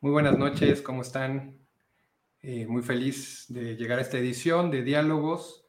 Muy 0.00 0.12
buenas 0.12 0.36
noches, 0.36 0.82
¿cómo 0.82 1.00
están? 1.00 1.56
Eh, 2.42 2.66
muy 2.66 2.82
feliz 2.82 3.46
de 3.48 3.76
llegar 3.76 3.98
a 3.98 4.02
esta 4.02 4.18
edición 4.18 4.70
de 4.70 4.82
Diálogos 4.82 5.64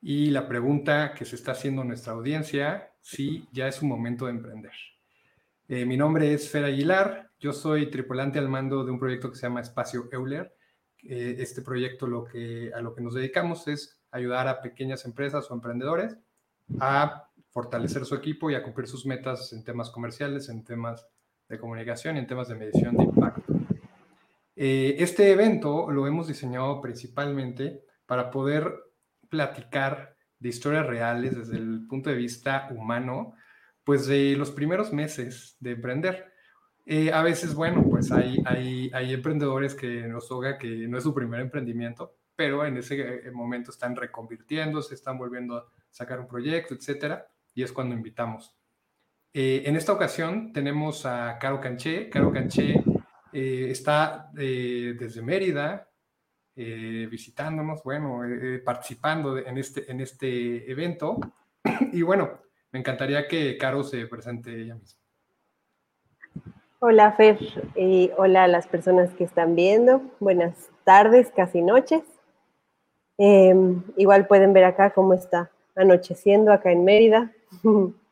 y 0.00 0.30
la 0.30 0.46
pregunta 0.46 1.12
que 1.12 1.24
se 1.24 1.34
está 1.34 1.52
haciendo 1.52 1.82
nuestra 1.82 2.12
audiencia, 2.12 2.92
si 3.00 3.48
ya 3.50 3.66
es 3.66 3.82
un 3.82 3.88
momento 3.88 4.26
de 4.26 4.30
emprender. 4.30 4.70
Eh, 5.66 5.84
mi 5.84 5.96
nombre 5.96 6.32
es 6.32 6.48
Fer 6.48 6.66
Aguilar, 6.66 7.32
yo 7.40 7.52
soy 7.52 7.90
tripulante 7.90 8.38
al 8.38 8.48
mando 8.48 8.84
de 8.84 8.92
un 8.92 8.98
proyecto 9.00 9.28
que 9.28 9.36
se 9.36 9.48
llama 9.48 9.60
Espacio 9.60 10.08
Euler. 10.12 10.54
Eh, 11.02 11.34
este 11.40 11.60
proyecto 11.60 12.06
a 12.06 12.80
lo 12.80 12.94
que 12.94 13.02
nos 13.02 13.14
dedicamos 13.14 13.66
es 13.66 14.00
ayudar 14.12 14.46
a 14.46 14.62
pequeñas 14.62 15.04
empresas 15.04 15.50
o 15.50 15.54
emprendedores 15.54 16.16
a 16.78 17.28
fortalecer 17.50 18.04
su 18.04 18.14
equipo 18.14 18.52
y 18.52 18.54
a 18.54 18.62
cumplir 18.62 18.86
sus 18.86 19.04
metas 19.04 19.52
en 19.52 19.64
temas 19.64 19.90
comerciales, 19.90 20.48
en 20.48 20.62
temas 20.62 21.08
de 21.48 21.58
comunicación 21.58 22.16
y 22.16 22.20
en 22.20 22.26
temas 22.26 22.48
de 22.48 22.54
medición 22.54 22.96
de 22.96 23.04
impacto. 23.04 23.54
Eh, 24.56 24.96
este 24.98 25.30
evento 25.30 25.90
lo 25.90 26.06
hemos 26.06 26.26
diseñado 26.26 26.80
principalmente 26.80 27.84
para 28.06 28.30
poder 28.30 28.74
platicar 29.28 30.16
de 30.38 30.48
historias 30.48 30.86
reales 30.86 31.36
desde 31.36 31.56
el 31.56 31.86
punto 31.86 32.10
de 32.10 32.16
vista 32.16 32.68
humano, 32.70 33.34
pues 33.84 34.06
de 34.06 34.36
los 34.36 34.50
primeros 34.50 34.92
meses 34.92 35.56
de 35.60 35.72
emprender. 35.72 36.32
Eh, 36.86 37.12
a 37.12 37.22
veces, 37.22 37.54
bueno, 37.54 37.84
pues 37.88 38.10
hay, 38.10 38.42
hay, 38.46 38.90
hay 38.94 39.12
emprendedores 39.12 39.74
que 39.74 40.08
nos 40.08 40.28
toca 40.28 40.58
que 40.58 40.88
no 40.88 40.98
es 40.98 41.04
su 41.04 41.14
primer 41.14 41.40
emprendimiento, 41.40 42.16
pero 42.34 42.64
en 42.64 42.78
ese 42.78 43.00
eh, 43.00 43.30
momento 43.30 43.70
están 43.70 43.94
reconvirtiéndose, 43.94 44.94
están 44.94 45.18
volviendo 45.18 45.56
a 45.56 45.66
sacar 45.90 46.20
un 46.20 46.26
proyecto, 46.26 46.74
etcétera, 46.74 47.26
y 47.54 47.62
es 47.62 47.72
cuando 47.72 47.94
invitamos. 47.94 48.57
Eh, 49.40 49.68
en 49.68 49.76
esta 49.76 49.92
ocasión 49.92 50.52
tenemos 50.52 51.06
a 51.06 51.38
Caro 51.38 51.60
Canché. 51.60 52.10
Caro 52.10 52.32
Canché 52.32 52.82
eh, 53.32 53.68
está 53.70 54.32
eh, 54.36 54.96
desde 54.98 55.22
Mérida 55.22 55.84
visitándonos, 56.56 57.84
bueno, 57.84 58.22
participando 58.64 59.38
en 59.38 59.58
este, 59.58 59.88
en 59.88 60.00
este 60.00 60.68
evento. 60.68 61.20
Y 61.92 62.02
bueno, 62.02 62.40
me 62.72 62.80
encantaría 62.80 63.28
que 63.28 63.56
Caro 63.56 63.84
se 63.84 64.08
presente 64.08 64.60
ella 64.60 64.74
misma. 64.74 65.00
Hola 66.80 67.12
Fer, 67.12 67.38
hola 68.16 68.42
a 68.42 68.48
las 68.48 68.66
personas 68.66 69.14
que 69.14 69.22
están 69.22 69.54
viendo. 69.54 70.02
Buenas 70.18 70.68
tardes, 70.82 71.30
casi 71.30 71.62
noches. 71.62 72.02
Em, 73.18 73.84
igual 73.96 74.26
pueden 74.26 74.52
ver 74.52 74.64
acá 74.64 74.90
cómo 74.90 75.14
está 75.14 75.52
anocheciendo 75.76 76.52
acá 76.52 76.72
en 76.72 76.82
Mérida. 76.82 77.30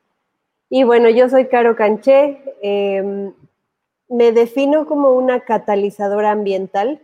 Y 0.69 0.84
bueno, 0.84 1.09
yo 1.09 1.28
soy 1.28 1.47
Caro 1.47 1.77
Canché. 1.77 2.42
Em, 2.61 3.33
me 4.09 4.33
defino 4.33 4.86
como 4.86 5.11
una 5.12 5.41
catalizadora 5.41 6.31
ambiental. 6.33 7.03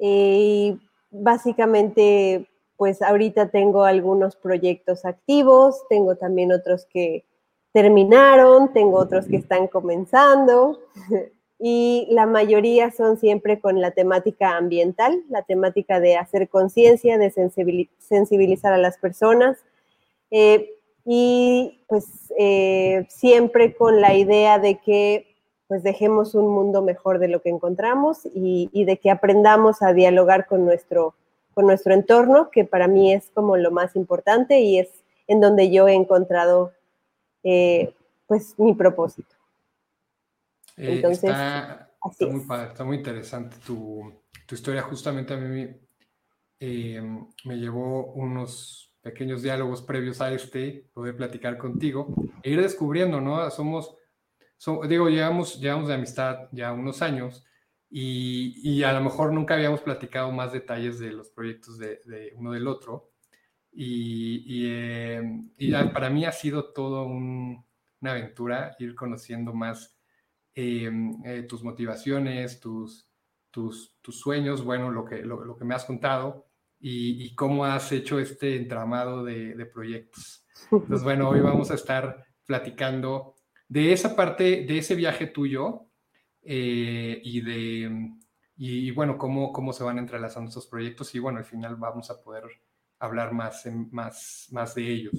y 0.00 0.78
básicamente, 1.10 2.48
pues 2.76 3.02
ahorita 3.02 3.48
tengo 3.50 3.82
algunos 3.84 4.36
proyectos 4.36 5.04
activos, 5.04 5.82
tengo 5.88 6.14
también 6.16 6.52
otros 6.52 6.86
que 6.86 7.24
terminaron, 7.72 8.72
tengo 8.72 8.98
otros 8.98 9.26
que 9.26 9.36
están 9.36 9.66
comenzando. 9.66 10.78
y 11.58 12.06
la 12.10 12.26
mayoría 12.26 12.92
son 12.92 13.18
siempre 13.18 13.60
con 13.60 13.80
la 13.80 13.90
temática 13.90 14.56
ambiental, 14.56 15.24
la 15.28 15.42
temática 15.42 15.98
de 15.98 16.16
hacer 16.16 16.48
conciencia, 16.48 17.18
de 17.18 17.30
sensibilizar 17.98 18.72
a 18.72 18.78
las 18.78 18.98
personas. 18.98 19.58
Eh, 20.30 20.77
y 21.10 21.80
pues 21.86 22.30
eh, 22.38 23.06
siempre 23.08 23.74
con 23.74 24.02
la 24.02 24.14
idea 24.14 24.58
de 24.58 24.78
que 24.78 25.34
pues 25.66 25.82
dejemos 25.82 26.34
un 26.34 26.52
mundo 26.52 26.82
mejor 26.82 27.18
de 27.18 27.28
lo 27.28 27.40
que 27.40 27.48
encontramos 27.48 28.28
y, 28.34 28.84
de 28.84 28.98
que 28.98 29.10
aprendamos 29.10 29.80
a 29.80 29.94
dialogar 29.94 30.46
con 30.46 30.66
nuestro, 30.66 31.14
con 31.54 31.64
nuestro 31.64 31.94
entorno, 31.94 32.50
que 32.50 32.64
para 32.64 32.88
mí 32.88 33.14
es 33.14 33.30
como 33.32 33.56
lo 33.56 33.70
más 33.70 33.96
importante 33.96 34.60
y 34.60 34.80
es 34.80 34.88
en 35.26 35.40
donde 35.40 35.70
yo 35.70 35.88
he 35.88 35.94
encontrado 35.94 36.74
eh, 37.42 37.94
pues 38.26 38.58
mi 38.58 38.74
propósito. 38.74 39.34
Eh, 40.76 40.96
Entonces, 40.96 41.30
está, 41.30 41.90
muy, 42.20 42.44
está, 42.66 42.84
muy, 42.84 42.96
interesante 42.98 43.56
tu, 43.66 44.12
tu, 44.46 44.54
historia. 44.54 44.82
Justamente 44.82 45.32
a 45.32 45.38
mí 45.38 45.68
me 46.60 47.56
llevó 47.56 48.12
unos 48.12 48.87
pequeños 49.08 49.40
diálogos 49.42 49.80
previos 49.80 50.20
a 50.20 50.30
este, 50.32 50.84
poder 50.92 51.16
platicar 51.16 51.56
contigo 51.56 52.14
e 52.42 52.50
ir 52.50 52.60
descubriendo, 52.60 53.22
¿no? 53.22 53.50
Somos, 53.50 53.96
digo, 54.86 55.08
llevamos, 55.08 55.58
llevamos 55.58 55.88
de 55.88 55.94
amistad 55.94 56.48
ya 56.52 56.72
unos 56.72 57.00
años 57.00 57.46
y, 57.88 58.60
y, 58.62 58.82
a 58.82 58.92
lo 58.92 59.00
mejor 59.00 59.32
nunca 59.32 59.54
habíamos 59.54 59.80
platicado 59.80 60.30
más 60.30 60.52
detalles 60.52 60.98
de 60.98 61.12
los 61.12 61.30
proyectos 61.30 61.78
de, 61.78 62.34
uno 62.36 62.52
del 62.52 62.68
otro. 62.68 63.12
Y, 63.72 64.44
y, 64.46 64.66
eh, 64.66 65.22
para 65.94 66.10
mí 66.10 66.26
ha 66.26 66.32
sido 66.32 66.72
todo 66.74 67.06
una 67.06 67.64
aventura 68.02 68.76
ir 68.78 68.94
conociendo 68.94 69.54
más 69.54 69.98
eh, 70.54 70.90
eh, 71.24 71.42
tus 71.44 71.62
motivaciones, 71.62 72.60
tus, 72.60 73.08
tus, 73.50 73.96
tus, 74.02 74.20
sueños, 74.20 74.62
bueno, 74.62 74.90
lo 74.90 75.06
que, 75.06 75.22
lo 75.22 75.56
que 75.56 75.64
me 75.64 75.74
has 75.74 75.86
contado 75.86 76.47
y, 76.80 77.34
cómo 77.34 77.64
has 77.64 77.90
hecho 77.92 78.18
este 78.18 78.56
entramado 78.56 79.24
de, 79.24 79.66
proyectos. 79.66 80.46
Entonces, 80.70 81.02
bueno, 81.04 81.28
hoy 81.28 81.40
vamos 81.40 81.70
a 81.70 81.74
estar 81.74 82.24
platicando 82.46 83.34
de 83.68 83.92
esa 83.92 84.16
parte, 84.16 84.64
de 84.64 84.78
ese 84.78 84.94
viaje 84.94 85.26
tuyo 85.26 85.86
eh, 86.42 87.20
y 87.22 87.40
de, 87.40 88.10
y, 88.56 88.90
bueno, 88.92 89.18
cómo, 89.18 89.52
cómo 89.52 89.72
se 89.72 89.84
van 89.84 89.98
entrelazando 89.98 90.48
estos 90.48 90.66
proyectos 90.66 91.14
y 91.14 91.18
bueno, 91.18 91.38
al 91.38 91.44
final 91.44 91.76
vamos 91.76 92.10
a 92.10 92.20
poder 92.22 92.44
hablar 92.98 93.32
más, 93.32 93.64
más, 93.90 94.48
más 94.50 94.74
de 94.74 94.90
ellos, 94.90 95.14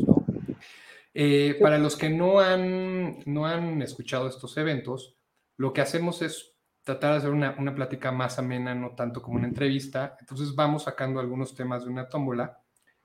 eh, 1.13 1.57
para 1.61 1.77
los 1.77 1.95
que 1.95 2.09
no 2.09 2.39
han, 2.39 3.19
no 3.25 3.45
han 3.45 3.81
escuchado 3.81 4.27
estos 4.27 4.57
eventos, 4.57 5.17
lo 5.57 5.73
que 5.73 5.81
hacemos 5.81 6.21
es 6.21 6.58
tratar 6.83 7.11
de 7.11 7.17
hacer 7.17 7.29
una, 7.29 7.55
una, 7.57 7.75
plática 7.75 8.11
más 8.11 8.39
amena, 8.39 8.73
no 8.73 8.91
tanto 8.95 9.21
como 9.21 9.37
una 9.37 9.47
entrevista. 9.47 10.15
Entonces 10.19 10.55
vamos 10.55 10.83
sacando 10.83 11.19
algunos 11.19 11.53
temas 11.53 11.85
de 11.85 11.91
una 11.91 12.07
tómbola 12.07 12.59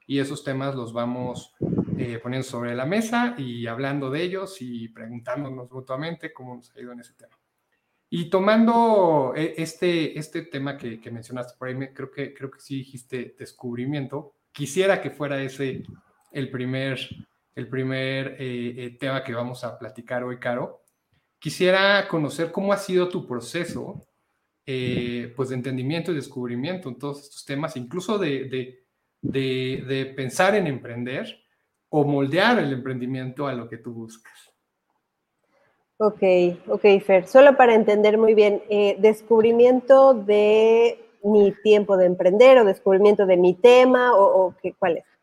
y 0.06 0.18
esos 0.18 0.44
temas 0.44 0.74
los 0.74 0.92
vamos 0.92 1.54
eh, 1.98 2.18
poniendo 2.22 2.46
sobre 2.46 2.74
la 2.74 2.84
mesa 2.84 3.34
y 3.38 3.66
hablando 3.66 4.10
de 4.10 4.22
ellos 4.22 4.60
y 4.60 4.88
preguntándonos 4.88 5.70
mutuamente 5.70 6.32
cómo 6.32 6.56
nos 6.56 6.74
ha 6.74 6.80
ido 6.80 6.92
en 6.92 7.00
ese 7.00 7.14
tema. 7.14 7.38
Y 8.10 8.30
tomando 8.30 9.32
eh, 9.34 9.54
este, 9.56 10.18
este 10.18 10.42
tema 10.42 10.76
que, 10.76 11.00
que 11.00 11.10
mencionaste 11.10 11.58
por 11.58 11.68
ahí, 11.68 11.76
creo 11.92 12.10
que, 12.10 12.34
creo 12.34 12.50
que 12.50 12.60
sí 12.60 12.76
dijiste 12.76 13.34
descubrimiento. 13.38 14.34
Quisiera 14.52 15.00
que 15.00 15.10
fuera 15.10 15.42
ese 15.42 15.82
el 16.30 16.50
primer, 16.50 16.98
el 17.54 17.68
primer 17.68 18.36
eh, 18.38 18.96
tema 19.00 19.24
que 19.24 19.34
vamos 19.34 19.64
a 19.64 19.78
platicar 19.78 20.22
hoy, 20.22 20.38
Caro 20.38 20.83
Quisiera 21.44 22.08
conocer 22.08 22.50
cómo 22.50 22.72
ha 22.72 22.78
sido 22.78 23.10
tu 23.10 23.26
proceso 23.26 24.06
eh, 24.64 25.30
pues 25.36 25.50
de 25.50 25.56
entendimiento 25.56 26.10
y 26.10 26.14
descubrimiento 26.14 26.88
en 26.88 26.98
todos 26.98 27.20
estos 27.20 27.44
temas, 27.44 27.76
incluso 27.76 28.16
de, 28.16 28.78
pensar 30.16 30.54
en 30.54 30.66
emprender 30.66 31.26
o 31.90 32.02
moldear 32.06 32.60
el 32.60 32.72
emprendimiento 32.72 33.46
a 33.46 33.52
lo 33.52 33.68
que 33.68 33.76
tú 33.76 33.92
buscas. 33.92 34.54
Ok, 35.98 36.22
ok, 36.68 36.84
Fer. 37.04 37.26
Solo 37.26 37.58
para 37.58 37.74
entender 37.74 38.16
muy 38.16 38.32
bien, 38.32 38.62
eh, 38.70 38.96
descubrimiento 38.98 40.14
de 40.14 40.98
mi 41.24 41.52
tiempo 41.62 41.98
de 41.98 42.06
emprender 42.06 42.56
o 42.56 42.64
descubrimiento 42.64 43.26
de 43.26 43.36
mi 43.36 43.52
tema 43.52 44.16
o, 44.16 44.46
o 44.46 44.54
qué, 44.62 44.72
cuál 44.78 44.96
es. 44.96 45.13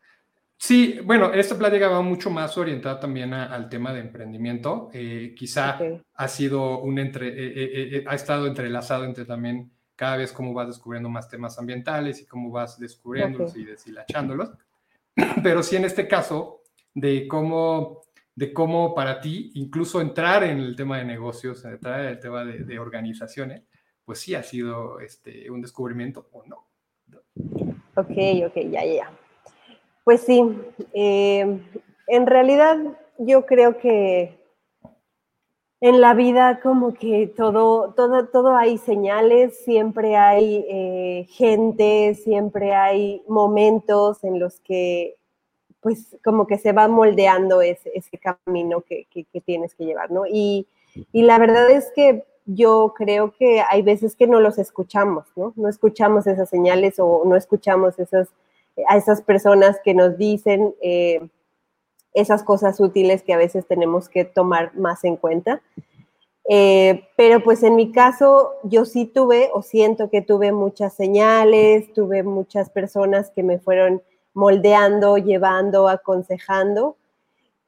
Sí, 0.62 1.00
bueno, 1.04 1.32
esta 1.32 1.58
plática 1.58 1.88
va 1.88 2.02
mucho 2.02 2.30
más 2.30 2.56
orientada 2.56 3.00
también 3.00 3.34
al 3.34 3.68
tema 3.68 3.92
de 3.92 3.98
emprendimiento. 3.98 4.90
Eh, 4.92 5.34
quizá 5.36 5.76
ha 6.14 6.28
sido 6.28 6.78
un 6.78 7.00
entre, 7.00 7.30
eh, 7.30 7.96
eh, 7.96 8.04
ha 8.06 8.14
estado 8.14 8.46
entrelazado 8.46 9.04
entre 9.04 9.24
también 9.24 9.72
cada 9.96 10.18
vez 10.18 10.30
cómo 10.30 10.54
vas 10.54 10.68
descubriendo 10.68 11.08
más 11.08 11.28
temas 11.28 11.58
ambientales 11.58 12.20
y 12.20 12.26
cómo 12.26 12.52
vas 12.52 12.78
descubriéndolos 12.78 13.56
y 13.56 13.64
deshilachándolos. 13.64 14.50
Pero 15.42 15.64
sí 15.64 15.74
en 15.74 15.84
este 15.84 16.06
caso 16.06 16.62
de 16.94 17.26
cómo, 17.26 18.02
de 18.36 18.52
cómo 18.52 18.94
para 18.94 19.20
ti 19.20 19.50
incluso 19.54 20.00
entrar 20.00 20.44
en 20.44 20.60
el 20.60 20.76
tema 20.76 20.98
de 20.98 21.06
negocios, 21.06 21.64
entrar 21.64 22.02
en 22.02 22.06
el 22.06 22.20
tema 22.20 22.44
de, 22.44 22.60
de 22.60 22.78
organizaciones, 22.78 23.64
pues 24.04 24.20
sí 24.20 24.36
ha 24.36 24.44
sido 24.44 25.00
este, 25.00 25.50
un 25.50 25.60
descubrimiento 25.60 26.28
o 26.30 26.44
no. 26.46 26.68
Ok, 27.96 28.16
ok, 28.46 28.70
ya, 28.70 28.84
ya. 28.84 29.10
Pues 30.04 30.22
sí, 30.22 30.42
eh, 30.92 31.60
en 32.08 32.26
realidad 32.26 32.78
yo 33.18 33.46
creo 33.46 33.78
que 33.78 34.42
en 35.80 36.00
la 36.00 36.14
vida 36.14 36.60
como 36.60 36.94
que 36.94 37.26
todo, 37.26 37.92
todo, 37.94 38.26
todo 38.28 38.56
hay 38.56 38.78
señales, 38.78 39.58
siempre 39.64 40.16
hay 40.16 40.64
eh, 40.68 41.26
gente, 41.30 42.14
siempre 42.14 42.74
hay 42.74 43.22
momentos 43.26 44.22
en 44.24 44.38
los 44.38 44.60
que 44.60 45.16
pues 45.80 46.16
como 46.24 46.46
que 46.46 46.58
se 46.58 46.70
va 46.72 46.86
moldeando 46.86 47.60
ese, 47.60 47.90
camino 48.20 48.82
que, 48.82 49.06
que, 49.10 49.40
tienes 49.40 49.74
que 49.74 49.84
llevar, 49.84 50.12
¿no? 50.12 50.24
Y, 50.26 50.68
y, 51.12 51.22
la 51.22 51.40
verdad 51.40 51.68
es 51.72 51.90
que 51.92 52.24
yo 52.46 52.94
creo 52.96 53.32
que 53.32 53.62
hay 53.68 53.82
veces 53.82 54.14
que 54.14 54.28
no 54.28 54.38
los 54.38 54.58
escuchamos, 54.58 55.26
¿no? 55.34 55.52
No 55.56 55.68
escuchamos 55.68 56.28
esas 56.28 56.48
señales 56.48 57.00
o 57.00 57.24
no 57.24 57.34
escuchamos 57.34 57.98
esas, 57.98 58.28
a 58.88 58.96
esas 58.96 59.22
personas 59.22 59.78
que 59.84 59.94
nos 59.94 60.16
dicen 60.16 60.74
eh, 60.80 61.20
esas 62.14 62.42
cosas 62.42 62.80
útiles 62.80 63.22
que 63.22 63.32
a 63.32 63.38
veces 63.38 63.66
tenemos 63.66 64.08
que 64.08 64.24
tomar 64.24 64.74
más 64.76 65.04
en 65.04 65.16
cuenta. 65.16 65.62
Eh, 66.48 67.04
pero 67.16 67.42
pues 67.42 67.62
en 67.62 67.76
mi 67.76 67.92
caso 67.92 68.54
yo 68.64 68.84
sí 68.84 69.06
tuve 69.06 69.50
o 69.54 69.62
siento 69.62 70.10
que 70.10 70.22
tuve 70.22 70.50
muchas 70.50 70.92
señales, 70.94 71.92
tuve 71.92 72.24
muchas 72.24 72.68
personas 72.68 73.30
que 73.30 73.42
me 73.42 73.58
fueron 73.58 74.02
moldeando, 74.34 75.18
llevando, 75.18 75.88
aconsejando. 75.88 76.96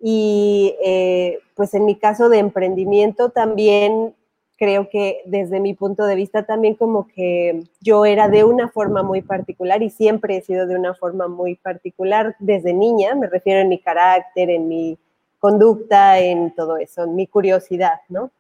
Y 0.01 0.75
eh, 0.85 1.39
pues 1.55 1.73
en 1.75 1.85
mi 1.85 1.97
caso 1.97 2.29
de 2.29 2.39
emprendimiento 2.39 3.31
también 3.31 4.15
creo 4.57 4.89
que 4.89 5.23
desde 5.27 5.61
mi 5.61 5.75
punto 5.75 6.07
de 6.07 6.15
vista 6.15 6.45
también 6.45 6.75
como 6.75 7.07
que 7.09 7.65
yo 7.81 8.05
era 8.05 8.29
de 8.29 8.45
una 8.45 8.69
forma 8.69 9.03
muy 9.03 9.23
particular 9.23 9.83
y 9.83 9.91
siempre 9.91 10.37
he 10.37 10.43
sido 10.43 10.67
de 10.67 10.77
una 10.77 10.95
forma 10.95 11.29
muy 11.29 11.57
particular 11.57 12.37
desde 12.39 12.73
niña, 12.73 13.15
me 13.15 13.27
refiero 13.27 13.61
en 13.61 13.69
mi 13.69 13.79
carácter, 13.79 14.51
en 14.51 14.69
mi 14.69 14.99
conducta, 15.39 16.21
en 16.21 16.55
todo 16.55 16.77
eso, 16.77 17.05
en 17.05 17.17
mi 17.17 17.27
curiosidad, 17.27 18.01
¿no? 18.09 18.31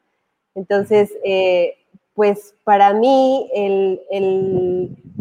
Entonces, 0.54 1.12
eh, 1.24 1.76
pues 2.14 2.54
para 2.62 2.94
mí 2.94 3.50
el, 3.52 4.00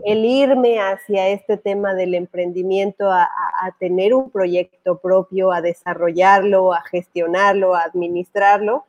irme 0.06 0.80
hacia 0.80 1.30
este 1.30 1.58
tema 1.58 1.96
del 1.96 2.14
emprendimiento, 2.14 3.12
a, 3.12 3.30
tener 3.80 4.14
un 4.14 4.30
proyecto 4.30 5.00
propio, 5.00 5.52
a 5.52 5.62
desarrollarlo, 5.62 6.72
a 6.72 6.82
gestionarlo, 6.84 7.74
a 7.74 7.82
administrarlo, 7.82 8.86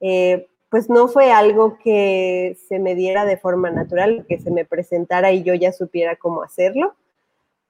eh, 0.00 0.48
pues 0.70 0.90
no 0.90 1.08
fue 1.08 1.32
algo 1.32 1.78
que 1.78 2.56
se 2.68 2.78
me 2.78 2.94
diera 2.94 3.24
de 3.24 3.36
forma 3.36 3.70
natural, 3.70 4.26
que 4.28 4.38
se 4.38 4.50
me 4.50 4.64
presentara 4.64 5.32
y 5.32 5.42
yo 5.42 5.54
ya 5.54 5.72
supiera 5.72 6.16
cómo 6.16 6.42
hacerlo, 6.42 6.94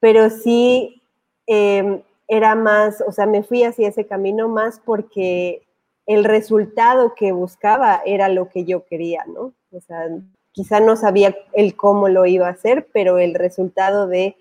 pero 0.01 0.31
sí 0.31 1.03
em, 1.47 2.03
era 2.27 2.55
más, 2.55 3.03
o 3.07 3.13
sea, 3.13 3.27
me 3.27 3.43
fui 3.43 3.63
hacia 3.65 3.89
ese 3.89 4.07
camino 4.07 4.49
más 4.49 4.81
porque 4.85 5.67
el 6.07 6.25
resultado 6.25 7.15
que 7.15 7.33
buscaba 7.33 8.03
era 8.05 8.29
lo 8.29 8.49
que 8.49 8.65
yo 8.65 8.85
quería, 8.87 9.25
¿no? 9.27 9.53
O 9.73 9.81
sea, 9.81 10.09
quizá 10.53 10.81
no 10.81 10.97
sabía 10.97 11.37
el 11.53 11.77
cómo 11.77 12.09
lo 12.09 12.27
iba 12.27 12.49
a 12.49 12.53
hacer, 12.53 12.89
pero 12.93 13.19
el 13.19 13.35
resultado 13.35 14.07
de 14.07 14.37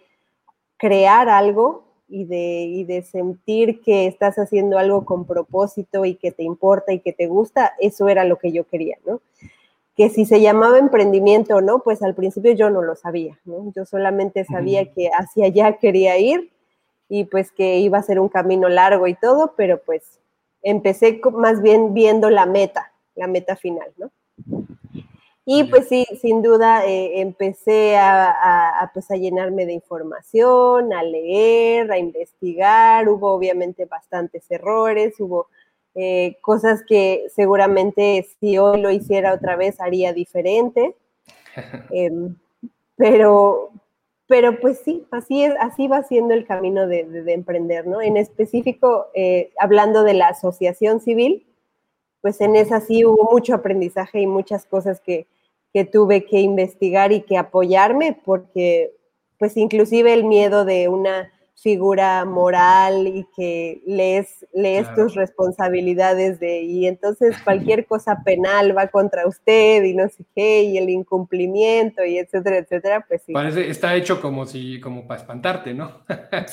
crear 0.77 1.29
algo 1.29 1.86
y 2.09 2.25
de, 2.25 2.85
de 2.87 3.01
sentir 3.03 3.81
que 3.81 4.07
estás 4.07 4.37
haciendo 4.37 4.77
algo 4.77 5.05
con 5.05 5.25
propósito 5.25 6.05
y 6.05 6.15
que 6.15 6.31
te 6.31 6.43
importa 6.43 6.93
y 6.93 6.99
que 6.99 7.13
te 7.13 7.27
gusta, 7.27 7.73
eso 7.79 8.07
era 8.07 8.23
lo 8.23 8.37
que 8.37 8.51
yo 8.51 8.65
quería, 8.65 8.97
¿no? 9.05 9.21
Que 9.95 10.09
si 10.09 10.25
se 10.25 10.41
llamaba 10.41 10.77
emprendimiento 10.77 11.55
o 11.55 11.61
no, 11.61 11.79
pues 11.79 12.01
al 12.03 12.15
principio 12.15 12.53
yo 12.53 12.69
no 12.69 12.81
lo 12.81 12.95
sabía, 12.95 13.39
¿no? 13.45 13.71
Yo 13.75 13.85
solamente 13.85 14.45
sabía 14.45 14.91
que 14.93 15.09
hacia 15.09 15.45
allá 15.45 15.77
quería 15.77 16.17
ir 16.17 16.51
y 17.09 17.25
pues 17.25 17.51
que 17.51 17.79
iba 17.79 17.97
a 17.97 18.03
ser 18.03 18.19
un 18.19 18.29
camino 18.29 18.69
largo 18.69 19.07
y 19.07 19.15
todo, 19.15 19.53
pero 19.57 19.81
pues 19.83 20.19
empecé 20.61 21.19
más 21.33 21.61
bien 21.61 21.93
viendo 21.93 22.29
la 22.29 22.45
meta, 22.45 22.93
la 23.15 23.27
meta 23.27 23.55
final, 23.55 23.91
¿no? 23.97 24.11
Y 25.49 25.63
pues 25.63 25.87
sí, 25.87 26.05
sin 26.19 26.41
duda 26.41 26.85
eh, 26.85 27.21
empecé 27.21 27.95
a, 27.95 28.91
pues 28.93 29.09
a 29.11 29.15
llenarme 29.15 29.65
de 29.65 29.71
información, 29.71 30.91
a 30.91 31.01
leer, 31.03 31.89
a 31.89 31.97
investigar. 31.97 33.07
Hubo 33.07 33.31
obviamente 33.31 33.85
bastantes 33.85 34.43
errores, 34.51 35.17
hubo 35.21 35.47
eh, 35.95 36.35
cosas 36.41 36.83
que 36.85 37.27
seguramente 37.33 38.27
si 38.41 38.57
hoy 38.57 38.81
lo 38.81 38.91
hiciera 38.91 39.33
otra 39.33 39.55
vez 39.55 39.79
haría 39.79 40.11
diferente. 40.11 40.97
Em, 41.91 42.35
pero, 42.97 43.71
pero 44.27 44.59
pues 44.59 44.79
sí, 44.79 45.07
así, 45.11 45.45
es, 45.45 45.53
así 45.61 45.87
va 45.87 46.03
siendo 46.03 46.33
el 46.33 46.45
camino 46.45 46.87
de, 46.87 47.23
emprender, 47.27 47.87
¿no? 47.87 48.01
En 48.01 48.17
específico, 48.17 49.07
eh, 49.13 49.51
hablando 49.57 50.03
de 50.03 50.13
la 50.13 50.27
asociación 50.27 50.99
civil, 50.99 51.47
pues 52.19 52.41
en 52.41 52.57
esa 52.57 52.81
sí 52.81 53.05
hubo 53.05 53.29
mucho 53.31 53.55
aprendizaje 53.55 54.19
y 54.19 54.27
muchas 54.27 54.65
cosas 54.65 54.99
que, 54.99 55.25
que 55.73 55.85
tuve 55.85 56.25
que 56.25 56.39
investigar 56.39 57.11
y 57.11 57.21
que 57.21 57.37
apoyarme 57.37 58.19
porque 58.25 58.93
pues 59.37 59.55
inclusive 59.57 60.13
el 60.13 60.23
miedo 60.23 60.65
de 60.65 60.87
una 60.87 61.31
figura 61.59 62.23
moral 62.23 63.07
y 63.07 63.25
que 63.35 63.81
lees, 63.85 64.45
lees 64.53 64.93
tus 64.93 65.15
responsabilidades 65.15 66.39
de, 66.39 66.61
y 66.61 66.85
entonces 66.85 67.35
cualquier 67.43 67.87
cosa 67.87 68.21
penal 68.23 68.77
va 68.77 68.87
contra 68.87 69.27
usted 69.27 69.83
y 69.83 69.93
no 69.93 70.07
sé 70.07 70.23
qué, 70.35 70.63
y 70.63 70.77
el 70.77 70.89
incumplimiento 70.89 72.05
y 72.05 72.19
etcétera, 72.19 72.57
etcétera, 72.57 73.05
pues 73.07 73.23
sí. 73.25 73.33
Parece, 73.33 73.69
está 73.69 73.95
hecho 73.95 74.21
como 74.21 74.45
si, 74.45 74.79
como 74.79 75.07
para 75.07 75.19
espantarte, 75.19 75.73
¿no? 75.73 76.03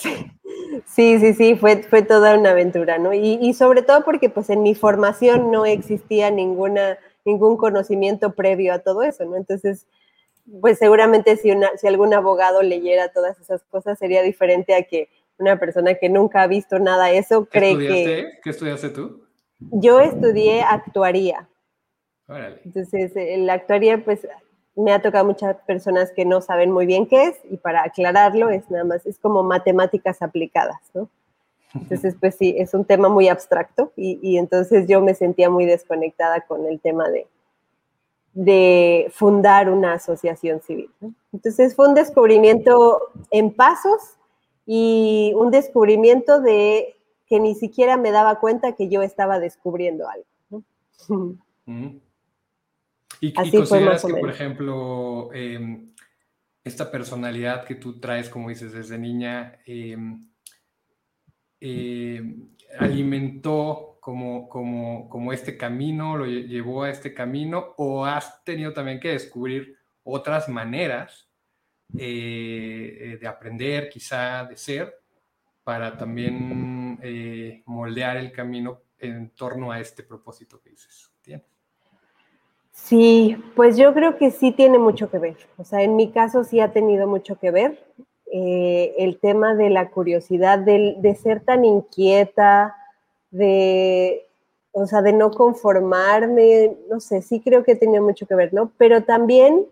sí, 0.87 1.19
sí, 1.19 1.35
sí, 1.35 1.55
fue, 1.55 1.83
fue 1.83 2.03
toda 2.03 2.39
una 2.39 2.53
aventura, 2.53 2.97
¿no? 2.99 3.13
Y, 3.13 3.39
y 3.43 3.53
sobre 3.53 3.83
todo 3.83 4.05
porque 4.05 4.31
pues 4.31 4.49
en 4.49 4.63
mi 4.63 4.75
formación 4.75 5.51
no 5.51 5.67
existía 5.67 6.31
ninguna 6.31 6.99
ningún 7.25 7.57
conocimiento 7.57 8.35
previo 8.35 8.73
a 8.75 8.81
todo 8.81 9.03
eso, 9.03 9.25
¿no? 9.25 9.37
Entonces, 9.37 9.87
pues 10.61 10.79
seguramente 10.79 11.37
si, 11.37 11.51
una, 11.51 11.71
si 11.77 11.87
algún 11.87 12.13
abogado 12.13 12.63
leyera 12.63 13.13
todas 13.13 13.39
esas 13.41 13.63
cosas 13.65 13.99
sería 13.99 14.23
diferente 14.23 14.75
a 14.75 14.83
que 14.83 15.09
una 15.39 15.59
persona 15.59 15.95
que 15.95 16.09
nunca 16.09 16.43
ha 16.43 16.47
visto 16.47 16.79
nada 16.79 17.07
de 17.07 17.19
eso 17.19 17.47
cree 17.47 17.77
que... 17.79 18.39
¿Qué 18.43 18.51
estudiaste 18.51 18.91
tú? 18.91 19.25
Yo 19.59 20.01
estudié 20.01 20.63
actuaría. 20.63 21.49
Entonces, 22.65 23.13
la 23.39 23.55
actuaría, 23.55 24.05
pues, 24.05 24.27
me 24.77 24.93
ha 24.93 25.01
tocado 25.01 25.25
muchas 25.25 25.57
personas 25.67 26.13
que 26.13 26.25
no 26.25 26.41
saben 26.41 26.71
muy 26.71 26.87
bien 26.87 27.07
qué 27.07 27.25
es 27.25 27.37
y 27.51 27.57
para 27.57 27.85
aclararlo 27.85 28.51
es 28.51 28.71
nada 28.71 28.85
más, 28.85 29.07
es 29.07 29.19
como 29.19 29.43
matemáticas 29.43 30.21
aplicadas, 30.23 30.81
¿no? 30.95 31.09
Entonces, 31.75 32.15
pues 32.19 32.37
sí, 32.37 32.55
es 32.57 32.73
un 32.73 32.85
tema 32.85 33.09
muy 33.09 33.29
abstracto 33.29 33.93
y, 33.97 34.39
entonces 34.39 34.87
yo 34.87 35.01
me 35.01 35.15
sentía 35.15 35.51
muy 35.51 35.67
desconectada 35.67 36.43
con 36.43 36.67
el 36.67 36.81
tema 36.81 37.09
de, 37.09 37.27
de 38.33 39.11
fundar 39.13 39.69
una 39.71 39.95
asociación 39.95 40.61
civil. 40.61 40.91
Entonces 41.33 41.75
fue 41.75 41.89
un 41.89 41.95
descubrimiento 41.95 43.01
en 43.31 43.53
pasos 43.53 44.17
y 44.67 45.33
un 45.37 45.51
descubrimiento 45.51 46.41
de 46.41 46.97
que 47.27 47.41
ni 47.41 47.55
siquiera 47.55 47.97
me 47.97 48.13
daba 48.13 48.39
cuenta 48.39 48.73
que 48.73 48.89
yo 48.89 49.03
estaba 49.03 49.41
descubriendo 49.41 50.07
algo. 50.09 50.65
¿Y, 53.21 53.33
consideras 53.33 54.05
que, 54.05 54.15
por 54.15 54.31
ejemplo, 54.31 55.33
em, 55.33 55.93
esta 56.63 56.91
personalidad 56.91 57.65
que 57.65 57.75
tú 57.75 57.99
traes, 57.99 58.29
como 58.29 58.49
dices, 58.51 58.73
desde 58.73 58.99
niña, 58.99 59.59
em, 59.67 60.29
eh, 61.61 62.23
alimentó 62.79 63.99
como, 64.01 64.49
como, 64.49 65.09
como 65.09 65.33
este 65.33 65.57
camino, 65.57 66.17
lo 66.17 66.27
llevó 66.27 66.83
a 66.83 66.91
este 66.91 67.15
camino, 67.15 67.75
o 67.77 68.05
has 68.05 68.45
tenido 68.45 68.73
también 68.73 69.01
que 69.01 69.11
descubrir 69.11 69.77
otras 70.03 70.49
maneras 70.49 71.29
eh, 71.97 72.99
eh, 73.01 73.19
de 73.21 73.27
aprender, 73.27 73.89
quizá 73.89 74.45
de 74.45 74.57
ser, 74.57 74.95
para 75.63 75.97
también 75.97 76.99
moldear 77.65 78.19
el 78.19 78.31
camino 78.31 78.83
en 78.99 79.31
torno 79.31 79.73
a 79.73 79.81
este 79.81 80.03
propósito 80.03 80.61
que 80.61 80.71
dices. 80.71 81.11
¿Tienes? 81.23 81.47
Sí, 82.75 83.43
pues 83.55 83.77
yo 83.77 83.95
creo 83.95 84.19
que 84.19 84.31
sí 84.31 84.53
tiene 84.53 84.79
mucho 84.79 85.11
que 85.11 85.19
ver. 85.19 85.37
O 85.57 85.65
sea, 85.65 85.83
en 85.83 85.97
mi 85.97 86.11
caso 86.11 86.45
sí 86.45 86.61
ha 86.61 86.73
tenido 86.73 87.07
mucho 87.07 87.39
que 87.39 87.51
ver. 87.51 87.83
Eh, 88.37 88.97
el 88.99 89.21
tema 89.21 89.55
de 89.55 89.71
la 89.71 89.91
curiosidad, 89.91 90.59
de, 90.59 91.19
ser 91.23 91.45
tan 91.45 91.65
inquieta, 91.65 92.75
de, 93.31 94.27
o 94.73 94.87
sea, 94.87 95.03
de 95.03 95.13
no 95.13 95.31
conformarme, 95.31 96.77
no 96.91 96.99
sé, 96.99 97.23
sí 97.23 97.39
creo 97.39 97.63
que 97.63 97.77
tenía 97.77 98.03
mucho 98.03 98.27
que 98.27 98.35
ver, 98.35 98.53
¿no? 98.53 98.73
Pero 98.77 99.05
también, 99.05 99.65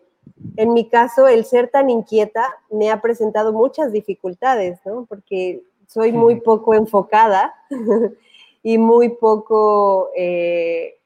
en 0.54 0.74
mi 0.74 0.88
caso, 0.88 1.26
el 1.26 1.44
ser 1.44 1.70
tan 1.70 1.90
inquieta 1.90 2.54
me 2.70 2.92
ha 2.92 3.00
presentado 3.00 3.52
muchas 3.52 3.90
dificultades, 3.90 4.78
¿no? 4.86 5.06
Porque 5.08 5.64
soy 5.88 6.12
muy 6.12 6.36
poco 6.40 6.72
enfocada 6.74 7.52
y 8.62 8.78
muy 8.78 9.08
poco, 9.08 10.10
eh, 10.16 10.98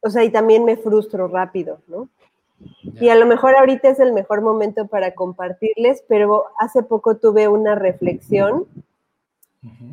o 0.00 0.10
sea, 0.10 0.24
y 0.24 0.28
también 0.28 0.66
me 0.66 0.76
frustro 0.76 1.26
rápido, 1.26 1.78
¿no? 1.86 2.10
Y 3.00 3.08
a 3.08 3.14
lo 3.14 3.26
mejor 3.26 3.56
ahorita 3.56 3.90
es 3.90 4.00
el 4.00 4.12
mejor 4.12 4.40
momento 4.40 4.86
para 4.86 5.14
compartirles, 5.14 6.04
pero 6.08 6.44
hace 6.58 6.82
poco 6.82 7.16
tuve 7.16 7.48
una 7.48 7.74
reflexión 7.74 8.66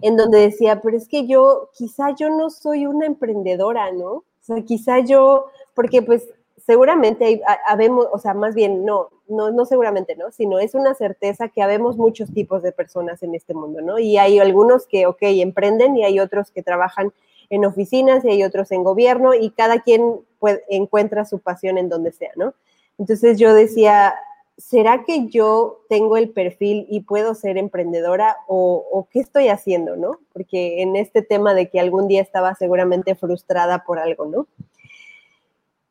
en 0.01 0.17
donde 0.17 0.39
decía, 0.39 0.81
pero 0.81 0.95
es 0.97 1.07
que 1.07 1.27
yo, 1.27 1.69
quizá 1.73 2.11
yo 2.15 2.29
no 2.29 2.49
soy 2.49 2.85
una 2.85 3.05
emprendedora, 3.05 3.91
¿no? 3.91 4.11
O 4.11 4.25
sea, 4.41 4.61
quizá 4.61 4.99
yo, 4.99 5.47
porque 5.73 6.01
pues 6.01 6.27
seguramente 6.57 7.41
habemos, 7.67 8.07
o 8.11 8.19
sea, 8.19 8.33
más 8.33 8.55
bien 8.55 8.85
no, 8.85 9.09
no, 9.27 9.51
no 9.51 9.65
seguramente, 9.65 10.15
¿no? 10.15 10.31
Sino 10.31 10.59
es 10.59 10.75
una 10.75 10.93
certeza 10.93 11.49
que 11.49 11.61
habemos 11.61 11.97
muchos 11.97 12.33
tipos 12.33 12.61
de 12.61 12.71
personas 12.71 13.23
en 13.23 13.35
este 13.35 13.53
mundo, 13.53 13.81
¿no? 13.81 13.99
Y 13.99 14.17
hay 14.17 14.39
algunos 14.39 14.85
que, 14.87 15.05
ok, 15.05 15.19
emprenden 15.21 15.97
y 15.97 16.03
hay 16.03 16.19
otros 16.19 16.51
que 16.51 16.63
trabajan 16.63 17.11
en 17.53 17.65
oficinas 17.65 18.25
y 18.25 18.29
hay 18.29 18.43
otros 18.43 18.71
en 18.71 18.83
gobierno 18.83 19.35
y 19.35 19.51
cada 19.51 19.81
quien 19.81 20.21
encuentra 20.69 21.23
su 21.23 21.39
pasión 21.39 21.77
en 21.77 21.87
donde 21.87 22.11
sea, 22.11 22.31
¿no? 22.35 22.55
Entonces 22.97 23.37
yo 23.37 23.53
decía, 23.53 24.15
¿será 24.57 25.03
que 25.03 25.27
yo 25.27 25.81
tengo 25.87 26.17
el 26.17 26.29
perfil 26.29 26.87
y 26.89 27.01
puedo 27.01 27.35
ser 27.35 27.57
emprendedora 27.57 28.37
o, 28.47 29.07
qué 29.11 29.19
estoy 29.19 29.49
haciendo, 29.49 29.95
no? 29.95 30.19
Porque 30.33 30.81
en 30.81 30.95
este 30.95 31.21
tema 31.21 31.53
de 31.53 31.69
que 31.69 31.79
algún 31.79 32.07
día 32.07 32.21
estaba 32.21 32.55
seguramente 32.55 33.13
frustrada 33.13 33.83
por 33.83 33.99
algo, 33.99 34.25
¿no? 34.25 34.47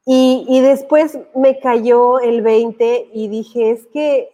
Y, 0.04 0.60
después 0.62 1.16
me 1.32 1.60
cayó 1.60 2.18
el 2.18 2.42
20 2.42 3.10
y 3.12 3.28
dije, 3.28 3.70
es 3.70 3.86
que 3.86 4.30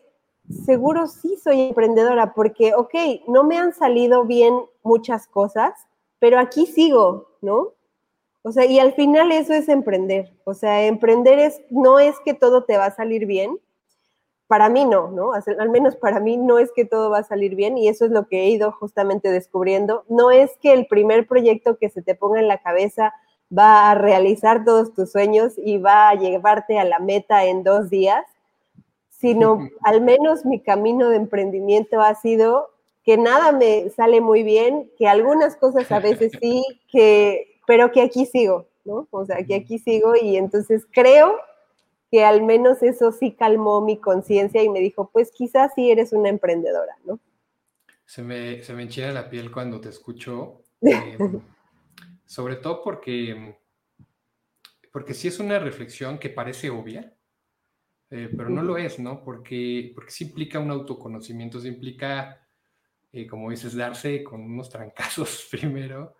seguro 0.65 1.09
sí 1.09 1.37
soy 1.37 1.61
emprendedora 1.61 2.33
porque, 2.33 2.75
ok, 2.75 2.95
no 3.27 3.45
me 3.45 3.59
han 3.59 3.75
salido 3.75 4.25
bien 4.25 4.55
muchas 4.83 5.27
cosas, 5.27 5.75
pero 6.19 6.39
aquí 6.39 6.67
sigo, 6.67 7.29
¿no? 7.41 7.75
O 8.43 8.53
sea, 8.53 8.65
y 8.67 8.79
al 8.79 8.95
final 8.95 9.33
eso 9.33 9.53
es 9.53 9.69
emprender. 9.69 10.33
O 10.45 10.55
sea, 10.55 10.87
emprender 10.87 11.39
es, 11.39 11.61
no 11.71 11.99
es 11.99 12.17
que 12.25 12.35
todo 12.35 12.65
te 12.65 12.77
va 12.77 12.87
a 12.87 12.95
salir 12.95 13.27
bien. 13.27 13.59
Para 14.47 14.71
mí 14.71 14.87
no, 14.87 15.11
¿no? 15.11 15.33
Al 15.35 15.69
menos 15.69 15.97
para 15.97 16.21
mí 16.21 16.39
no 16.39 16.59
es 16.59 16.73
que 16.73 16.87
todo 16.87 17.11
va 17.11 17.19
a 17.19 17.25
salir 17.25 17.55
bien 17.55 17.77
y 17.77 17.89
eso 17.89 18.07
es 18.07 18.11
lo 18.11 18.27
que 18.27 18.45
he 18.45 18.49
ido 18.49 18.73
justamente 18.73 19.31
descubriendo. 19.31 20.05
No 20.09 20.31
es 20.31 20.57
que 20.63 20.73
el 20.73 20.87
primer 20.87 21.27
proyecto 21.27 21.77
que 21.77 21.91
se 21.91 22.01
te 22.01 22.15
ponga 22.15 22.41
en 22.41 22.49
la 22.49 22.63
cabeza 22.63 23.13
va 23.57 23.91
a 23.91 23.95
realizar 23.95 24.65
todos 24.65 24.95
tus 24.95 25.13
sueños 25.13 25.55
y 25.59 25.79
va 25.79 26.09
a 26.09 26.15
llevarte 26.15 26.79
a 26.79 26.85
la 26.85 26.99
meta 26.99 27.45
en 27.45 27.63
dos 27.63 27.91
días, 27.91 28.25
sino 29.11 29.59
al 29.83 30.01
menos 30.01 30.47
mi 30.47 30.61
camino 30.61 31.11
de 31.11 31.17
emprendimiento 31.17 32.01
ha 32.01 32.15
sido 32.15 32.71
que 33.09 33.17
nada 33.17 33.53
me 33.53 33.89
sale 33.89 34.21
muy 34.21 34.43
bien, 34.43 34.91
que 34.99 35.09
algunas 35.09 35.57
cosas 35.57 35.91
a 35.91 35.99
veces 35.99 36.31
sí, 36.43 36.63
que 36.93 37.59
pero 37.67 37.91
que 37.91 38.03
aquí 38.03 38.27
sigo, 38.27 38.69
¿no? 38.85 39.09
O 39.11 39.25
sea, 39.25 39.43
que 39.47 39.55
aquí 39.55 39.79
sigo 39.79 40.13
y 40.15 40.37
entonces 40.37 40.87
creo 40.93 41.39
que 42.11 42.23
al 42.23 42.43
menos 42.43 42.83
eso 42.83 43.11
sí 43.11 43.33
calmó 43.33 43.81
mi 43.81 43.99
conciencia 43.99 44.63
y 44.63 44.69
me 44.69 44.81
dijo, 44.81 45.09
pues 45.11 45.31
quizás 45.33 45.73
sí 45.75 45.91
eres 45.91 46.13
una 46.13 46.29
emprendedora, 46.29 46.99
¿no? 47.07 47.19
Se 48.05 48.23
me, 48.23 48.63
se 48.63 48.75
me 48.75 48.83
enchina 48.83 49.11
la 49.11 49.31
piel 49.31 49.51
cuando 49.51 49.81
te 49.81 49.89
escucho, 49.89 50.65
eh, 50.83 51.17
sobre 52.27 52.57
todo 52.57 52.83
porque, 52.85 53.57
porque 54.93 55.15
sí 55.15 55.29
es 55.29 55.41
una 55.41 55.59
reflexión 55.59 56.19
que 56.19 56.29
parece 56.29 56.69
obvia, 56.69 57.17
eh, 58.11 58.29
pero 58.37 58.51
no 58.51 58.63
lo 58.63 58.77
es, 58.77 58.99
¿no? 58.99 59.25
Porque, 59.25 59.93
porque 59.95 60.11
sí 60.11 60.25
implica 60.25 60.59
un 60.59 60.71
autoconocimiento, 60.71 61.59
sí 61.59 61.69
implica, 61.69 62.45
eh, 63.11 63.27
como 63.27 63.51
dices, 63.51 63.75
darse 63.75 64.23
con 64.23 64.43
unos 64.43 64.69
trancazos 64.69 65.49
primero 65.51 66.17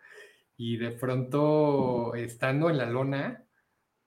y 0.57 0.77
de 0.77 0.93
pronto, 0.93 2.15
estando 2.15 2.71
en 2.71 2.79
la 2.79 2.87
lona, 2.87 3.45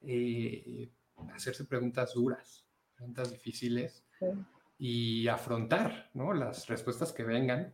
eh, 0.01 0.89
hacerse 1.33 1.65
preguntas 1.65 2.13
duras, 2.13 2.65
preguntas 2.95 3.31
difíciles 3.31 4.03
y 4.77 5.27
afrontar 5.27 6.09
¿no? 6.13 6.33
las 6.33 6.67
respuestas 6.67 7.13
que 7.13 7.23
vengan. 7.23 7.73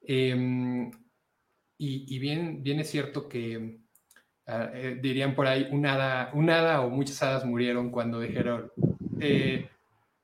Em, 0.00 0.90
y, 1.76 2.18
bien, 2.18 2.62
bien 2.62 2.80
es 2.80 2.90
cierto 2.90 3.28
que 3.28 3.80
ah, 4.46 4.70
eh, 4.74 4.98
dirían 5.00 5.34
por 5.34 5.46
ahí, 5.46 5.68
un 5.70 5.86
hada, 5.86 6.30
un 6.34 6.48
hada 6.50 6.82
o 6.82 6.90
muchas 6.90 7.22
hadas 7.22 7.44
murieron 7.44 7.90
cuando 7.90 8.20
dijeron, 8.20 8.70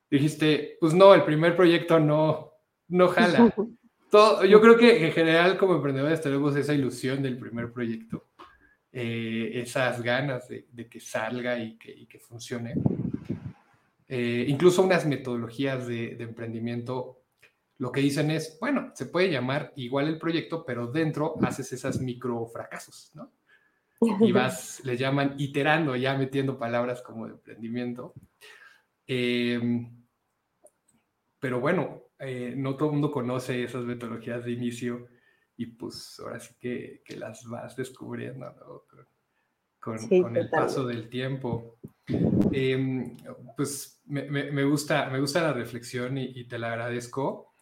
dijiste, 0.09 0.77
pues 0.79 0.93
no, 0.93 1.13
el 1.13 1.23
primer 1.23 1.55
proyecto 1.55 1.99
no, 1.99 2.53
no 2.87 3.07
jala. 3.09 3.53
yo 4.11 4.61
creo 4.61 4.77
que 4.77 5.07
en 5.07 5.11
general 5.11 5.57
como 5.57 5.75
emprendedores 5.75 6.21
tenemos 6.21 6.55
esa 6.55 6.73
ilusión 6.73 7.21
del 7.21 7.37
primer 7.37 7.71
proyecto, 7.71 8.27
eh, 8.91 9.51
esas 9.55 10.01
ganas 10.01 10.47
de, 10.47 10.65
que 10.89 10.99
salga 10.99 11.59
y 11.59 11.77
que, 11.77 12.19
funcione. 12.19 12.75
Eh, 14.07 14.45
incluso 14.47 14.83
unas 14.83 15.05
metodologías 15.05 15.87
de, 15.87 16.15
emprendimiento 16.19 17.23
lo 17.79 17.91
que 17.91 18.01
dicen 18.01 18.31
es, 18.31 18.57
bueno, 18.59 18.91
se 18.95 19.05
puede 19.05 19.29
llamar 19.29 19.71
igual 19.75 20.07
el 20.07 20.17
proyecto, 20.17 20.65
pero 20.65 20.87
dentro 20.87 21.35
haces 21.43 21.73
esas 21.73 21.99
micro 21.99 22.47
fracasos, 22.47 23.11
¿no? 23.13 23.31
Y 24.21 24.31
vas, 24.31 24.81
le 24.83 24.97
llaman 24.97 25.35
iterando, 25.37 25.95
ya 25.95 26.17
metiendo 26.17 26.57
palabras 26.57 27.03
como 27.03 27.27
de 27.27 27.33
emprendimiento. 27.33 28.13
Eh, 29.05 29.59
pero 31.39 31.59
bueno, 31.59 32.06
eh, 32.19 32.53
no 32.55 32.75
todo 32.75 32.89
el 32.89 32.93
mundo 32.93 33.11
conoce 33.11 33.63
esas 33.63 33.83
metodologías 33.83 34.43
de 34.43 34.51
inicio 34.51 35.07
y 35.55 35.67
pues 35.67 36.19
ahora 36.19 36.39
sí 36.39 36.55
que, 36.59 37.01
las 37.17 37.45
vas 37.45 37.75
descubriendo 37.75 38.45
con, 39.79 40.35
el 40.37 40.49
paso 40.49 40.85
del 40.85 41.09
tiempo. 41.09 41.77
Em, 42.51 43.17
pues 43.55 44.01
me, 44.05 44.63
gusta, 44.63 45.09
me 45.09 45.19
gusta 45.19 45.41
la 45.41 45.53
reflexión 45.53 46.17
y, 46.17 46.45
te 46.45 46.59
la 46.59 46.71
agradezco. 46.71 47.53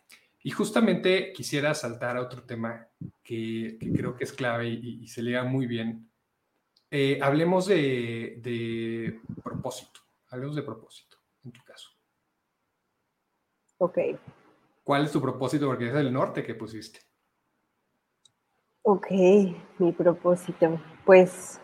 Y 0.43 0.51
justamente 0.51 1.33
quisiera 1.33 1.73
saltar 1.73 2.17
a 2.17 2.21
otro 2.21 2.43
tema 2.43 2.87
que, 3.23 3.77
creo 3.79 4.15
que 4.15 4.25
es 4.25 4.33
clave 4.33 4.67
y, 4.67 5.07
se 5.07 5.23
lea 5.23 5.43
muy 5.43 5.65
bien. 5.65 6.09
Eh, 6.91 7.19
hablemos 7.21 7.65
de, 7.65 8.39
de 8.41 9.19
propósito, 9.43 10.01
hablemos 10.29 10.55
de 10.55 10.61
propósito 10.61 11.17
en 11.43 11.51
tu 11.51 11.61
caso. 11.63 11.89
Ok. 13.77 13.97
¿Cuál 14.85 15.05
es 15.05 15.11
tu 15.11 15.19
propósito? 15.19 15.65
Porque 15.65 15.87
es 15.87 15.95
el 15.95 16.13
norte 16.13 16.43
que 16.43 16.53
pusiste. 16.53 16.99
Ok, 18.83 19.07
mi 19.79 19.91
propósito. 19.91 20.79
Pues 21.03 21.59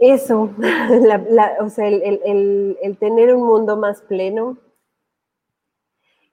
eso, 0.00 0.50
o 1.60 1.68
sea, 1.70 1.86
el, 1.88 2.96
tener 2.98 3.32
un 3.32 3.46
mundo 3.46 3.76
más 3.76 4.02
pleno. 4.02 4.58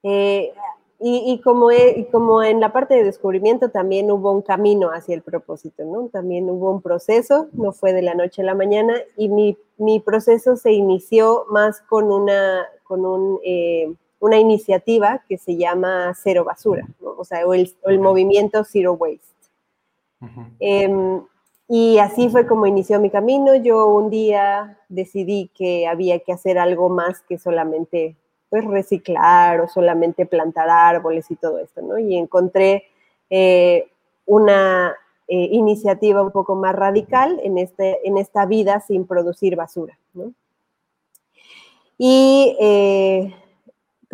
Eh, 0.01 0.51
y, 0.99 1.39
como, 1.43 1.71
y, 1.71 2.05
como, 2.11 2.41
en 2.41 2.59
la 2.59 2.73
parte 2.73 2.95
de 2.95 3.03
descubrimiento 3.03 3.69
también 3.69 4.09
hubo 4.09 4.31
un 4.31 4.41
camino 4.41 4.89
hacia 4.89 5.13
el 5.13 5.21
propósito, 5.21 5.83
¿no? 5.85 6.09
También 6.09 6.49
hubo 6.49 6.71
un 6.71 6.81
proceso, 6.81 7.49
no 7.53 7.71
fue 7.71 7.93
de 7.93 8.01
la 8.01 8.15
noche 8.15 8.41
a 8.41 8.45
la 8.45 8.55
mañana, 8.55 8.95
y 9.15 9.29
mi, 9.29 9.59
mi 9.77 9.99
proceso 9.99 10.55
se 10.55 10.71
inició 10.71 11.45
más 11.51 11.81
con, 11.81 12.11
una, 12.11 12.65
con 12.83 13.05
un... 13.05 13.39
Eh, 13.45 13.93
una 14.25 14.39
iniciativa 14.39 15.23
que 15.29 15.37
se 15.37 15.55
llama 15.55 16.11
Cero 16.15 16.43
Basura, 16.43 16.87
o 16.99 17.23
sea, 17.23 17.41
el, 17.41 17.99
movimiento 17.99 18.63
Zero 18.63 18.93
Waste. 18.93 19.35
Em, 20.59 21.21
y 21.67 21.99
así 21.99 22.29
fue 22.29 22.47
como 22.47 22.65
inició 22.65 22.99
mi 22.99 23.11
camino. 23.11 23.53
Yo 23.53 23.85
un 23.85 24.09
día 24.09 24.79
decidí 24.89 25.51
que 25.53 25.85
había 25.85 26.17
que 26.21 26.33
hacer 26.33 26.57
algo 26.57 26.89
más 26.89 27.21
que 27.21 27.37
solamente 27.37 28.15
pues, 28.49 28.65
reciclar 28.65 29.61
o 29.61 29.67
solamente 29.67 30.25
plantar 30.25 30.71
árboles 30.71 31.29
y 31.29 31.35
todo 31.35 31.59
esto, 31.59 31.83
¿no? 31.83 31.99
Y 31.99 32.17
encontré 32.17 32.85
eh, 33.29 33.91
una 34.25 34.95
eh, 35.27 35.49
iniciativa 35.51 36.23
un 36.23 36.31
poco 36.31 36.55
más 36.55 36.73
radical 36.73 37.39
en, 37.43 37.59
este, 37.59 37.99
en 38.07 38.17
esta 38.17 38.47
vida 38.47 38.79
sin 38.79 39.05
producir 39.05 39.55
basura, 39.55 39.99
¿no? 40.15 40.33
Y 41.99 42.57
eh, 42.59 43.33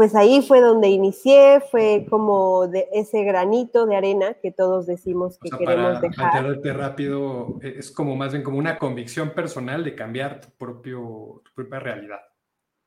pues 0.01 0.15
ahí 0.15 0.41
fue 0.41 0.61
donde 0.61 0.87
inicié, 0.87 1.61
fue 1.69 2.07
como 2.09 2.67
de 2.67 2.87
ese 2.91 3.23
granito 3.23 3.85
de 3.85 3.95
arena 3.95 4.33
que 4.33 4.51
todos 4.51 4.87
decimos 4.87 5.37
que 5.37 5.51
queremos 5.51 5.99
para 5.99 6.43
dejar. 6.49 6.75
rápido, 6.75 7.59
e, 7.61 7.75
es 7.77 7.91
como 7.91 8.15
más 8.15 8.31
bien 8.31 8.41
como 8.41 8.57
una 8.57 8.79
convicción 8.79 9.29
personal 9.29 9.83
de 9.83 9.93
cambiar 9.93 10.41
tu, 10.41 10.49
propio, 10.57 11.43
tu 11.45 11.53
propia 11.53 11.77
realidad. 11.77 12.17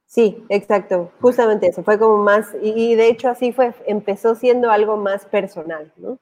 Sí, 0.06 0.44
exacto, 0.48 1.12
justamente 1.20 1.68
eso, 1.68 1.84
fue 1.84 2.00
como 2.00 2.16
más, 2.16 2.48
y, 2.60 2.96
de 2.96 3.06
hecho 3.06 3.28
así 3.28 3.52
fue, 3.52 3.72
empezó 3.86 4.34
siendo 4.34 4.72
algo 4.72 4.96
más 4.96 5.24
personal, 5.24 5.92
¿no? 5.96 6.18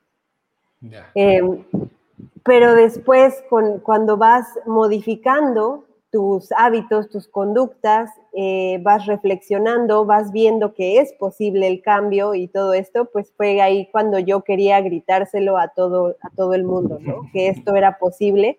Em, 1.14 1.64
pero 2.44 2.75
después, 2.75 3.42
con, 3.49 3.78
cuando 3.78 4.18
vas 4.18 4.46
modificando 4.66 5.87
tus 6.12 6.52
hábitos, 6.52 7.09
tus 7.09 7.26
conductas, 7.26 8.11
eh, 8.35 8.78
vas 8.83 9.07
reflexionando, 9.07 10.04
vas 10.04 10.31
viendo 10.31 10.75
que 10.75 10.99
es 10.99 11.14
posible 11.14 11.66
el 11.66 11.81
cambio 11.81 12.35
y 12.35 12.49
todo 12.49 12.75
esto, 12.75 13.07
pues 13.07 13.33
fue 13.35 13.62
ahí 13.62 13.88
cuando 13.90 14.19
yo 14.19 14.42
quería 14.42 14.78
gritárselo 14.83 15.57
a 15.57 15.69
todo, 15.69 16.14
a 16.21 16.28
todo 16.37 16.52
el 16.52 16.64
mundo, 16.64 16.99
¿no? 17.00 17.23
Que 17.33 17.49
esto 17.49 17.75
era 17.75 17.99
posible 17.99 18.59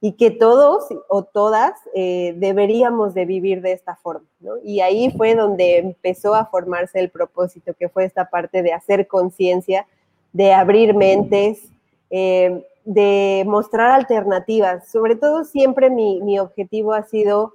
y 0.00 0.12
que 0.12 0.30
todos 0.30 0.88
o 1.10 1.24
todas 1.24 1.74
eh, 1.94 2.32
deberíamos 2.38 3.12
de 3.12 3.26
vivir 3.26 3.60
de 3.60 3.72
esta 3.72 3.96
forma, 3.96 4.26
¿no? 4.40 4.54
Y 4.64 4.80
ahí 4.80 5.10
fue 5.10 5.34
donde 5.34 5.76
empezó 5.76 6.34
a 6.34 6.46
formarse 6.46 6.98
el 6.98 7.10
propósito, 7.10 7.74
que 7.78 7.90
fue 7.90 8.06
esta 8.06 8.30
parte 8.30 8.62
de 8.62 8.72
hacer 8.72 9.06
conciencia, 9.06 9.86
de 10.32 10.54
abrir 10.54 10.94
mentes, 10.94 11.60
eh, 12.08 12.64
de 12.84 13.44
mostrar 13.46 13.90
alternativas. 13.90 14.90
Sobre 14.90 15.16
todo 15.16 15.44
siempre 15.44 15.90
mi, 15.90 16.38
objetivo 16.38 16.92
ha 16.92 17.02
sido 17.02 17.54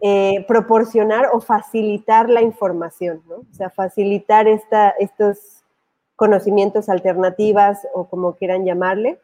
eh, 0.00 0.44
proporcionar 0.48 1.28
o 1.32 1.40
facilitar 1.40 2.28
la 2.28 2.42
información, 2.42 3.22
¿no? 3.28 3.36
O 3.36 3.54
sea, 3.54 3.70
facilitar 3.70 4.48
esta, 4.48 4.90
estos 4.90 5.62
conocimientos 6.16 6.88
alternativas 6.88 7.86
o 7.94 8.08
como 8.08 8.34
quieran 8.34 8.64
llamarle, 8.64 9.18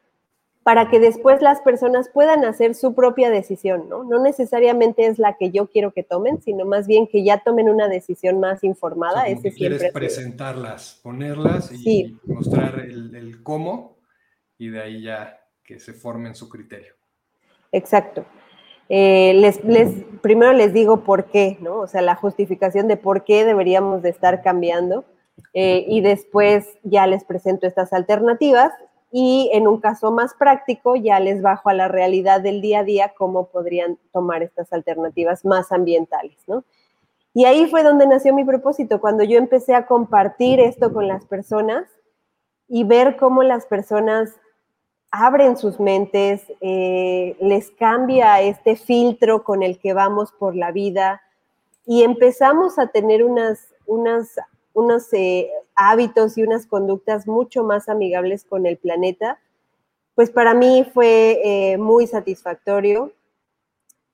para 0.68 0.90
que 0.90 1.00
después 1.00 1.40
las 1.40 1.62
personas 1.62 2.10
puedan 2.12 2.44
hacer 2.44 2.74
su 2.74 2.94
propia 2.94 3.30
decisión, 3.30 3.88
¿no? 3.88 4.04
No 4.04 4.20
necesariamente 4.20 5.06
es 5.06 5.18
la 5.18 5.36
que 5.38 5.50
yo 5.50 5.68
quiero 5.68 5.92
que 5.92 6.02
tomen, 6.02 6.42
sino 6.42 6.66
más 6.66 6.86
bien 6.86 7.06
que 7.06 7.24
ya 7.24 7.38
tomen 7.42 7.70
una 7.70 7.88
decisión 7.88 8.38
más 8.38 8.62
informada. 8.64 9.28
Ese 9.28 9.50
quieres 9.50 9.90
presentarlas, 9.92 11.00
ponerlas 11.02 11.72
y 11.72 12.18
mostrar 12.26 12.80
el, 12.80 13.42
cómo 13.42 13.97
y 14.58 14.68
de 14.68 14.82
ahí 14.82 15.02
ya 15.02 15.40
que 15.62 15.78
se 15.78 15.92
formen 15.92 16.34
su 16.34 16.48
criterio. 16.48 16.94
Exacto. 17.72 18.24
Eh, 18.88 19.34
les, 19.34 19.60
primero 20.22 20.52
les 20.52 20.72
digo 20.72 21.04
por 21.04 21.26
qué, 21.26 21.58
¿no? 21.60 21.80
O 21.80 21.86
sea, 21.86 22.02
la 22.02 22.14
justificación 22.14 22.88
de 22.88 22.96
por 22.96 23.24
qué 23.24 23.44
deberíamos 23.44 24.02
de 24.02 24.10
estar 24.10 24.42
cambiando. 24.42 25.04
Eh, 25.54 25.84
y 25.88 26.00
después 26.00 26.66
ya 26.82 27.06
les 27.06 27.24
presento 27.24 27.66
estas 27.66 27.92
alternativas 27.92 28.72
y 29.10 29.50
en 29.52 29.68
un 29.68 29.80
caso 29.80 30.10
más 30.10 30.34
práctico 30.34 30.96
ya 30.96 31.20
les 31.20 31.40
bajo 31.42 31.68
a 31.68 31.74
la 31.74 31.88
realidad 31.88 32.40
del 32.40 32.60
día 32.60 32.80
a 32.80 32.84
día 32.84 33.12
cómo 33.16 33.48
podrían 33.48 33.98
tomar 34.12 34.42
estas 34.42 34.72
alternativas 34.72 35.44
más 35.44 35.72
ambientales, 35.72 36.36
¿no? 36.46 36.64
Y 37.34 37.44
ahí 37.44 37.66
fue 37.66 37.82
donde 37.82 38.06
nació 38.06 38.34
mi 38.34 38.44
propósito, 38.44 39.00
cuando 39.00 39.22
yo 39.22 39.38
empecé 39.38 39.74
a 39.74 39.86
compartir 39.86 40.60
esto 40.60 40.92
con 40.92 41.06
las 41.06 41.24
personas 41.24 41.84
y 42.66 42.84
ver 42.84 43.16
cómo 43.16 43.42
las 43.42 43.66
personas 43.66 44.34
abren 45.10 45.56
sus 45.56 45.80
mentes, 45.80 46.42
eh, 46.60 47.36
les 47.40 47.70
cambia 47.70 48.40
este 48.42 48.76
filtro 48.76 49.44
con 49.44 49.62
el 49.62 49.78
que 49.78 49.92
vamos 49.94 50.32
por 50.32 50.54
la 50.54 50.72
vida 50.72 51.22
y 51.86 52.02
empezamos 52.02 52.78
a 52.78 52.88
tener 52.88 53.24
unas, 53.24 53.74
unas 53.86 54.36
unos 54.78 55.12
eh, 55.12 55.50
hábitos 55.74 56.38
y 56.38 56.42
unas 56.44 56.66
conductas 56.66 57.26
mucho 57.26 57.64
más 57.64 57.88
amigables 57.88 58.44
con 58.44 58.64
el 58.64 58.76
planeta, 58.76 59.40
pues 60.14 60.30
para 60.30 60.54
mí 60.54 60.88
fue 60.94 61.40
eh, 61.44 61.78
muy 61.78 62.06
satisfactorio 62.06 63.12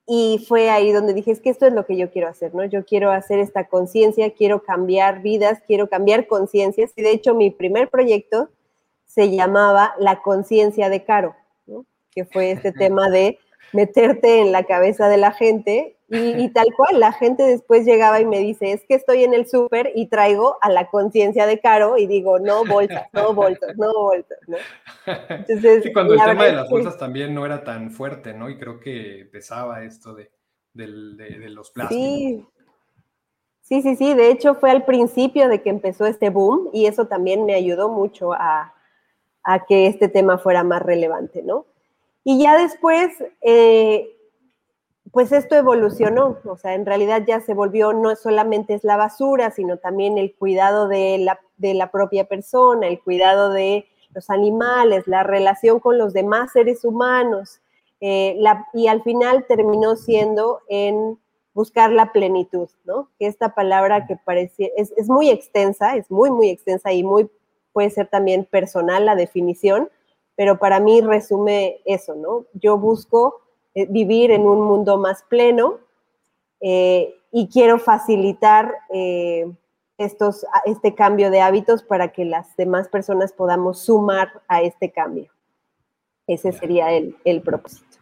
y 0.06 0.44
fue 0.48 0.70
ahí 0.70 0.92
donde 0.92 1.14
dije, 1.14 1.30
es 1.30 1.40
que 1.40 1.50
esto 1.50 1.66
es 1.66 1.72
lo 1.72 1.86
que 1.86 1.96
yo 1.96 2.10
quiero 2.10 2.28
hacer, 2.28 2.54
¿no? 2.54 2.64
Yo 2.64 2.84
quiero 2.84 3.10
hacer 3.10 3.38
esta 3.38 3.68
conciencia, 3.68 4.34
quiero 4.34 4.62
cambiar 4.62 5.22
vidas, 5.22 5.62
quiero 5.66 5.88
cambiar 5.88 6.26
conciencias 6.26 6.92
y 6.96 7.02
de 7.02 7.10
hecho 7.10 7.34
mi 7.34 7.50
primer 7.50 7.88
proyecto 7.88 8.48
se 9.14 9.30
llamaba 9.30 9.94
La 9.98 10.22
conciencia 10.22 10.88
de 10.88 11.04
Caro, 11.04 11.36
¿no? 11.66 11.86
que 12.10 12.24
fue 12.24 12.50
este 12.50 12.72
tema 12.72 13.08
de 13.10 13.38
meterte 13.72 14.40
en 14.40 14.50
la 14.50 14.64
cabeza 14.64 15.08
de 15.08 15.18
la 15.18 15.30
gente 15.30 15.96
y, 16.08 16.48
tal 16.50 16.66
cual, 16.76 17.00
la 17.00 17.12
gente 17.12 17.42
después 17.42 17.84
llegaba 17.84 18.20
y 18.20 18.26
me 18.26 18.38
dice, 18.38 18.70
es 18.70 18.84
que 18.86 18.94
estoy 18.94 19.24
en 19.24 19.34
el 19.34 19.48
súper 19.48 19.90
y 19.96 20.06
traigo 20.06 20.58
a 20.60 20.70
la 20.70 20.88
conciencia 20.88 21.44
de 21.46 21.58
Caro 21.58 21.98
y 21.98 22.06
digo, 22.06 22.38
no 22.38 22.64
bolsas, 22.64 23.08
no 23.12 23.34
bolsas, 23.34 23.76
no 23.76 23.92
bolsas, 23.92 24.38
¿no? 24.46 24.56
Entonces, 25.28 25.82
sí, 25.82 25.92
cuando 25.92 26.14
el 26.14 26.20
tema 26.20 26.44
de 26.44 26.52
las 26.52 26.70
bolsas 26.70 26.98
también 26.98 27.34
no 27.34 27.44
era 27.44 27.64
tan 27.64 27.90
fuerte, 27.90 28.32
¿no? 28.32 28.48
Y 28.48 28.58
creo 28.58 28.78
que 28.78 29.28
pesaba 29.32 29.82
esto 29.82 30.14
de, 30.14 30.30
los 30.74 31.70
plásticos. 31.72 32.04
Sí. 32.04 32.46
sí, 33.62 33.82
sí, 33.82 33.96
sí, 33.96 34.14
de 34.14 34.30
hecho 34.30 34.54
fue 34.54 34.70
al 34.70 34.84
principio 34.84 35.48
de 35.48 35.62
que 35.62 35.70
empezó 35.70 36.06
este 36.06 36.30
boom 36.30 36.70
y 36.72 36.86
eso 36.86 37.06
también 37.06 37.44
me 37.44 37.54
ayudó 37.54 37.88
mucho 37.88 38.34
a, 38.34 38.74
a 39.44 39.64
que 39.66 39.86
este 39.86 40.08
tema 40.08 40.38
fuera 40.38 40.64
más 40.64 40.82
relevante, 40.82 41.42
¿no? 41.42 41.66
Y 42.24 42.42
ya 42.42 42.58
después, 42.58 43.10
eh, 43.42 44.16
pues 45.12 45.30
esto 45.30 45.54
evolucionó, 45.54 46.38
o 46.44 46.56
sea, 46.56 46.74
en 46.74 46.86
realidad 46.86 47.22
ya 47.26 47.40
se 47.40 47.54
volvió, 47.54 47.92
no 47.92 48.16
solamente 48.16 48.74
es 48.74 48.82
la 48.82 48.96
basura, 48.96 49.50
sino 49.50 49.76
también 49.76 50.18
el 50.18 50.34
cuidado 50.34 50.88
de 50.88 51.18
la, 51.18 51.38
de 51.58 51.74
la 51.74 51.90
propia 51.90 52.24
persona, 52.24 52.88
el 52.88 53.00
cuidado 53.00 53.50
de 53.50 53.86
los 54.14 54.30
animales, 54.30 55.06
la 55.06 55.22
relación 55.22 55.80
con 55.80 55.98
los 55.98 56.12
demás 56.14 56.52
seres 56.52 56.84
humanos, 56.84 57.60
eh, 58.00 58.38
y 58.72 58.86
al 58.86 59.02
final 59.02 59.46
terminó 59.46 59.96
siendo 59.96 60.60
en 60.68 61.18
buscar 61.54 61.90
la 61.90 62.12
plenitud, 62.12 62.68
¿no? 62.84 63.08
Que 63.18 63.26
esta 63.26 63.54
palabra 63.54 64.06
que 64.06 64.16
parece, 64.16 64.72
es, 64.76 64.92
es, 64.96 65.08
muy 65.08 65.30
extensa, 65.30 65.96
es 65.96 66.10
muy, 66.10 66.30
muy 66.30 66.50
extensa 66.50 66.92
y 66.92 67.04
muy, 67.04 67.30
puede 67.74 67.90
ser 67.90 68.06
también 68.06 68.46
personal 68.46 69.04
la 69.04 69.16
definición, 69.16 69.90
pero 70.36 70.58
para 70.58 70.80
mí 70.80 71.02
resume 71.02 71.80
eso, 71.84 72.14
¿no? 72.14 72.46
Yo 72.54 72.78
busco 72.78 73.42
eh, 73.74 73.86
vivir 73.90 74.30
en 74.30 74.42
un 74.42 74.62
mundo 74.62 74.96
más 74.96 75.24
pleno 75.24 75.80
eh, 76.60 77.16
y 77.32 77.48
quiero 77.48 77.78
facilitar 77.78 78.72
eh, 78.92 79.52
estos, 79.98 80.46
este 80.64 80.94
cambio 80.94 81.30
de 81.30 81.40
hábitos 81.40 81.82
para 81.82 82.12
que 82.12 82.24
las 82.24 82.56
demás 82.56 82.88
personas 82.88 83.32
podamos 83.32 83.80
sumar 83.80 84.42
a 84.46 84.62
este 84.62 84.92
cambio. 84.92 85.30
Ese 86.28 86.52
sería 86.52 86.92
el, 86.92 87.16
el 87.24 87.42
propósito. 87.42 87.98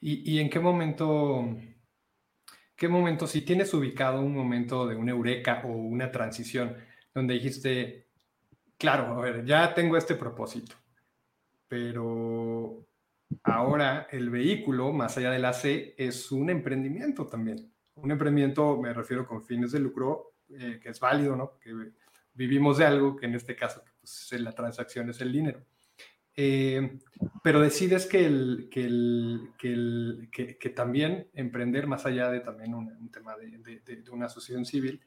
¿Y, 0.00 0.32
¿Y, 0.32 0.40
en 0.40 0.50
qué 0.50 0.58
momento, 0.58 1.46
qué 2.76 2.88
momento, 2.88 3.28
si 3.28 3.42
tienes 3.42 3.72
ubicado 3.72 4.20
un 4.20 4.34
momento 4.34 4.88
de 4.88 4.96
una 4.96 5.12
eureka 5.12 5.62
o 5.64 5.68
una 5.68 6.10
transición 6.10 6.76
donde 7.14 7.34
dijiste, 7.34 8.01
claro, 8.82 9.18
a 9.18 9.20
ver, 9.22 9.44
ya 9.44 9.72
tengo 9.72 9.96
este 9.96 10.14
propósito, 10.16 10.74
pero 11.68 12.86
Ahora, 13.44 14.08
el 14.10 14.30
vehículo, 14.30 14.92
más 14.92 15.16
allá 15.16 15.30
del 15.30 15.44
AC, 15.44 15.94
es 15.96 16.30
un 16.32 16.50
emprendimiento 16.50 17.26
también. 17.26 17.72
Un 17.94 18.10
emprendimiento, 18.10 18.80
me 18.80 18.92
refiero 18.92 19.26
con 19.26 19.42
fines 19.42 19.72
de 19.72 19.80
lucro, 19.80 20.34
eh, 20.50 20.78
que 20.82 20.90
es 20.90 21.00
válido, 21.00 21.36
¿no? 21.36 21.58
Que 21.58 21.72
vivimos 22.34 22.78
de 22.78 22.86
algo, 22.86 23.16
que 23.16 23.26
en 23.26 23.34
este 23.34 23.56
caso 23.56 23.82
pues, 24.00 24.32
la 24.40 24.52
transacción 24.52 25.10
es 25.10 25.20
el 25.20 25.32
dinero. 25.32 25.64
Eh, 26.34 26.98
pero 27.42 27.60
decides 27.60 28.06
que, 28.06 28.24
el, 28.24 28.68
que, 28.70 28.84
el, 28.84 29.50
que, 29.58 30.56
que, 30.58 30.70
también 30.70 31.28
emprender, 31.34 31.86
más 31.86 32.06
allá 32.06 32.30
de 32.30 32.40
también 32.40 32.74
un, 32.74 33.10
tema 33.10 33.36
de, 33.36 33.80
de, 33.84 34.10
una 34.10 34.26
asociación 34.26 34.64
civil, 34.64 35.00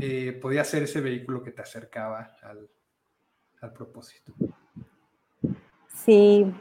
eh, 0.00 0.32
podía 0.32 0.64
ser 0.64 0.84
ese 0.84 1.02
vehículo 1.02 1.42
que 1.42 1.50
te 1.50 1.60
acercaba 1.60 2.36
al, 2.42 2.70
al 3.60 3.72
propósito. 3.72 4.32
Sí, 6.04 6.52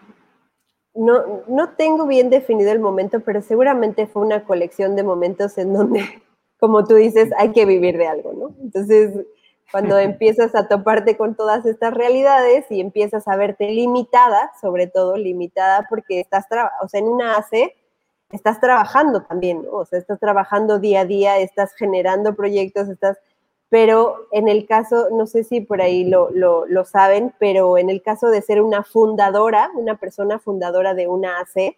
no, 0.94 1.44
no 1.48 1.70
tengo 1.76 2.06
bien 2.08 2.30
definido 2.30 2.72
el 2.72 2.80
momento, 2.80 3.22
pero 3.22 3.42
seguramente 3.42 4.08
fue 4.08 4.22
una 4.24 4.44
colección 4.44 4.96
de 4.96 5.04
momentos 5.04 5.58
en 5.58 5.74
donde, 5.74 6.02
como 6.60 6.84
tú 6.84 6.96
dices, 6.96 7.30
hay 7.38 7.52
que 7.52 7.66
vivir 7.66 7.98
de 7.98 8.08
algo, 8.08 8.34
¿no? 8.34 8.56
Entonces, 8.62 9.26
cuando 9.72 9.98
empiezas 10.00 10.56
a 10.56 10.68
toparte 10.68 11.16
con 11.16 11.36
todas 11.36 11.66
estas 11.66 11.94
realidades 11.94 12.66
y 12.70 12.82
empiezas 12.82 13.28
a 13.28 13.36
verte 13.38 13.70
limitada, 13.70 14.52
sobre 14.60 14.88
todo 14.88 15.16
limitada 15.16 15.86
porque 15.90 16.20
estás, 16.20 16.46
o 16.82 16.88
sea, 16.88 17.00
en 17.00 17.08
una 17.08 17.38
AC 17.38 17.74
estás 18.32 18.60
trabajando 18.60 19.24
también, 19.24 19.64
¿no? 19.64 19.72
O 19.72 19.86
sea, 19.86 20.00
estás 20.00 20.20
trabajando 20.20 20.80
día 20.80 21.02
a 21.02 21.06
día, 21.06 21.38
estás 21.40 21.74
generando 21.74 22.36
proyectos, 22.36 22.90
estás 22.90 23.18
pero 23.70 24.28
en 24.32 24.48
el 24.48 24.66
caso, 24.66 25.10
no 25.12 25.28
sé 25.28 25.44
si 25.44 25.62
por 25.62 25.82
ahí 25.82 26.04
lo, 26.04 26.30
saben, 26.86 27.34
pero 27.40 27.78
en 27.78 27.90
el 27.90 28.02
caso 28.02 28.30
de 28.30 28.42
ser 28.42 28.62
una 28.62 28.84
fundadora, 28.84 29.70
una 29.76 29.96
persona 29.96 30.40
fundadora 30.40 30.96
de 30.96 31.08
una 31.08 31.40
AC, 31.40 31.78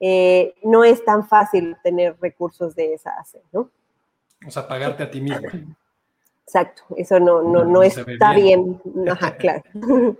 eh, 0.00 0.54
no 0.62 0.82
es 0.82 1.04
tan 1.04 1.28
fácil 1.28 1.76
tener 1.82 2.16
recursos 2.20 2.74
de 2.74 2.94
esa 2.94 3.10
AC, 3.10 3.42
¿no? 3.52 3.70
O 4.46 4.50
sea, 4.50 4.66
pagarte 4.66 5.02
a 5.02 5.10
ti 5.10 5.20
misma. 5.20 5.50
Exacto, 6.46 6.82
eso 6.96 7.18
no, 7.20 7.42
no, 7.42 7.64
no, 7.64 7.82
está 7.82 8.34
bien. 8.34 8.80
Ajá, 9.10 9.36
claro. 9.36 9.62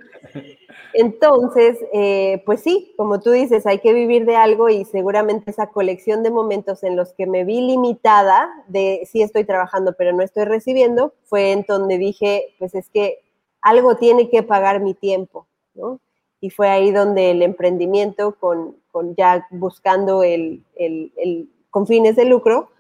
Entonces, 0.95 1.79
eh, 1.93 2.43
pues 2.47 2.63
sí, 2.63 2.95
como 2.97 3.21
tú 3.21 3.31
dices, 3.31 3.67
hay 3.67 3.79
que 3.81 3.93
vivir 3.93 4.25
de 4.25 4.37
algo 4.37 4.69
y 4.69 4.85
seguramente 4.85 5.51
esa 5.51 5.69
colección 5.69 6.23
de 6.23 6.31
momentos 6.31 6.83
en 6.83 6.97
los 6.97 7.13
que 7.13 7.27
me 7.27 7.45
vi 7.45 7.61
limitada 7.61 8.49
de 8.69 9.07
sí 9.11 9.23
estoy 9.23 9.45
trabajando 9.45 9.95
pero 9.99 10.13
no 10.13 10.23
estoy 10.23 10.45
recibiendo, 10.45 11.13
fue 11.25 11.53
en 11.53 11.65
donde 11.69 11.99
dije, 11.99 12.55
pues 12.59 12.75
es 12.75 12.89
que 12.89 13.19
algo 13.61 13.97
tiene 13.97 14.31
que 14.31 14.43
pagar 14.43 14.81
mi 14.81 14.95
tiempo, 14.95 15.47
¿no? 15.75 16.01
Y 16.41 16.51
fue 16.51 16.69
ahí 16.69 16.91
donde 16.91 17.33
el 17.33 17.43
emprendimiento, 17.43 18.37
con, 18.39 18.77
con 18.91 19.15
ya 19.17 19.47
buscando 19.51 20.23
el, 20.23 20.65
el, 20.77 21.13
el, 21.17 21.51
con 21.71 21.87
fines 21.87 22.17
de 22.17 22.25
lucro, 22.25 22.71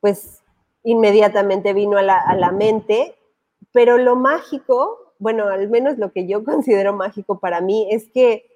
pues 0.00 0.41
inmediatamente 0.84 1.72
vino 1.72 1.98
a 1.98 2.02
la, 2.02 2.18
a 2.18 2.34
la 2.34 2.52
mente, 2.52 3.14
pero 3.72 3.98
lo 3.98 4.16
mágico, 4.16 5.14
bueno, 5.18 5.48
al 5.48 5.68
menos 5.68 5.98
lo 5.98 6.12
que 6.12 6.26
yo 6.26 6.44
considero 6.44 6.92
mágico 6.92 7.38
para 7.38 7.60
mí 7.60 7.88
es 7.90 8.08
que 8.08 8.46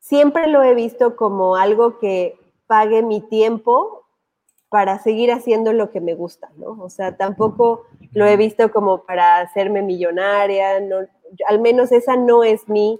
siempre 0.00 0.48
lo 0.48 0.62
he 0.62 0.74
visto 0.74 1.16
como 1.16 1.56
algo 1.56 1.98
que 1.98 2.38
pague 2.66 3.02
mi 3.02 3.20
tiempo 3.20 4.02
para 4.68 4.98
seguir 4.98 5.30
haciendo 5.30 5.74
lo 5.74 5.90
que 5.90 6.00
me 6.00 6.14
gusta, 6.14 6.50
¿no? 6.56 6.78
O 6.82 6.88
sea, 6.88 7.16
tampoco 7.16 7.84
lo 8.12 8.24
he 8.24 8.38
visto 8.38 8.72
como 8.72 9.04
para 9.04 9.40
hacerme 9.40 9.82
millonaria, 9.82 10.80
no, 10.80 11.06
al 11.46 11.60
menos 11.60 11.92
esa 11.92 12.16
no 12.16 12.42
es 12.42 12.68
mi 12.68 12.98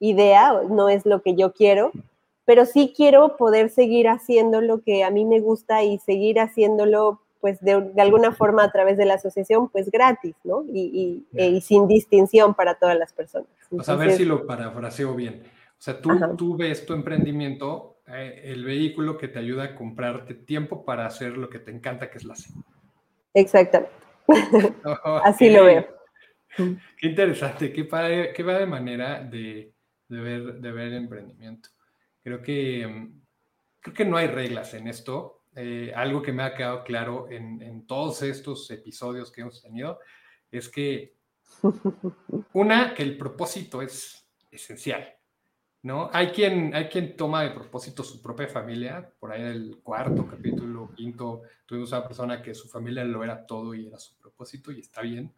idea, 0.00 0.62
no 0.68 0.88
es 0.88 1.06
lo 1.06 1.22
que 1.22 1.36
yo 1.36 1.52
quiero, 1.52 1.92
pero 2.44 2.66
sí 2.66 2.92
quiero 2.94 3.36
poder 3.36 3.70
seguir 3.70 4.08
haciendo 4.08 4.60
lo 4.60 4.82
que 4.82 5.04
a 5.04 5.10
mí 5.10 5.24
me 5.24 5.40
gusta 5.40 5.84
y 5.84 5.98
seguir 6.00 6.40
haciéndolo 6.40 7.20
pues 7.42 7.60
de, 7.60 7.92
alguna 7.98 8.30
forma 8.30 8.62
a 8.62 8.70
través 8.70 8.96
de 8.96 9.04
la 9.04 9.14
asociación, 9.14 9.68
pues 9.68 9.90
gratis, 9.90 10.36
¿no? 10.44 10.64
Y, 10.72 11.26
y, 11.34 11.60
sin 11.60 11.88
distinción 11.88 12.54
para 12.54 12.76
todas 12.76 12.96
las 12.96 13.12
personas. 13.12 13.48
a 13.86 13.96
ver 13.96 14.12
si 14.12 14.24
lo 14.24 14.46
parafraseo 14.46 15.14
bien. 15.16 15.42
O 15.44 15.82
sea, 15.82 16.00
tú, 16.00 16.10
tú 16.38 16.56
ves 16.56 16.86
tu 16.86 16.92
emprendimiento, 16.92 17.98
eh, 18.06 18.42
el 18.44 18.64
vehículo 18.64 19.18
que 19.18 19.26
te 19.26 19.40
ayuda 19.40 19.64
a 19.64 19.74
comprarte 19.74 20.34
tiempo 20.34 20.84
para 20.84 21.04
hacer 21.04 21.36
lo 21.36 21.50
que 21.50 21.58
te 21.58 21.72
encanta, 21.72 22.08
que 22.08 22.18
es 22.18 22.24
la 22.24 22.36
cena. 22.36 22.62
Exactamente. 23.34 23.92
Así 25.24 25.50
lo 25.50 25.64
veo. 25.64 25.84
Qué 26.56 27.08
interesante, 27.08 27.72
qué 27.72 27.84
padre, 27.84 28.32
qué 28.32 28.44
de 28.44 28.66
manera 28.66 29.20
de, 29.20 29.74
ver, 30.08 30.60
de 30.60 30.70
ver 30.70 30.86
el 30.86 30.94
emprendimiento. 30.94 31.70
Creo 32.22 32.40
que, 32.40 32.86
mm, 32.86 33.20
creo 33.80 33.94
que 33.94 34.04
no 34.04 34.16
hay 34.16 34.28
reglas 34.28 34.74
en 34.74 34.86
esto. 34.86 35.41
Eh, 35.54 35.92
algo 35.94 36.22
que 36.22 36.32
me 36.32 36.42
ha 36.42 36.54
quedado 36.54 36.82
claro 36.82 37.30
en, 37.30 37.60
en, 37.60 37.86
todos 37.86 38.22
estos 38.22 38.70
episodios 38.70 39.30
que 39.30 39.42
hemos 39.42 39.60
tenido 39.60 39.98
es 40.50 40.68
que, 40.68 41.16
una, 42.54 42.94
que 42.94 43.02
el 43.02 43.18
propósito 43.18 43.82
es 43.82 44.26
esencial. 44.50 45.14
¿no? 45.82 46.08
Hay 46.12 46.28
quien, 46.28 46.74
hay 46.74 46.88
quien 46.88 47.16
toma 47.16 47.42
de 47.42 47.50
propósito 47.50 48.04
su 48.04 48.22
propia 48.22 48.46
familia, 48.46 49.12
por 49.18 49.32
ahí 49.32 49.40
en 49.40 49.48
el 49.48 49.80
cuarto 49.82 50.26
capítulo, 50.26 50.92
quinto, 50.94 51.42
tuvimos 51.66 51.92
a 51.92 51.98
una 51.98 52.06
persona 52.06 52.42
que 52.42 52.54
su 52.54 52.68
familia 52.68 53.04
lo 53.04 53.24
era 53.24 53.44
todo 53.44 53.74
y 53.74 53.88
era 53.88 53.98
su 53.98 54.16
propósito 54.16 54.70
y 54.70 54.80
está 54.80 55.02
bien. 55.02 55.32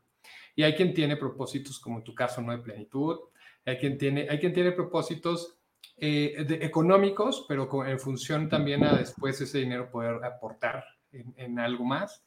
Y 0.55 0.63
hay 0.63 0.75
quien 0.75 0.93
tiene 0.93 1.17
propósitos, 1.17 1.79
como 1.81 1.99
en 1.99 2.05
tu 2.05 2.15
caso, 2.15 2.43
¿no? 2.43 2.53
De 2.53 2.59
plenitud. 2.59 3.19
Hay 3.65 3.79
quien 3.79 3.97
tiene, 3.97 4.27
hay 4.29 4.39
quien 4.39 4.53
tiene 4.53 4.73
propósitos 4.73 5.59
eh, 5.97 6.47
económicos, 6.61 7.45
pero 7.49 7.69
en 7.87 7.99
función 7.99 8.49
también 8.49 8.85
a 8.85 8.97
después 8.97 9.41
ese 9.41 9.59
dinero 9.59 9.91
poder 9.91 10.25
aportar 10.25 10.85
en, 11.13 11.59
algo 11.59 11.85
más. 11.85 12.23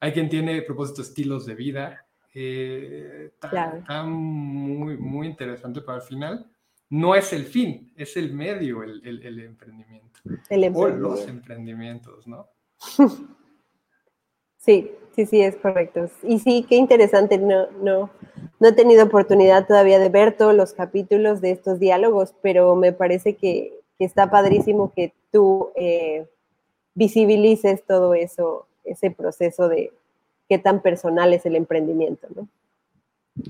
Hay 0.00 0.12
quien 0.12 0.28
tiene 0.28 0.62
propósitos, 0.62 1.08
estilos 1.08 1.46
de 1.46 1.54
vida. 1.54 2.06
Eh, 2.34 3.30
está, 3.42 4.02
muy, 4.04 4.98
muy 4.98 5.26
interesante 5.26 5.80
para 5.80 5.98
el 5.98 6.04
final 6.04 6.50
no 6.90 7.14
es 7.14 7.32
el 7.32 7.44
fin, 7.46 7.92
es 7.96 8.16
el 8.16 8.32
medio 8.32 8.82
el, 8.82 9.00
emprendimiento. 9.04 10.20
El 10.48 10.64
emprendimiento. 10.64 10.78
O 10.78 10.88
los 10.88 11.26
emprendimientos, 11.28 12.26
¿no? 12.26 12.48
Sí, 14.66 14.90
sí, 15.14 15.26
sí, 15.26 15.40
es 15.40 15.56
correcto. 15.56 16.10
Y 16.24 16.40
sí, 16.40 16.66
qué 16.68 16.74
interesante. 16.74 17.38
No, 17.38 17.70
no, 17.82 18.10
no 18.58 18.68
he 18.68 18.72
tenido 18.72 19.04
oportunidad 19.04 19.66
todavía 19.66 20.00
de 20.00 20.08
ver 20.08 20.36
todos 20.36 20.54
los 20.54 20.72
capítulos 20.72 21.40
de 21.40 21.52
estos 21.52 21.78
diálogos, 21.78 22.34
pero 22.42 22.74
me 22.74 22.92
parece 22.92 23.36
que, 23.36 23.72
está 23.98 24.30
padrísimo 24.30 24.92
que 24.92 25.14
tú 25.32 25.70
eh, 25.74 26.26
visibilices 26.94 27.82
todo 27.86 28.12
eso, 28.12 28.66
ese 28.84 29.10
proceso 29.10 29.70
de 29.70 29.90
qué 30.50 30.58
tan 30.58 30.82
personal 30.82 31.32
es 31.32 31.46
el 31.46 31.56
emprendimiento, 31.56 32.26
¿no? 32.36 32.46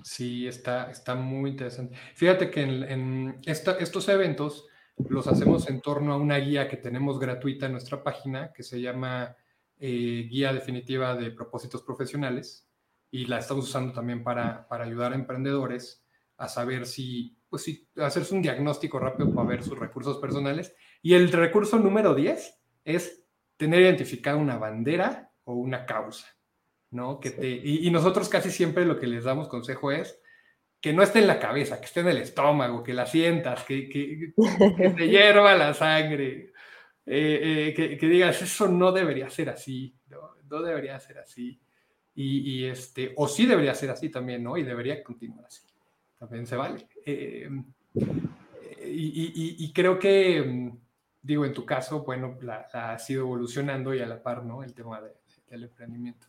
Sí, 0.05 0.47
está, 0.47 0.89
está 0.91 1.17
muy 1.17 1.51
interesante. 1.51 1.97
Fíjate 2.15 2.51
que 2.51 2.63
en, 2.63 3.41
estos 3.45 4.09
eventos 4.09 4.69
los 5.09 5.27
hacemos 5.27 5.69
en 5.69 5.81
torno 5.81 6.13
a 6.13 6.17
una 6.17 6.37
guía 6.37 6.69
que 6.69 6.77
tenemos 6.77 7.19
gratuita 7.19 7.67
en 7.67 7.73
nuestra 7.73 8.05
página 8.05 8.53
que 8.53 8.63
se 8.63 8.81
llama 8.81 9.37
eh, 9.79 10.27
Guía 10.31 10.53
Definitiva 10.53 11.15
de 11.15 11.31
Propósitos 11.31 11.83
Profesionales 11.83 12.67
y 13.11 13.27
la 13.27 13.39
estamos 13.39 13.69
usando 13.69 13.93
también 13.93 14.23
para, 14.23 14.67
para 14.69 14.85
ayudar 14.85 15.13
a 15.13 15.17
emprendedores 15.17 16.05
a 16.37 16.49
saber 16.49 16.87
si, 16.87 17.37
pues 17.49 17.63
si, 17.63 17.89
hacerse 17.97 18.35
un 18.35 18.43
diagnóstico 18.43 18.99
rápido 18.99 19.33
para 19.35 19.49
ver 19.49 19.63
sus 19.63 19.79
recursos 19.79 20.19
personales. 20.19 20.75
Y 21.03 21.15
el 21.15 21.33
recurso 21.33 21.79
número 21.79 22.15
10 22.15 22.59
es 22.85 23.25
tener 23.57 23.81
identificada 23.81 24.37
una 24.37 24.59
bandera 24.59 25.31
o 25.45 25.55
una 25.55 25.87
causa. 25.87 26.37
¿no? 26.91 27.21
Que 27.21 27.31
te, 27.31 27.49
y, 27.49 27.91
nosotros 27.91 28.29
casi 28.29 28.51
siempre 28.51 28.85
lo 28.85 28.99
que 28.99 29.07
les 29.07 29.25
damos 29.25 29.49
consejo 29.49 29.91
es 29.93 30.21
que 30.81 30.93
no 30.93 31.03
esté 31.03 31.19
en 31.19 31.27
la 31.27 31.41
cabeza, 31.41 31.81
que 31.81 31.87
esté 31.87 32.01
en 32.01 32.09
el 32.09 32.19
estómago, 32.19 32.83
que 32.83 32.95
la 32.95 33.07
sientas, 33.07 33.65
que, 33.65 33.89
que, 33.89 34.33
te 34.97 35.09
hierva 35.09 35.55
la 35.55 35.75
sangre, 35.75 36.53
eh, 37.09 37.69
eh, 37.79 37.97
que, 37.97 38.07
digas, 38.09 38.43
eso 38.43 38.67
no 38.67 38.91
debería 38.91 39.31
ser 39.31 39.51
así, 39.51 39.95
no, 40.49 40.63
debería 40.63 40.99
ser 40.99 41.19
así. 41.19 41.61
Y, 42.19 42.65
este, 42.65 43.13
o 43.17 43.29
sí 43.29 43.47
debería 43.47 43.75
ser 43.75 43.91
así 43.91 44.09
también, 44.09 44.43
¿no? 44.43 44.57
Y 44.57 44.63
debería 44.63 45.05
continuar 45.05 45.45
así. 45.45 45.63
También 46.19 46.47
se 46.47 46.57
vale. 46.57 46.89
Eh, 47.05 47.49
y, 48.87 49.73
creo 49.75 49.99
que, 49.99 50.73
digo, 51.21 51.45
en 51.45 51.53
tu 51.53 51.67
caso, 51.67 52.03
bueno, 52.05 52.39
la, 52.41 52.67
ha 52.73 52.99
sido 52.99 53.21
evolucionando 53.21 53.95
y 53.95 54.01
a 54.01 54.07
la 54.07 54.23
par, 54.23 54.45
¿no? 54.45 54.63
El 54.63 54.73
tema 54.75 55.03
del 55.51 55.65
emprendimiento. 55.65 56.27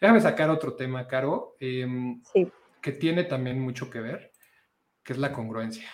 Déjame 0.00 0.20
sacar 0.20 0.50
otro 0.50 0.74
tema, 0.74 1.06
Caro, 1.06 1.56
em, 1.60 2.20
que 2.82 2.92
tiene 2.92 3.22
también 3.24 3.60
mucho 3.60 3.88
que 3.88 4.00
ver, 4.00 4.32
que 5.04 5.12
es 5.12 5.18
la 5.20 5.32
congruencia. 5.32 5.88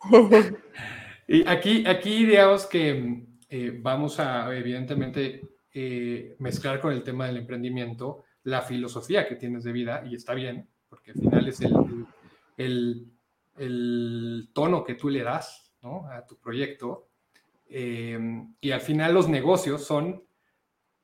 y 1.32 1.46
aquí, 1.46 1.86
aquí 1.86 2.26
digamos 2.26 2.66
que 2.66 3.24
eh, 3.48 3.78
vamos 3.80 4.18
a, 4.18 4.52
evidentemente, 4.56 5.48
eh, 5.72 6.34
mezclar 6.40 6.80
con 6.80 6.92
el 6.92 7.04
tema 7.04 7.28
del 7.28 7.36
emprendimiento 7.36 8.24
la 8.42 8.62
filosofía 8.62 9.28
que 9.28 9.36
tienes 9.36 9.62
de 9.62 9.70
vida, 9.70 10.02
y 10.04 10.16
está 10.16 10.34
bien, 10.34 10.68
porque 10.88 11.12
al 11.12 11.18
final 11.18 11.46
es 11.46 11.60
el, 12.56 13.06
el, 13.56 14.50
tono 14.52 14.82
que 14.82 14.96
tú 14.96 15.08
le 15.08 15.22
das 15.22 15.72
a 16.10 16.26
tu 16.26 16.36
proyecto. 16.36 17.10
Em, 17.68 18.52
y 18.60 18.72
al 18.72 18.80
final 18.80 19.14
los 19.14 19.28
negocios 19.28 19.84
son 19.84 20.24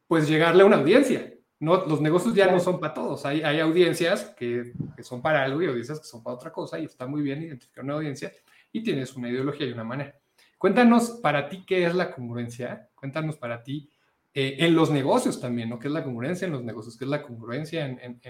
pues 0.09 0.29
llegarle 0.29 0.65
a 0.65 0.67
una 0.67 0.79
audiencia. 0.79 1.35
No, 1.61 1.87
los 1.87 2.01
negocios 2.01 2.35
ya 2.35 2.51
no 2.51 2.59
son 2.59 2.81
para 2.81 2.95
todos. 2.95 3.25
Hay, 3.27 3.43
hay 3.43 3.61
audiencias 3.61 4.25
que, 4.37 4.73
que, 4.97 5.05
son 5.05 5.23
para 5.23 5.45
algo 5.45 5.63
y 5.63 5.67
audiencias 5.67 6.01
que 6.01 6.07
son 6.07 6.25
para 6.25 6.35
otra 6.35 6.53
cosa 6.53 6.81
y 6.81 6.85
está 6.85 7.07
muy 7.07 7.23
bien 7.23 7.43
identificar 7.43 7.85
una 7.85 7.95
audiencia 7.95 8.33
y 8.73 8.83
tienes 8.83 9.15
una 9.17 9.29
ideología 9.29 9.67
y 9.67 9.73
una 9.73 9.85
manera. 9.85 10.19
Cuéntanos 10.59 11.21
para 11.23 11.49
ti 11.49 11.65
qué 11.67 11.85
es 11.87 11.95
la 11.95 12.15
congruencia. 12.15 12.89
Cuéntanos 12.95 13.37
para 13.37 13.63
ti 13.63 13.91
eh, 14.33 14.57
en 14.59 14.75
los 14.75 14.91
negocios 14.91 15.41
también, 15.41 15.69
¿no? 15.69 15.79
¿Qué 15.79 15.89
es 15.89 15.95
la 15.95 16.05
congruencia 16.05 16.47
en 16.47 16.53
los 16.53 16.65
negocios? 16.65 16.97
¿Qué 16.97 17.05
es 17.05 17.11
la 17.11 17.23
congruencia 17.23 17.87
en, 17.87 18.21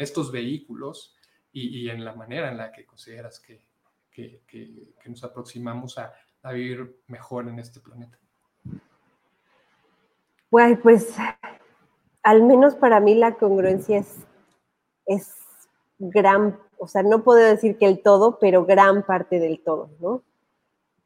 estos 0.00 0.32
vehículos 0.32 1.16
y, 1.52 1.88
en 1.88 2.04
la 2.04 2.14
manera 2.14 2.50
en 2.50 2.56
la 2.56 2.72
que 2.72 2.84
consideras 2.84 3.40
que, 3.40 3.62
nos 5.06 5.22
aproximamos 5.22 5.98
a, 5.98 6.12
vivir 6.52 7.00
mejor 7.06 7.48
en 7.48 7.58
este 7.58 7.80
planeta? 7.80 8.18
pues 10.82 11.14
al 12.22 12.42
menos 12.42 12.74
para 12.74 13.00
mí 13.00 13.14
la 13.14 13.34
congruencia 13.36 14.04
es 15.06 15.43
gran, 16.10 16.58
o 16.78 16.86
sea, 16.86 17.02
no 17.02 17.22
puedo 17.22 17.38
decir 17.38 17.78
que 17.78 17.86
el 17.86 18.02
todo, 18.02 18.38
pero 18.38 18.64
gran 18.64 19.04
parte 19.04 19.38
del 19.38 19.60
todo, 19.60 19.90
¿no? 20.00 20.22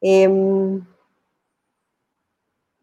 Em, 0.01 0.85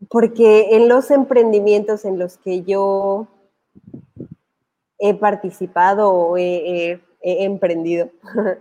porque 0.09 0.77
en 0.77 0.89
los 0.89 1.11
emprendimientos 1.11 2.05
en 2.05 2.19
los 2.19 2.37
que 2.39 2.63
yo 2.63 3.27
he 4.99 5.15
participado 5.15 6.13
o 6.13 6.37
he, 6.37 7.01
he 7.21 7.45
emprendido, 7.45 8.11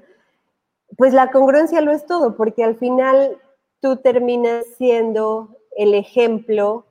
pues 0.98 1.14
la 1.14 1.32
congruencia 1.32 1.82
lo 1.82 1.92
es 1.92 2.06
todo, 2.06 2.36
porque 2.36 2.64
al 2.64 2.78
final 2.78 3.38
tú 3.82 3.98
terminas 3.98 4.66
siendo 4.78 5.58
el 5.76 5.94
ejemplo 5.94 6.85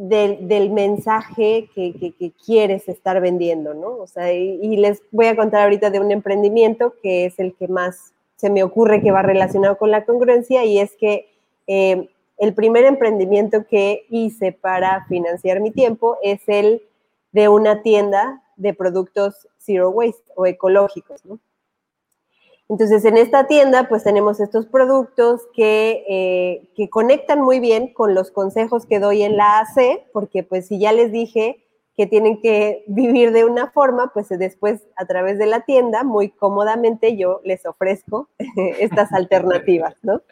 del, 0.00 0.70
mensaje 0.70 1.68
que, 1.74 2.32
quieres 2.44 2.88
estar 2.88 3.20
vendiendo, 3.20 3.74
¿no? 3.74 3.96
O 3.96 4.06
sea, 4.06 4.32
y, 4.32 4.76
les 4.76 5.02
voy 5.10 5.26
a 5.26 5.36
contar 5.36 5.62
ahorita 5.62 5.90
de 5.90 6.00
un 6.00 6.10
emprendimiento 6.10 6.94
que 7.02 7.26
es 7.26 7.38
el 7.38 7.54
que 7.54 7.68
más 7.68 8.14
se 8.36 8.48
me 8.48 8.62
ocurre 8.62 9.02
que 9.02 9.10
va 9.10 9.20
relacionado 9.20 9.76
con 9.76 9.90
la 9.90 10.06
congruencia 10.06 10.64
y 10.64 10.78
es 10.78 10.92
que 10.96 11.28
eh, 11.66 12.08
el 12.38 12.54
primer 12.54 12.86
emprendimiento 12.86 13.66
que 13.68 14.06
hice 14.08 14.52
para 14.52 15.04
financiar 15.04 15.60
mi 15.60 15.70
tiempo 15.70 16.16
es 16.22 16.40
el 16.46 16.82
de 17.32 17.48
una 17.48 17.82
tienda 17.82 18.42
de 18.56 18.72
productos 18.72 19.48
zero 19.58 19.90
waste 19.90 20.32
o 20.34 20.46
ecológicos, 20.46 21.26
¿no? 21.26 21.38
Entonces, 22.70 23.04
en 23.04 23.16
esta 23.16 23.48
tienda, 23.48 23.88
pues 23.88 24.04
tenemos 24.04 24.38
estos 24.38 24.64
productos 24.66 25.42
que, 25.54 26.04
eh, 26.08 26.68
que, 26.76 26.88
conectan 26.88 27.42
muy 27.42 27.58
bien 27.58 27.92
con 27.92 28.14
los 28.14 28.30
consejos 28.30 28.86
que 28.86 29.00
doy 29.00 29.24
en 29.24 29.36
la 29.36 29.58
AC, 29.58 30.06
porque 30.12 30.44
pues 30.44 30.68
si 30.68 30.78
ya 30.78 30.92
les 30.92 31.10
dije 31.10 31.66
que 31.96 32.06
tienen 32.06 32.40
que 32.40 32.84
vivir 32.86 33.32
de 33.32 33.44
una 33.44 33.72
forma, 33.72 34.12
pues 34.14 34.28
después 34.28 34.86
a 34.94 35.04
través 35.04 35.36
de 35.40 35.46
la 35.46 35.62
tienda, 35.62 36.04
muy 36.04 36.30
cómodamente 36.30 37.16
yo 37.16 37.40
les 37.42 37.66
ofrezco 37.66 38.28
estas 38.78 39.12
alternativas, 39.12 39.96
¿no? 40.02 40.22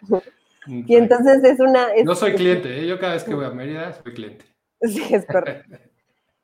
Y 0.69 0.95
entonces 0.95 1.43
es 1.43 1.59
una... 1.59 1.89
no 2.05 2.15
soy 2.15 2.35
cliente, 2.35 2.79
¿eh? 2.79 2.87
yo 2.87 3.01
cada 3.01 3.15
vez 3.15 3.25
que 3.25 3.35
voy 3.35 3.47
a 3.47 3.51
Mérida 3.51 3.93
soy 3.95 4.15
cliente. 4.15 4.45
Sí, 4.83 5.03
es 5.11 5.27
correcto. 5.27 5.77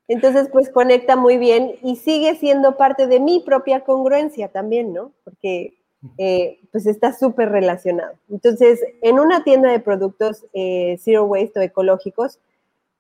Entonces, 0.09 0.49
pues 0.51 0.71
conecta 0.71 1.15
muy 1.15 1.39
bien 1.39 1.77
y 1.85 1.97
sigue 1.97 2.35
siendo 2.35 2.77
parte 2.77 3.07
de 3.07 3.21
mi 3.21 3.41
propia 3.41 3.85
congruencia 3.85 4.49
también, 4.49 4.93
¿no? 4.93 5.13
Porque 5.23 5.75
eh, 6.19 6.61
pues 6.71 6.87
está 6.87 7.13
súper 7.13 7.51
relacionado. 7.51 8.15
Entonces, 8.31 8.81
en 9.03 9.19
una 9.19 9.45
tienda 9.45 9.71
de 9.71 9.81
productos 9.81 10.45
eh, 10.53 10.99
zero 11.01 11.25
waste 11.25 11.61
o 11.61 11.63
ecológicos, 11.63 12.41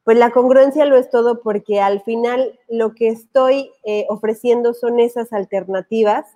pues 0.04 0.18
la 0.18 0.30
congruencia 0.30 0.84
lo 0.84 0.96
es 0.96 1.10
todo 1.10 1.40
porque 1.40 1.80
al 1.80 2.02
final 2.02 2.58
lo 2.68 2.94
que 2.94 3.08
estoy 3.08 3.70
eh, 3.84 4.06
ofreciendo 4.08 4.74
son 4.74 5.00
esas 5.00 5.32
alternativas 5.32 6.26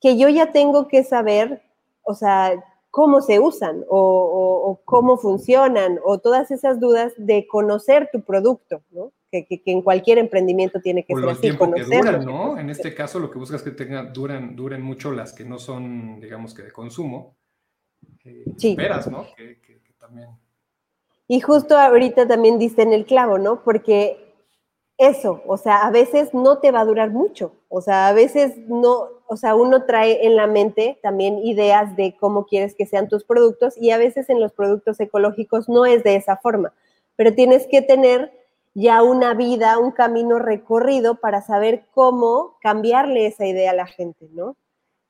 que 0.00 0.16
yo 0.16 0.28
ya 0.28 0.52
tengo 0.52 0.88
que 0.88 1.02
saber, 1.04 1.62
o 2.02 2.14
sea, 2.14 2.64
cómo 2.90 3.20
se 3.20 3.40
usan 3.40 3.84
o, 3.88 4.78
cómo 4.84 5.16
funcionan 5.16 5.98
o 6.04 6.18
todas 6.18 6.50
esas 6.50 6.80
dudas 6.80 7.12
de 7.16 7.46
conocer 7.46 8.08
tu 8.12 8.22
producto, 8.22 8.82
¿no? 8.90 9.12
Que, 9.30 9.46
en 9.66 9.82
cualquier 9.82 10.18
emprendimiento 10.18 10.80
tiene 10.80 11.04
que 11.04 11.14
ser 11.14 11.28
así, 11.28 11.56
conocer. 11.56 12.24
¿no? 12.24 12.58
En 12.58 12.70
este 12.70 12.94
caso 12.94 13.18
lo 13.18 13.30
que 13.30 13.38
buscas 13.38 13.60
es 13.60 13.64
que 13.64 13.70
tengan, 13.72 14.12
duran, 14.12 14.56
duren 14.56 14.80
mucho 14.80 15.12
las 15.12 15.34
que 15.34 15.44
no 15.44 15.58
son, 15.58 16.18
digamos 16.20 16.54
que 16.54 16.62
de 16.62 16.72
consumo. 16.72 17.36
sí. 18.56 18.70
Esperas, 18.70 19.10
¿no? 19.10 19.26
Que, 19.36 19.58
también. 19.98 20.28
Y 21.26 21.40
justo 21.40 21.76
ahorita 21.76 22.26
también 22.26 22.58
dice 22.58 22.82
en 22.82 22.94
el 22.94 23.04
clavo, 23.04 23.36
¿no? 23.36 23.62
Porque 23.62 24.28
eso, 24.98 25.42
o 25.46 25.56
sea, 25.56 25.86
a 25.86 25.90
veces 25.90 26.34
no 26.34 26.58
te 26.58 26.72
va 26.72 26.80
a 26.80 26.84
durar 26.84 27.10
mucho, 27.10 27.52
o 27.68 27.80
sea, 27.80 28.08
a 28.08 28.12
veces 28.12 28.56
no, 28.66 29.08
o 29.28 29.36
sea, 29.36 29.54
uno 29.54 29.84
trae 29.84 30.26
en 30.26 30.34
la 30.34 30.48
mente 30.48 30.98
también 31.02 31.38
ideas 31.38 31.94
de 31.96 32.16
cómo 32.18 32.46
quieres 32.46 32.74
que 32.74 32.84
sean 32.84 33.08
tus 33.08 33.24
productos 33.24 33.76
y 33.76 33.92
a 33.92 33.98
veces 33.98 34.28
en 34.28 34.40
los 34.40 34.52
productos 34.52 34.98
ecológicos 34.98 35.68
no 35.68 35.86
es 35.86 36.02
de 36.02 36.16
esa 36.16 36.36
forma, 36.38 36.74
pero 37.14 37.32
tienes 37.32 37.68
que 37.68 37.80
tener 37.80 38.32
ya 38.80 39.02
una 39.02 39.34
vida, 39.34 39.78
un 39.78 39.90
camino 39.90 40.38
recorrido 40.38 41.16
para 41.16 41.42
saber 41.42 41.86
cómo 41.92 42.56
cambiarle 42.60 43.26
esa 43.26 43.46
idea 43.46 43.72
a 43.72 43.74
la 43.74 43.86
gente, 43.86 44.28
¿no? 44.32 44.56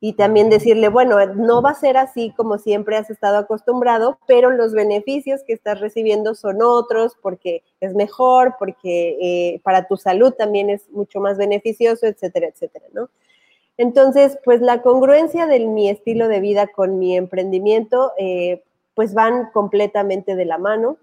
y 0.01 0.13
también 0.13 0.49
decirle, 0.49 0.89
bueno, 0.89 1.17
no 1.35 1.61
va 1.61 1.71
a 1.71 1.75
ser 1.75 1.97
así 1.97 2.33
como 2.37 2.59
siempre 2.59 2.97
has 2.97 3.11
estado 3.11 3.37
acostumbrado, 3.37 4.19
pero 4.27 4.51
los 4.51 4.73
beneficios 4.73 5.43
que 5.45 5.53
estás 5.53 5.81
recibiendo 5.81 6.37
son 6.37 6.63
otros 6.63 7.17
porque 7.21 7.65
es 7.81 7.95
mejor, 7.95 8.55
porque 8.61 9.19
eh, 9.21 9.61
para 9.65 9.89
tu 9.89 9.97
salud 9.97 10.33
también 10.33 10.71
es 10.71 10.89
mucho 10.91 11.19
más 11.19 11.37
beneficioso, 11.37 12.07
etcétera, 12.07 12.47
etcétera, 12.47 12.87
¿no? 12.93 13.11
Entonces, 13.77 14.39
pues 14.45 14.61
la 14.61 14.83
congruencia 14.83 15.47
de 15.47 15.61
mi 15.61 15.89
estilo 15.89 16.29
de 16.29 16.41
vida 16.41 16.69
con 16.69 16.99
mi 16.99 17.17
emprendimiento, 17.17 18.13
eh, 18.19 18.63
pues 18.95 19.15
van 19.15 19.51
completamente 19.53 20.37
de 20.37 20.45
la 20.45 20.59
mano. 20.59 20.97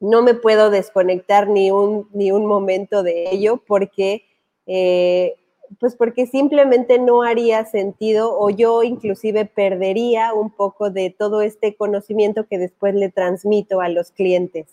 No 0.00 0.22
me 0.22 0.34
puedo 0.34 0.70
desconectar 0.70 1.48
ni 1.48 1.70
un, 1.70 2.08
ni 2.12 2.30
un 2.30 2.46
momento 2.46 3.02
de 3.02 3.30
ello 3.30 3.62
porque... 3.66 4.24
Eh, 4.66 5.36
pues 5.80 5.96
porque 5.96 6.26
simplemente 6.26 6.98
no 6.98 7.22
haría 7.22 7.64
sentido 7.64 8.38
o 8.38 8.50
yo 8.50 8.82
inclusive 8.82 9.46
perdería 9.46 10.32
un 10.32 10.50
poco 10.50 10.90
de 10.90 11.10
todo 11.10 11.42
este 11.42 11.74
conocimiento 11.74 12.46
que 12.46 12.58
después 12.58 12.94
le 12.94 13.10
transmito 13.10 13.80
a 13.80 13.88
los 13.88 14.10
clientes. 14.10 14.66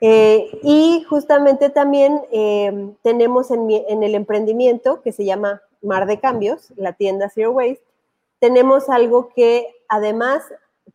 Eh, 0.00 0.48
y 0.62 1.04
justamente 1.08 1.70
también 1.70 2.20
eh, 2.32 2.92
tenemos 3.02 3.50
en, 3.50 3.68
el 4.02 4.14
emprendimiento 4.14 5.02
que 5.02 5.12
se 5.12 5.24
llama 5.24 5.60
Mar 5.82 6.06
de 6.06 6.20
Cambios, 6.20 6.72
la 6.76 6.92
tienda 6.92 7.28
Zero 7.28 7.52
Waste, 7.52 7.82
tenemos 8.38 8.88
algo 8.88 9.30
que 9.34 9.74
además, 9.88 10.44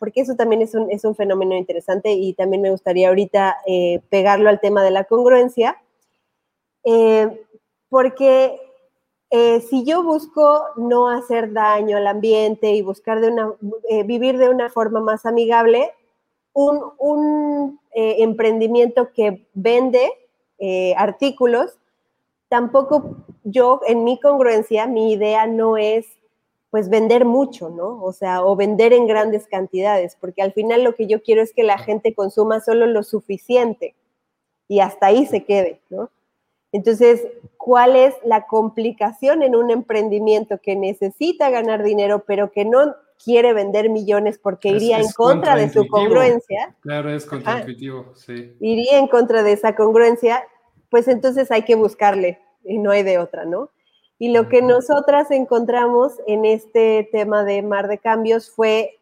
porque 0.03 0.19
eso 0.19 0.35
también 0.35 0.61
es 0.61 1.05
un, 1.05 1.15
fenómeno 1.15 1.55
interesante 1.55 2.11
y 2.11 2.33
también 2.33 2.61
me 2.61 2.71
gustaría 2.71 3.07
ahorita 3.07 3.59
eh, 3.65 4.01
pegarlo 4.09 4.49
al 4.49 4.59
tema 4.59 4.83
de 4.83 4.91
la 4.91 5.05
congruencia, 5.05 5.81
porque 7.87 8.59
eh, 9.29 9.61
si 9.61 9.85
yo 9.85 10.03
busco 10.03 10.65
no 10.75 11.07
hacer 11.07 11.53
daño 11.53 11.95
al 11.95 12.07
ambiente 12.07 12.73
y 12.73 12.81
buscar 12.81 13.21
de 13.21 13.29
una, 13.29 13.53
eh, 13.87 14.03
vivir 14.03 14.37
de 14.37 14.49
una 14.49 14.69
forma 14.69 14.99
más 14.99 15.25
amigable, 15.25 15.89
un, 16.51 17.79
eh, 17.95 18.17
emprendimiento 18.23 19.13
que 19.13 19.47
vende 19.53 20.11
artículos, 20.97 21.79
tampoco 22.49 23.15
yo, 23.45 23.79
en 23.87 24.03
mi 24.03 24.19
congruencia, 24.19 24.85
mi 24.85 25.13
idea 25.13 25.47
no 25.47 25.77
es 25.77 26.05
pues 26.73 26.89
vender 26.89 27.23
mucho, 27.23 27.69
¿no? 27.69 28.03
O 28.03 28.13
sea, 28.13 28.43
o 28.43 28.55
vender 28.55 28.93
en 28.93 29.05
grandes 29.05 29.45
cantidades, 29.45 30.17
porque 30.19 30.41
al 30.41 30.53
final 30.53 30.83
lo 30.83 30.95
que 30.95 31.05
yo 31.05 31.21
quiero 31.21 31.43
es 31.43 31.53
que 31.53 31.61
la 31.61 31.77
gente 31.77 32.15
consuma 32.15 32.61
solo 32.61 32.87
lo 32.87 33.03
suficiente 33.03 33.93
y 34.67 34.79
hasta 34.79 35.05
ahí 35.05 35.27
se 35.27 35.43
quede, 35.43 35.81
¿no? 35.91 36.09
Entonces, 36.71 37.27
¿cuál 37.57 37.95
es 37.95 38.15
la 38.25 38.47
complicación 38.47 39.43
en 39.43 39.55
un 39.55 39.69
emprendimiento 39.69 40.57
que 40.57 40.75
necesita 40.75 41.51
ganar 41.51 41.83
dinero, 41.83 42.23
pero 42.25 42.51
que 42.51 42.65
no 42.65 42.95
quiere 43.23 43.53
vender 43.53 43.91
millones 43.91 44.39
porque 44.39 44.69
iría 44.69 44.97
en 44.97 45.11
contra 45.11 45.55
de 45.55 45.69
su 45.69 45.87
congruencia? 45.87 46.75
Claro, 46.79 47.11
es 47.11 47.27
contraintuitivo, 47.27 48.15
sí. 48.15 48.57
Iría 48.59 48.97
en 48.97 49.05
contra 49.05 49.43
de 49.43 49.51
esa 49.51 49.75
congruencia, 49.75 50.43
pues 50.89 51.07
entonces 51.07 51.51
hay 51.51 51.65
que 51.65 51.75
buscarle 51.75 52.39
y 52.63 52.79
no 52.79 52.89
hay 52.89 53.03
de 53.03 53.19
otra, 53.19 53.45
¿no? 53.45 53.69
Y 54.23 54.29
lo 54.29 54.47
que 54.47 54.61
nosotras 54.61 55.31
encontramos 55.31 56.13
en 56.27 56.45
este 56.45 57.09
tema 57.11 57.43
de 57.43 57.61
Mar 57.61 57.89
de 57.89 57.97
Cambios 57.97 58.49
fue 58.49 59.01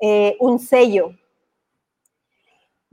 eh, 0.00 0.36
un 0.38 0.60
sello, 0.60 1.16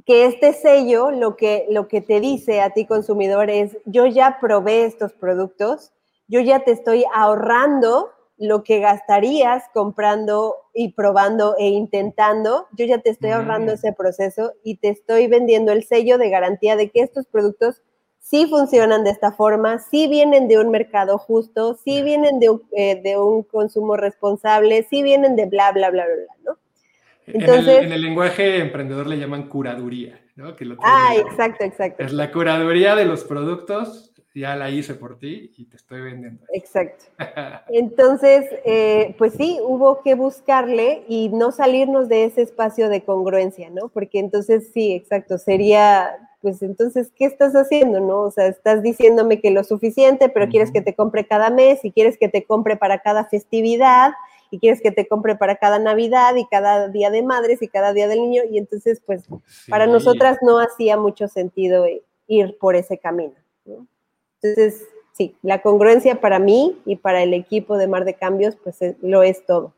que 0.03 0.25
este 0.25 0.53
sello 0.53 1.11
lo 1.11 1.35
que, 1.35 1.67
lo 1.69 1.87
que 1.87 2.01
te 2.01 2.21
dice 2.21 2.61
a 2.61 2.71
ti 2.71 2.87
consumidor 2.87 3.51
es, 3.51 3.77
yo 3.85 4.07
ya 4.07 4.39
probé 4.41 4.85
estos 4.85 5.13
productos, 5.13 5.93
yo 6.27 6.39
ya 6.39 6.63
te 6.63 6.71
estoy 6.71 7.05
ahorrando 7.13 8.09
lo 8.39 8.63
que 8.63 8.79
gastarías 8.79 9.65
comprando 9.71 10.55
y 10.73 10.93
probando 10.93 11.55
e 11.59 11.67
intentando, 11.67 12.65
yo 12.71 12.87
ya 12.87 12.97
te 12.97 13.11
estoy 13.11 13.29
ahorrando 13.29 13.73
mm. 13.73 13.75
ese 13.75 13.93
proceso 13.93 14.53
y 14.63 14.77
te 14.77 14.89
estoy 14.89 15.27
vendiendo 15.27 15.71
el 15.71 15.83
sello 15.83 16.17
de 16.17 16.31
garantía 16.31 16.75
de 16.75 16.89
que 16.89 17.01
estos 17.01 17.27
productos 17.27 17.83
sí 18.19 18.47
funcionan 18.47 19.03
de 19.03 19.11
esta 19.11 19.31
forma, 19.31 19.79
sí 19.79 20.07
vienen 20.07 20.47
de 20.47 20.59
un 20.59 20.69
mercado 20.71 21.17
justo, 21.17 21.75
sí 21.83 22.01
vienen 22.03 22.39
de 22.39 22.49
un, 22.49 22.63
eh, 22.71 23.01
de 23.01 23.17
un 23.17 23.43
consumo 23.43 23.97
responsable, 23.97 24.85
sí 24.89 25.03
vienen 25.03 25.35
de 25.35 25.45
bla, 25.45 25.71
bla, 25.71 25.89
bla, 25.89 26.05
bla, 26.05 26.15
bla, 26.15 26.35
¿no? 26.43 26.57
en, 27.33 27.91
el, 27.91 28.01
lenguaje 28.01 28.57
emprendedor 28.57 29.07
le 29.07 29.17
llaman 29.17 29.47
curaduría, 29.47 30.19
¿no? 30.35 30.55
ah, 30.83 31.13
exacto, 31.15 31.63
exacto. 31.63 32.03
Es 32.03 32.11
la 32.11 32.31
curaduría 32.31 32.95
de 32.95 33.05
los 33.05 33.23
productos, 33.23 34.09
ya 34.33 34.55
la 34.55 34.69
hice 34.69 34.95
por 34.95 35.17
ti 35.17 35.51
y 35.57 35.65
te 35.65 35.77
estoy 35.77 36.01
vendiendo. 36.01 36.43
Exacto. 36.53 37.05
Entonces, 37.69 38.45
eh, 38.65 39.15
pues 39.17 39.33
sí, 39.33 39.59
hubo 39.61 40.01
que 40.01 40.15
buscarle 40.15 41.03
y 41.07 41.29
no 41.29 41.51
salirnos 41.51 42.09
de 42.09 42.25
ese 42.25 42.43
espacio 42.43 42.89
de 42.89 43.03
congruencia, 43.03 43.69
¿no? 43.69 43.89
Porque 43.89 44.19
entonces 44.19 44.71
sí, 44.73 44.93
exacto, 44.93 45.37
sería, 45.37 46.28
pues 46.41 46.61
entonces, 46.61 47.11
¿qué 47.15 47.25
estás 47.25 47.53
haciendo, 47.53 47.99
no? 47.99 48.21
O 48.21 48.31
sea, 48.31 48.47
estás 48.47 48.81
diciéndome 48.81 49.41
que 49.41 49.51
lo 49.51 49.63
suficiente, 49.63 50.29
pero 50.29 50.47
quieres 50.47 50.71
que 50.71 50.81
te 50.81 50.95
compre 50.95 51.27
cada 51.27 51.49
mes 51.49 51.83
y 51.83 51.91
quieres 51.91 52.17
que 52.17 52.29
te 52.29 52.45
compre 52.45 52.77
para 52.77 52.99
cada 52.99 53.25
festividad 53.25 54.11
y 54.51 54.59
quieres 54.59 54.81
que 54.81 54.91
te 54.91 55.07
compre 55.07 55.35
para 55.35 55.57
cada 55.57 55.79
Navidad 55.79 56.35
y 56.35 56.45
cada 56.47 56.87
día 56.87 57.09
de 57.09 57.23
madres 57.23 57.61
y 57.61 57.67
cada 57.67 57.93
día 57.93 58.07
del 58.07 58.21
niño. 58.21 58.43
Y 58.49 58.57
entonces, 58.57 59.01
pues, 59.05 59.25
para 59.67 59.85
nosotras 59.85 60.37
no 60.41 60.59
hacía 60.59 60.97
mucho 60.97 61.27
sentido 61.27 61.85
ir 62.27 62.57
por 62.57 62.75
ese 62.75 62.97
camino. 62.97 63.33
Entonces, 64.41 64.87
sí, 65.13 65.35
la 65.41 65.61
congruencia 65.61 66.21
para 66.21 66.39
mí 66.39 66.79
y 66.85 66.95
para 66.95 67.21
el 67.21 67.33
equipo 67.33 67.77
de 67.77 67.87
Mar 67.87 68.05
de 68.05 68.15
Cambios, 68.15 68.55
pues 68.55 68.77
lo 69.01 69.23
es 69.23 69.45
todo. 69.45 69.73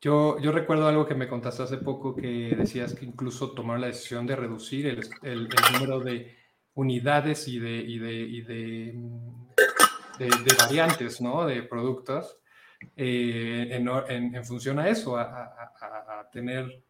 Yo, 0.00 0.38
yo 0.38 0.50
recuerdo 0.50 0.88
algo 0.88 1.06
que 1.06 1.14
me 1.14 1.28
contaste 1.28 1.62
hace 1.62 1.76
poco 1.76 2.16
que 2.16 2.54
decías 2.56 2.94
que 2.94 3.04
incluso 3.04 3.52
tomaron 3.52 3.82
la 3.82 3.88
decisión 3.88 4.26
de 4.26 4.34
reducir 4.34 4.86
el, 4.86 5.00
el, 5.22 5.48
número 5.72 6.00
de 6.00 6.36
unidades 6.74 7.46
y 7.48 7.58
de, 7.58 7.76
y 7.76 7.98
de, 7.98 8.12
y 8.12 8.40
de, 8.40 8.94
de 10.18 10.54
variantes, 10.58 11.20
¿no? 11.20 11.44
De 11.44 11.62
productos 11.62 12.40
eh, 12.96 13.68
en, 13.70 14.44
función 14.44 14.78
a 14.78 14.88
eso, 14.88 15.16
a, 15.18 16.28
tener 16.32 16.82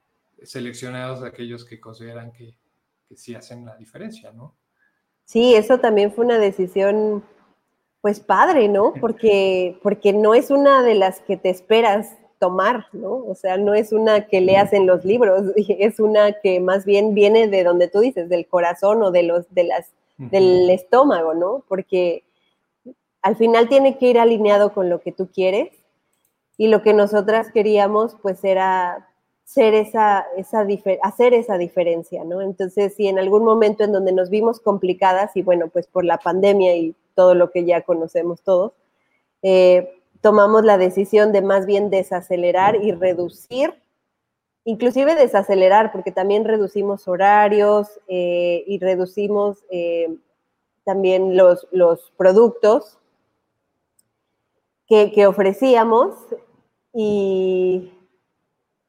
seleccionados 0.43 1.23
aquellos 1.23 1.65
que 1.65 1.81
consideran 1.81 2.31
que, 2.33 2.55
que, 3.09 3.17
sí 3.17 3.35
hacen 3.35 3.65
la 3.65 3.77
diferencia, 3.77 4.31
¿no? 4.33 4.55
Sí, 5.25 5.55
eso 5.55 5.79
también 5.79 6.13
fue 6.13 6.25
una 6.25 6.39
decisión, 6.39 7.25
pues 8.01 8.21
padre, 8.21 8.69
¿no? 8.69 8.93
Porque, 9.01 9.79
porque 9.83 10.13
no 10.13 10.35
es 10.35 10.51
una 10.51 10.83
de 10.83 10.95
las 10.95 11.21
que 11.21 11.37
te 11.37 11.51
esperas 11.51 12.17
tomar, 12.41 12.87
¿no? 12.93 13.13
O 13.13 13.37
sea, 13.37 13.59
no 13.59 13.75
es 13.75 13.93
una 13.93 14.27
que 14.27 14.41
leas 14.41 14.73
en 14.73 14.87
los 14.87 15.05
libros, 15.05 15.53
es 15.57 16.01
una 16.01 16.33
que 16.33 16.59
más 16.59 16.85
bien 16.85 17.15
viene 17.15 17.47
de 17.47 17.63
donde 17.63 17.87
tú 17.87 18.01
dices, 18.01 18.29
del 18.29 18.49
corazón 18.49 19.03
o 19.05 19.13
de 19.13 19.23
los, 19.23 19.55
de 19.55 19.65
las, 19.65 19.93
del 20.17 20.69
estómago, 20.69 21.35
¿no? 21.35 21.63
Porque 21.69 22.25
al 23.23 23.37
final 23.37 23.69
tiene 23.69 23.97
que 23.97 24.07
ir 24.07 24.19
alineado 24.19 24.73
con 24.73 24.91
lo 24.91 25.01
que 25.01 25.13
tú 25.13 25.29
quieres 25.33 25.71
y 26.57 26.69
lo 26.69 26.83
que 26.83 26.93
nosotras 26.93 27.53
queríamos 27.53 28.17
pues 28.21 28.43
era 28.45 29.09
ser 29.45 29.75
esa, 29.75 30.27
esa 30.37 30.67
hacer 31.03 31.35
esa 31.35 31.59
diferencia, 31.59 32.25
¿no? 32.25 32.41
Entonces, 32.41 32.95
si 32.95 33.09
en 33.09 33.19
algún 33.19 33.45
momento 33.45 33.85
en 33.85 33.93
donde 33.93 34.13
nos 34.13 34.31
vimos 34.31 34.61
complicadas 34.61 35.37
y 35.37 35.43
bueno, 35.43 35.69
pues 35.69 35.87
por 35.87 36.05
la 36.05 36.19
pandemia 36.19 36.77
y 36.77 36.95
todo 37.15 37.35
lo 37.35 37.51
que 37.51 37.65
ya 37.65 37.83
conocemos 37.83 38.43
todos, 38.43 38.73
eh, 39.43 40.00
tomamos 40.21 40.65
la 40.65 40.79
decisión 40.79 41.33
de 41.33 41.43
más 41.43 41.67
bien 41.67 41.91
desacelerar 41.91 42.77
y 42.85 42.93
reducir, 42.93 43.75
inclusive 44.65 45.15
desacelerar, 45.15 45.93
porque 45.93 46.13
también 46.13 46.45
reducimos 46.45 47.09
horarios 47.09 48.01
eh, 48.09 48.65
y 48.67 48.79
reducimos 48.79 49.59
eh, 49.71 50.15
también 50.85 51.37
los, 51.37 51.67
productos 52.17 52.99
que, 54.87 55.27
ofrecíamos 55.27 56.17
y, 56.93 57.93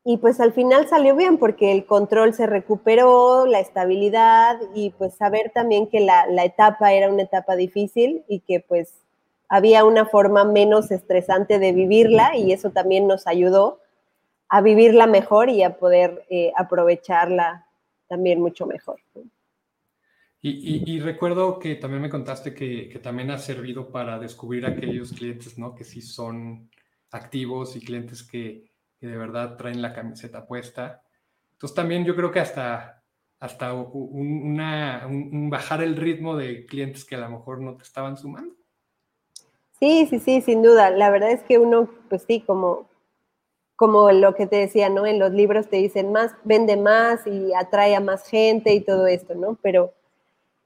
y 0.03 0.17
pues 0.17 0.39
al 0.39 0.51
final 0.51 0.87
salió 0.87 1.15
bien 1.15 1.37
porque 1.37 1.71
el 1.71 1.85
control 1.85 2.33
se 2.33 2.47
recuperó, 2.47 3.45
la 3.45 3.59
estabilidad 3.59 4.59
y 4.73 4.89
pues 4.91 5.13
saber 5.13 5.51
también 5.53 5.87
que 5.87 5.99
la, 5.99 6.25
la, 6.25 6.43
etapa 6.43 6.91
era 6.93 7.09
una 7.09 7.21
etapa 7.21 7.55
difícil 7.55 8.25
y 8.27 8.39
que 8.39 8.61
pues 8.61 9.00
había 9.51 9.83
una 9.83 10.05
forma 10.05 10.45
menos 10.45 10.91
estresante 10.91 11.59
de 11.59 11.73
vivirla 11.73 12.37
y 12.37 12.53
eso 12.53 12.69
también 12.71 13.05
nos 13.05 13.27
ayudó 13.27 13.81
a 14.47 14.61
vivirla 14.61 15.07
mejor 15.07 15.49
y 15.49 15.61
a 15.61 15.77
poder 15.77 16.25
eh, 16.29 16.53
aprovecharla 16.55 17.67
también 18.07 18.39
mucho 18.39 18.65
mejor. 18.65 19.01
Y, 20.41 20.99
recuerdo 21.01 21.59
que 21.59 21.75
también 21.75 22.01
me 22.01 22.09
contaste 22.09 22.53
que, 22.53 22.97
también 23.03 23.29
ha 23.29 23.37
servido 23.37 23.91
para 23.91 24.17
descubrir 24.19 24.65
aquellos 24.65 25.11
clientes, 25.11 25.57
¿no? 25.59 25.75
Que 25.75 25.83
sí 25.83 26.01
son 26.01 26.71
activos 27.11 27.75
y 27.75 27.81
clientes 27.81 28.23
que, 28.23 28.71
de 29.01 29.17
verdad 29.17 29.57
traen 29.57 29.81
la 29.81 29.93
camiseta 29.93 30.47
puesta. 30.47 31.03
Entonces 31.51 31.75
también 31.75 32.05
yo 32.05 32.15
creo 32.15 32.31
que 32.31 32.39
hasta, 32.39 33.03
hasta 33.39 33.73
un, 33.73 35.49
bajar 35.51 35.83
el 35.83 35.97
ritmo 35.97 36.37
de 36.37 36.65
clientes 36.65 37.03
que 37.03 37.15
a 37.15 37.19
lo 37.19 37.29
mejor 37.29 37.61
no 37.61 37.75
te 37.75 37.83
estaban 37.83 38.15
sumando. 38.15 38.60
Sí, 39.81 40.05
sí, 40.07 40.19
sí, 40.19 40.41
sin 40.41 40.61
duda. 40.61 40.91
La 40.91 41.09
verdad 41.09 41.31
es 41.31 41.41
que 41.41 41.57
uno, 41.57 41.89
pues 42.07 42.23
sí, 42.27 42.41
como, 42.41 42.87
como 43.75 44.11
lo 44.11 44.35
que 44.35 44.45
te 44.45 44.57
decía, 44.57 44.89
¿no? 44.89 45.07
En 45.07 45.17
los 45.17 45.31
libros 45.31 45.69
te 45.69 45.77
dicen 45.77 46.11
más, 46.11 46.33
vende 46.43 46.77
más 46.77 47.25
y 47.25 47.51
atrae 47.55 47.95
a 47.95 47.99
más 47.99 48.27
gente 48.27 48.75
y 48.75 48.81
todo 48.81 49.07
esto, 49.07 49.33
¿no? 49.33 49.57
Pero 49.63 49.91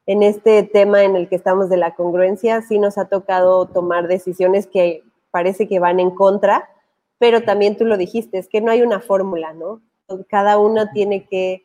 en 0.06 0.22
este 0.22 0.64
tema 0.64 1.06
en 1.06 1.16
el 1.16 1.30
que 1.30 1.38
estamos 1.38 1.70
de 1.70 1.78
la 1.78 1.96
congruencia, 1.96 2.62
sí 2.62 2.78
nos 2.78 2.98
ha 2.98 3.06
tocado 3.06 3.68
tomar 3.68 4.10
decisiones 4.10 4.68
que 4.68 5.02
parece 5.32 5.66
que 5.70 5.80
van 5.80 6.02
en 6.02 6.12
contra, 6.12 6.70
pero 7.18 7.44
también 7.44 7.78
tú 7.78 7.86
lo 7.86 7.96
dijiste, 7.96 8.38
es 8.38 8.50
que 8.50 8.60
no 8.60 8.70
hay 8.70 8.82
una 8.82 9.00
fórmula, 9.00 9.54
¿no? 9.54 9.82
Cada 10.28 10.58
uno 10.58 10.92
tiene 10.94 11.26
que, 11.26 11.64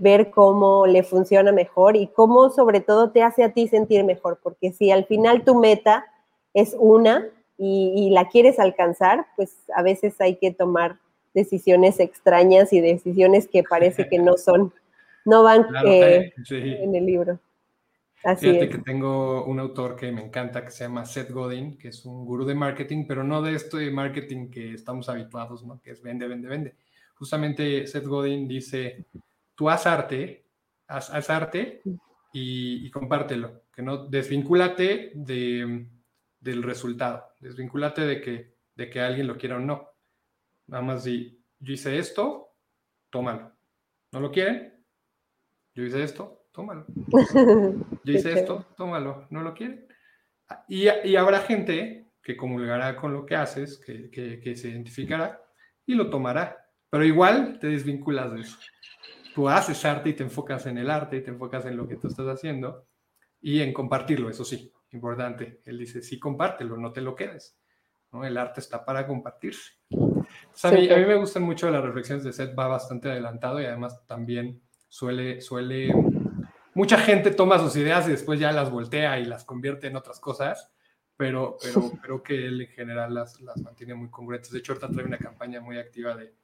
ver 0.00 0.30
cómo 0.30 0.86
le 0.86 1.02
funciona 1.02 1.50
mejor 1.50 1.96
y 1.96 2.06
cómo 2.08 2.50
sobre 2.50 2.78
todo 2.80 3.10
te 3.10 3.24
hace 3.24 3.42
a 3.42 3.52
ti 3.52 3.66
sentir 3.66 4.04
mejor, 4.04 4.38
porque 4.40 4.72
si 4.72 4.92
al 4.92 5.06
final 5.06 5.44
tu 5.44 5.56
meta 5.56 6.06
es 6.56 6.74
una 6.78 7.28
y, 7.58 7.92
y 7.94 8.10
la 8.10 8.28
quieres 8.28 8.58
alcanzar, 8.58 9.26
pues 9.36 9.56
a 9.74 9.82
veces 9.82 10.20
hay 10.20 10.36
que 10.36 10.50
tomar 10.50 10.98
decisiones 11.36 12.00
extrañas 12.00 12.72
y 12.72 12.80
decisiones 12.80 13.46
que 13.46 13.62
parece 13.62 14.08
que 14.08 14.18
no 14.18 14.38
son, 14.38 14.72
no 15.26 15.42
van 15.42 15.66
eh, 15.86 16.32
en 16.50 16.94
el 16.94 17.04
libro. 17.04 17.38
Fíjate 18.16 18.70
que 18.70 18.78
tengo 18.78 19.44
un 19.44 19.60
autor 19.60 19.94
que 19.94 20.10
me 20.10 20.24
encanta 20.24 20.64
que 20.64 20.70
se 20.70 20.84
llama 20.84 21.04
Seth 21.04 21.30
Godin, 21.30 21.78
que 21.78 21.88
es 21.88 22.04
un 22.06 22.24
gurú 22.24 22.44
de 22.44 22.56
marketing, 22.56 23.04
pero 23.06 23.22
no 23.22 23.40
de 23.42 23.54
este 23.54 23.88
marketing 23.90 24.50
que 24.50 24.72
estamos 24.72 25.08
habituados, 25.08 25.64
¿no? 25.64 25.80
Que 25.80 25.92
es 25.92 26.02
vende, 26.02 26.26
vende, 26.26 26.48
vende. 26.48 26.74
Justamente 27.14 27.86
Seth 27.86 28.06
Godin 28.06 28.48
dice, 28.48 29.04
tú 29.54 29.68
haz 29.70 29.86
arte, 29.86 30.44
haz, 30.88 31.30
arte 31.30 31.82
y, 32.32 32.90
compártelo, 32.90 33.62
que 33.72 33.82
no 33.82 34.06
desvincúlate 34.08 35.12
de, 35.14 35.86
del 36.46 36.62
resultado, 36.62 37.26
desvincúlate 37.40 38.02
de 38.02 38.20
que, 38.20 38.54
de 38.74 38.88
que 38.88 39.00
alguien 39.00 39.26
lo 39.26 39.36
quiera 39.36 39.56
o 39.56 39.60
no. 39.60 39.90
Nada 40.68 40.82
más 40.82 41.04
di, 41.04 41.44
yo 41.58 41.74
hice 41.74 41.98
esto, 41.98 42.54
tómalo. 43.10 43.52
¿No 44.12 44.20
lo 44.20 44.30
quieren? 44.30 44.84
Yo 45.74 45.84
hice 45.84 46.02
esto, 46.02 46.46
tómalo. 46.52 46.86
Yo 48.04 48.12
hice 48.12 48.32
esto, 48.32 48.64
tómalo, 48.76 49.26
¿no 49.30 49.42
lo 49.42 49.52
quieren? 49.52 49.86
Y, 50.68 50.88
habrá 51.16 51.40
gente 51.40 52.12
que 52.22 52.36
comulgará 52.36 52.96
con 52.96 53.12
lo 53.12 53.26
que 53.26 53.36
haces, 53.36 53.78
que, 53.78 54.56
se 54.56 54.68
identificará 54.68 55.42
y 55.84 55.94
lo 55.94 56.08
tomará, 56.08 56.56
pero 56.88 57.04
igual 57.04 57.58
te 57.60 57.66
desvinculas 57.66 58.32
de 58.32 58.40
eso. 58.40 58.56
Tú 59.34 59.48
haces 59.48 59.84
arte 59.84 60.10
y 60.10 60.12
te 60.14 60.22
enfocas 60.22 60.66
en 60.66 60.78
el 60.78 60.88
arte 60.88 61.16
y 61.16 61.22
te 61.22 61.30
enfocas 61.30 61.66
en 61.66 61.76
lo 61.76 61.86
que 61.86 61.96
tú 61.96 62.08
estás 62.08 62.26
haciendo 62.26 62.86
y 63.40 63.60
en 63.60 63.72
compartirlo, 63.74 64.30
eso 64.30 64.44
sí, 64.44 64.72
importante. 64.96 65.60
Él 65.64 65.78
dice, 65.78 66.02
sí, 66.02 66.18
compártelo, 66.18 66.76
no 66.76 66.92
te 66.92 67.00
lo 67.00 67.14
quedes. 67.14 67.58
¿no? 68.12 68.24
El 68.24 68.36
arte 68.36 68.60
está 68.60 68.84
para 68.84 69.06
compartirse. 69.06 69.72
a, 70.62 70.70
mí, 70.72 70.90
a, 70.90 70.96
mí, 70.96 71.04
me 71.04 71.14
gustan 71.16 71.44
mucho 71.44 71.70
las 71.70 71.82
reflexiones 71.82 72.24
de 72.24 72.32
Seth, 72.32 72.58
va 72.58 72.66
bastante 72.66 73.10
adelantado 73.10 73.60
y 73.60 73.66
además 73.66 74.04
también 74.06 74.60
suele, 74.88 75.40
suele 75.40 75.92
mucha 76.76 76.98
gente 76.98 77.30
toma 77.30 77.58
sus 77.58 77.74
ideas 77.76 78.06
y 78.06 78.10
después 78.10 78.38
ya 78.38 78.52
las 78.52 78.70
voltea 78.70 79.18
y 79.18 79.24
las 79.24 79.44
convierte 79.44 79.86
en 79.86 79.96
otras 79.96 80.20
cosas, 80.20 80.70
pero, 81.16 81.56
pero 81.62 81.80
creo 82.02 82.22
que 82.22 82.46
él 82.46 82.60
en 82.60 82.68
general 82.68 83.14
las, 83.14 83.40
las 83.40 83.56
mantiene 83.62 83.94
muy 83.94 84.10
congruentes. 84.10 84.50
De 84.50 84.58
hecho, 84.58 84.72
ahorita 84.72 84.90
trae 84.90 85.06
una 85.06 85.18
campaña 85.18 85.60
muy 85.60 85.78
activa 85.78 86.14
de, 86.14 86.34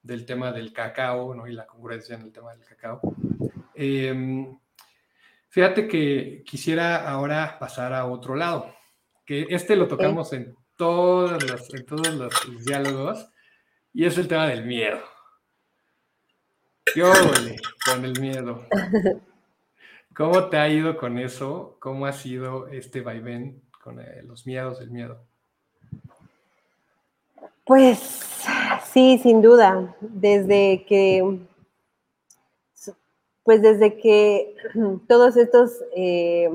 del 0.00 0.24
tema 0.24 0.52
del 0.52 0.72
cacao 0.72 1.34
¿no? 1.34 1.48
y 1.48 1.52
la 1.52 1.66
congruencia 1.66 2.14
en 2.14 2.22
el 2.22 2.32
tema 2.32 2.52
del 2.54 2.64
cacao. 2.64 3.00
Em, 3.74 4.59
fíjate 5.50 5.86
que 5.86 6.42
quisiera 6.46 7.10
ahora 7.10 7.58
pasar 7.58 7.92
a 7.92 8.06
otro 8.06 8.34
lado, 8.34 8.74
que 9.26 9.46
este 9.50 9.76
lo 9.76 9.86
tocamos 9.86 10.32
en, 10.32 10.56
todos 10.76 11.42
los, 11.42 11.74
en 11.74 11.84
todos 11.84 12.14
los 12.14 12.64
diálogos, 12.64 13.28
y 13.92 14.06
es 14.06 14.16
el 14.16 14.26
tema 14.26 14.46
del 14.46 14.64
miedo. 14.64 14.98
Yo 16.96 17.12
con 17.84 18.04
el 18.04 18.18
miedo. 18.18 18.64
¿Cómo 20.14 20.48
te 20.48 20.56
ha 20.56 20.68
ido 20.68 20.96
con 20.96 21.18
eso? 21.18 21.76
¿Cómo 21.78 22.06
ha 22.06 22.12
sido 22.12 22.68
este 22.68 23.00
vaivén 23.00 23.62
con 23.82 24.00
eh, 24.00 24.22
los 24.24 24.46
miedos, 24.46 24.80
el 24.80 24.90
miedo? 24.90 25.24
Pues 27.64 27.98
sí, 28.92 29.18
sin 29.22 29.40
duda. 29.40 29.94
Desde 30.00 30.84
que, 30.86 31.38
pues 33.42 33.62
desde 33.62 33.96
que 33.96 34.54
todos 35.08 35.36
estos 35.36 35.72
eh, 35.94 36.50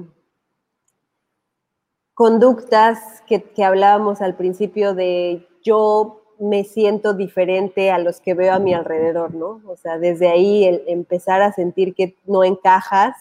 conductas 2.13 3.21
que, 3.28 3.43
que 3.43 3.63
hablábamos 3.63 4.21
al 4.21 4.36
principio 4.36 4.93
de 4.93 5.48
yo 5.63 6.21
me 6.39 6.63
siento 6.63 7.13
diferente 7.13 7.91
a 7.91 7.98
los 7.98 8.19
que 8.19 8.34
veo 8.34 8.54
a 8.54 8.60
mi 8.60 8.74
alrededor, 8.74 9.34
¿no? 9.34 9.62
O 9.67 9.78
sea, 9.78 9.98
desde 9.98 10.28
ahí 10.28 10.65
el 10.65 10.84
empezar 10.88 11.41
a 11.41 11.54
sentir 11.54 11.95
que 11.95 12.15
no 12.26 12.43
encajas 12.43 13.15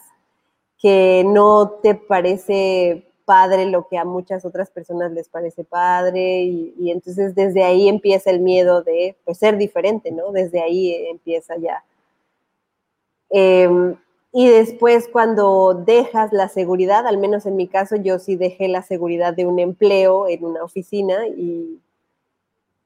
que 0.77 1.23
no 1.25 1.79
te 1.81 1.95
parece 1.95 3.07
padre 3.25 3.65
lo 3.65 3.87
que 3.87 3.97
a 3.97 4.05
muchas 4.05 4.45
otras 4.45 4.69
personas 4.69 5.11
les 5.11 5.29
parece 5.29 5.63
padre 5.63 6.43
y, 6.43 6.91
entonces 6.91 7.33
desde 7.33 7.63
ahí 7.63 7.87
empieza 7.87 8.29
el 8.29 8.39
miedo 8.39 8.83
de 8.83 9.15
pues, 9.25 9.39
ser 9.39 9.57
diferente, 9.57 10.11
¿no? 10.11 10.31
Desde 10.31 10.61
ahí 10.61 10.93
empieza 11.09 11.57
ya. 11.57 11.83
Em, 13.29 13.95
y 14.31 14.49
después 14.49 15.07
cuando 15.11 15.73
dejas 15.73 16.33
la 16.33 16.49
seguridad, 16.49 17.07
al 17.07 17.17
menos 17.17 17.45
en 17.45 17.55
mi 17.55 17.67
caso 17.67 17.95
yo 17.95 18.19
sí 18.19 18.35
dejé 18.35 18.67
la 18.67 18.81
seguridad 18.81 19.33
de 19.33 19.45
un 19.45 19.59
empleo 19.59 20.27
en 20.27 20.43
una 20.43 20.63
oficina 20.63 21.27
y, 21.27 21.79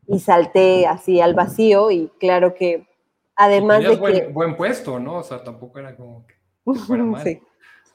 y 0.08 0.19
salté 0.19 0.86
así 0.86 1.21
al 1.21 1.34
vacío 1.34 1.91
y 1.91 2.12
claro 2.19 2.54
que 2.54 2.88
además 3.36 3.82
de 3.84 3.95
buen, 3.95 4.13
que... 4.13 4.28
Buen 4.28 4.56
puesto, 4.56 4.99
¿no? 4.99 5.17
O 5.17 5.23
sea, 5.23 5.43
tampoco 5.43 5.80
era 5.80 5.95
como 5.95 6.25
que 6.28 6.36
fuera 6.86 7.04
mal. 7.04 7.23
Sí. 7.23 7.41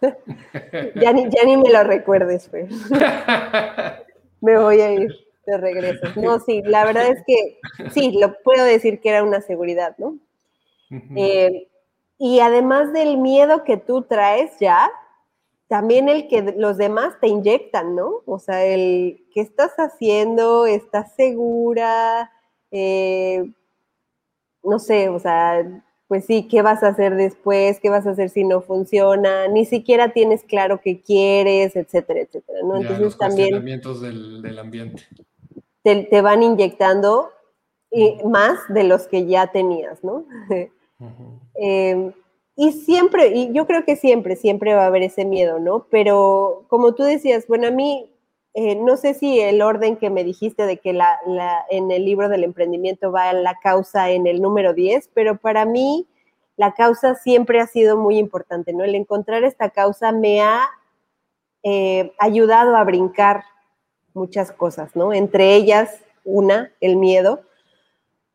ya, 0.96 1.12
ni, 1.12 1.24
ya 1.30 1.44
ni 1.44 1.56
me 1.56 1.70
lo 1.70 1.84
recuerdes, 1.84 2.48
pues. 2.48 2.70
me 4.40 4.58
voy 4.58 4.80
a 4.80 4.92
ir 4.92 5.14
de 5.46 5.58
regreso. 5.58 6.08
No, 6.16 6.40
sí, 6.40 6.62
la 6.64 6.84
verdad 6.84 7.06
es 7.08 7.22
que 7.26 7.60
sí, 7.90 8.16
lo 8.18 8.36
puedo 8.42 8.64
decir 8.64 9.00
que 9.00 9.10
era 9.10 9.22
una 9.22 9.40
seguridad, 9.40 9.94
¿no? 9.98 10.18
Eh, 11.16 11.68
y 12.18 12.40
además 12.40 12.92
del 12.92 13.18
miedo 13.18 13.64
que 13.64 13.76
tú 13.76 14.02
traes 14.02 14.52
ya, 14.60 14.90
también 15.68 16.08
el 16.08 16.28
que 16.28 16.54
los 16.56 16.76
demás 16.76 17.14
te 17.20 17.28
inyectan, 17.28 17.96
¿no? 17.96 18.22
O 18.26 18.38
sea, 18.38 18.64
el 18.64 19.26
que 19.32 19.40
estás 19.40 19.72
haciendo, 19.78 20.66
estás 20.66 21.14
segura, 21.14 22.30
eh, 22.70 23.50
no 24.62 24.78
sé, 24.78 25.08
o 25.08 25.18
sea, 25.18 25.82
pues 26.06 26.26
sí, 26.26 26.46
¿qué 26.48 26.62
vas 26.62 26.82
a 26.82 26.88
hacer 26.88 27.16
después? 27.16 27.80
¿Qué 27.80 27.88
vas 27.88 28.06
a 28.06 28.10
hacer 28.10 28.30
si 28.30 28.44
no 28.44 28.60
funciona? 28.60 29.48
Ni 29.48 29.64
siquiera 29.64 30.12
tienes 30.12 30.42
claro 30.44 30.80
qué 30.82 31.00
quieres, 31.00 31.76
etcétera, 31.76 32.20
etcétera, 32.20 32.60
¿no? 32.62 32.76
Entonces 32.76 33.00
los 33.00 33.18
también... 33.18 33.64
Del, 33.64 34.42
del 34.42 34.58
ambiente. 34.58 35.02
Te, 35.82 36.20
van 36.20 36.42
inyectando 36.42 37.30
y, 37.90 38.22
más 38.24 38.58
de 38.68 38.84
los 38.84 39.06
que 39.06 39.26
ya 39.26 39.48
tenías, 39.48 40.02
¿no? 40.04 40.26
Em, 41.54 42.12
y 42.56 42.72
siempre, 42.72 43.28
y 43.28 43.52
yo 43.52 43.66
creo 43.66 43.84
que 43.84 43.96
siempre, 43.96 44.36
siempre 44.36 44.74
va 44.74 44.84
a 44.84 44.86
haber 44.86 45.02
ese 45.02 45.24
miedo, 45.24 45.58
¿no? 45.58 45.86
Pero 45.90 46.66
como 46.68 46.94
tú 46.94 47.02
decías, 47.02 47.46
bueno, 47.46 47.68
a 47.68 47.70
mí 47.70 48.10
eh, 48.56 48.76
no 48.76 48.96
sé 48.96 49.14
si 49.14 49.40
el 49.40 49.60
orden 49.62 49.96
que 49.96 50.10
me 50.10 50.22
dijiste 50.22 50.64
de 50.64 50.78
que 50.78 50.92
la, 50.92 51.18
en 51.70 51.90
el 51.90 52.04
libro 52.04 52.28
del 52.28 52.44
emprendimiento 52.44 53.10
va 53.10 53.32
la 53.32 53.58
causa 53.60 54.10
en 54.10 54.28
el 54.28 54.40
número 54.40 54.74
10, 54.74 55.10
pero 55.12 55.36
para 55.36 55.64
mí 55.64 56.06
la 56.56 56.72
causa 56.72 57.16
siempre 57.16 57.60
ha 57.60 57.66
sido 57.66 57.96
muy 57.96 58.16
importante, 58.16 58.72
¿no? 58.72 58.84
El 58.84 58.94
encontrar 58.94 59.42
esta 59.42 59.70
causa 59.70 60.12
me 60.12 60.40
ha 60.40 60.62
eh, 61.64 62.12
ayudado 62.20 62.76
a 62.76 62.84
brincar 62.84 63.42
muchas 64.12 64.52
cosas, 64.52 64.94
¿no? 64.94 65.12
Entre 65.12 65.56
ellas, 65.56 66.00
una, 66.24 66.70
el 66.80 66.94
miedo, 66.94 67.42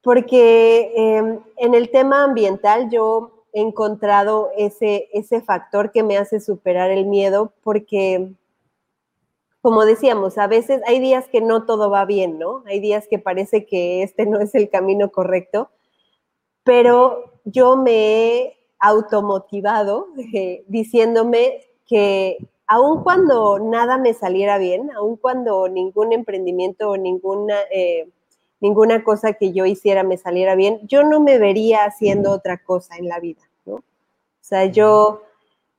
porque 0.02 0.92
em, 0.96 1.40
en 1.58 1.74
el 1.76 1.92
tema 1.92 2.24
ambiental 2.24 2.90
yo 2.90 3.46
he 3.54 3.62
encontrado 3.62 4.52
ese, 4.58 5.10
ese 5.14 5.42
factor 5.42 5.92
que 5.92 6.04
me 6.04 6.18
hace 6.18 6.40
superar 6.40 6.92
el 6.92 7.06
miedo, 7.06 7.54
porque, 7.64 8.32
como 9.62 9.86
decíamos, 9.86 10.38
a 10.38 10.48
veces 10.48 10.82
hay 10.88 11.00
días 11.00 11.28
que 11.28 11.42
no 11.42 11.66
todo 11.66 11.90
va 11.90 12.06
bien, 12.06 12.38
¿no? 12.40 12.64
Hay 12.68 12.80
días 12.80 13.08
que 13.08 13.20
parece 13.20 13.66
que 13.66 14.04
este 14.04 14.26
no 14.28 14.40
es 14.40 14.56
el 14.56 14.70
camino 14.70 15.12
correcto, 15.12 15.70
pero 16.64 17.34
yo 17.46 17.76
me 17.76 18.36
he 18.38 18.58
automotivado 18.80 20.08
eh, 20.34 20.64
diciéndome 20.68 21.66
que 21.86 22.38
aun 22.68 23.04
cuando 23.04 23.60
nada 23.60 23.98
me 23.98 24.14
saliera 24.14 24.58
bien, 24.60 24.92
aun 24.96 25.18
cuando 25.18 25.68
ningún 25.68 26.14
emprendimiento 26.14 26.92
o 26.92 26.98
ninguna, 26.98 27.56
eh, 27.72 28.08
ninguna 28.62 29.04
cosa 29.04 29.34
que 29.34 29.52
yo 29.52 29.66
hiciera 29.66 30.04
me 30.04 30.18
saliera 30.18 30.56
bien, 30.56 30.80
yo 30.88 31.04
no 31.04 31.20
me 31.20 31.38
vería 31.38 31.86
haciendo 31.86 32.32
otra 32.32 32.58
cosa 32.58 32.98
en 32.98 33.08
la 33.08 33.20
vida, 33.20 33.42
¿no? 33.66 33.76
O 33.76 33.84
sea, 34.42 34.66
yo 34.66 35.22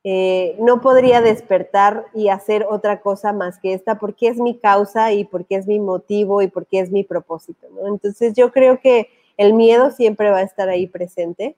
eh, 0.03 0.57
no 0.59 0.81
podría 0.81 1.21
despertar 1.21 2.07
y 2.15 2.29
hacer 2.29 2.67
otra 2.69 3.01
cosa 3.01 3.35
más 3.35 3.59
que 3.59 3.75
esta 3.75 3.99
porque 3.99 4.29
es 4.29 4.39
mi 4.39 4.57
causa 4.59 5.13
y 5.13 5.25
porque 5.25 5.57
es 5.57 5.67
mi 5.67 5.79
motivo 5.79 6.41
y 6.41 6.49
porque 6.49 6.81
es 6.81 6.91
mi 6.91 7.05
propósito, 7.05 7.67
¿no? 7.75 7.89
Entonces 7.89 8.33
yo 8.35 8.51
creo 8.51 8.81
que 8.81 9.09
el 9.37 9.53
miedo 9.53 9.91
siempre 9.91 10.31
va 10.31 10.39
a 10.39 10.43
estar 10.43 10.69
ahí 10.71 10.87
presente 10.87 11.57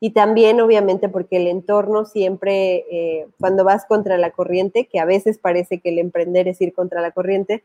y 0.00 0.10
también 0.10 0.60
obviamente 0.60 1.08
porque 1.08 1.36
el 1.36 1.46
entorno 1.46 2.04
siempre, 2.04 2.84
eh, 2.90 3.28
cuando 3.38 3.64
vas 3.64 3.86
contra 3.86 4.18
la 4.18 4.30
corriente, 4.30 4.86
que 4.86 4.98
a 4.98 5.04
veces 5.04 5.38
parece 5.38 5.78
que 5.78 5.88
el 5.90 5.98
emprender 5.98 6.48
es 6.48 6.60
ir 6.60 6.74
contra 6.74 7.00
la 7.00 7.12
corriente, 7.12 7.62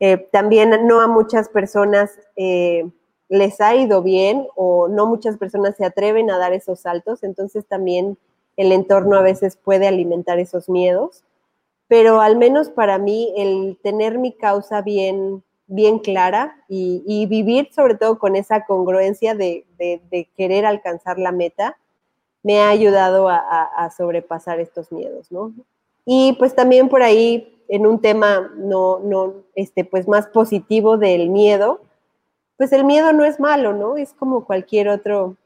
eh, 0.00 0.28
también 0.32 0.86
no 0.86 1.00
a 1.00 1.06
muchas 1.06 1.48
personas 1.48 2.18
eh, 2.36 2.88
les 3.28 3.60
ha 3.60 3.74
ido 3.74 4.02
bien 4.02 4.46
o 4.54 4.88
no 4.88 5.06
muchas 5.06 5.38
personas 5.38 5.76
se 5.76 5.84
atreven 5.84 6.30
a 6.30 6.38
dar 6.38 6.52
esos 6.52 6.80
saltos, 6.80 7.22
entonces 7.22 7.66
también 7.66 8.18
el 8.56 8.72
entorno 8.72 9.16
a 9.16 9.22
veces 9.22 9.56
puede 9.56 9.88
alimentar 9.88 10.38
esos 10.38 10.68
miedos, 10.68 11.24
pero 11.88 12.20
al 12.20 12.36
menos 12.36 12.70
para 12.70 12.98
mí 12.98 13.32
el 13.36 13.78
tener 13.82 14.18
mi 14.18 14.32
causa 14.32 14.82
bien, 14.82 15.42
bien 15.66 15.98
clara 15.98 16.56
y, 16.68 17.26
vivir 17.26 17.70
sobre 17.74 17.94
todo 17.94 18.18
con 18.18 18.36
esa 18.36 18.64
congruencia 18.64 19.34
de, 19.34 19.64
querer 20.36 20.66
alcanzar 20.66 21.18
la 21.18 21.32
meta, 21.32 21.76
me 22.42 22.60
ha 22.60 22.68
ayudado 22.68 23.28
a, 23.28 23.90
sobrepasar 23.96 24.60
estos 24.60 24.92
miedos, 24.92 25.32
¿no? 25.32 25.52
Y 26.06 26.34
pues 26.38 26.54
también 26.54 26.88
por 26.88 27.02
ahí, 27.02 27.53
en 27.68 27.86
un 27.86 28.00
tema 28.00 28.52
no, 28.56 29.00
no, 29.00 29.34
este, 29.54 29.84
pues 29.84 30.08
más 30.08 30.26
positivo 30.26 30.98
del 30.98 31.30
miedo, 31.30 31.80
pues 32.56 32.72
el 32.72 32.84
miedo 32.84 33.12
no 33.12 33.24
es 33.24 33.40
malo, 33.40 33.72
¿no? 33.72 33.96
Es 33.96 34.12
como 34.12 34.44
cualquier 34.44 34.88
otro, 34.88 35.36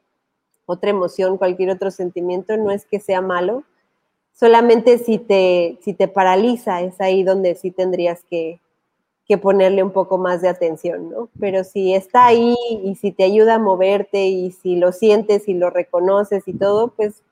otra 0.67 0.91
emoción, 0.91 1.39
cualquier 1.39 1.71
otro 1.71 1.91
sentimiento, 1.91 2.57
no 2.57 2.71
es 2.71 2.85
que 2.85 3.01
sea 3.01 3.21
malo, 3.21 3.65
solamente 4.33 4.99
si 4.99 5.19
te, 5.19 5.79
si 5.81 5.95
te 5.95 6.09
paraliza, 6.09 6.83
es 6.83 7.01
ahí 7.01 7.25
donde 7.25 7.55
sí 7.55 7.71
tendrías 7.71 8.23
que, 8.25 8.61
que 9.29 9.37
ponerle 9.37 9.83
un 9.83 9.91
poco 9.91 10.17
más 10.17 10.41
de 10.41 10.49
atención, 10.49 11.11
¿no? 11.11 11.29
Pero 11.39 11.63
si 11.63 11.95
está 11.95 12.27
ahí 12.27 12.57
y 12.83 12.95
si 12.95 13.13
te 13.13 13.25
ayuda 13.25 13.57
a 13.57 13.59
moverte 13.59 14.27
y 14.27 14.53
si 14.53 14.77
lo 14.77 14.93
sientes 14.93 15.49
y 15.49 15.55
lo 15.55 15.69
reconoces 15.69 16.49
y 16.49 16.55
todo, 16.55 16.89
pues 16.89 17.23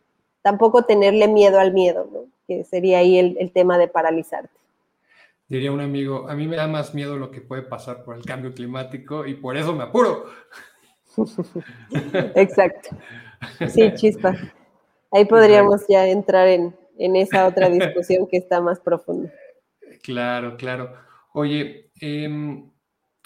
tampoco 0.43 0.83
tenerle 0.83 1.27
miedo 1.27 1.59
al 1.59 1.73
miedo, 1.73 2.07
¿no? 2.13 2.21
Que 2.47 2.65
sería 2.65 2.99
ahí 2.99 3.19
el, 3.19 3.51
tema 3.51 3.79
de 3.79 3.89
paralizarte. 3.89 4.51
Diría 5.49 5.71
un 5.71 5.81
amigo, 5.81 6.29
a 6.29 6.35
mí 6.35 6.49
me 6.49 6.57
da 6.57 6.67
más 6.67 6.95
miedo 6.95 7.17
lo 7.17 7.31
que 7.31 7.41
puede 7.41 7.63
pasar 7.63 8.03
por 8.03 8.17
el 8.17 8.25
cambio 8.25 8.53
climático 8.53 9.27
y 9.27 9.35
por 9.35 9.57
eso 9.57 9.75
me 9.75 9.85
apuro. 9.85 10.27
Exacto. 12.35 12.97
Sí, 13.69 13.93
chispa. 13.95 14.35
Ahí 15.13 15.25
podríamos 15.25 15.87
ya 15.89 16.07
entrar 16.09 16.49
en, 16.49 16.77
en 16.99 17.17
esa 17.17 17.47
otra 17.47 17.69
discusión 17.69 18.27
que 18.27 18.39
está 18.39 18.61
más 18.61 18.81
profunda. 18.81 19.33
Claro, 20.03 20.57
claro. 20.57 20.93
Oye, 21.33 21.91
em, 22.01 22.71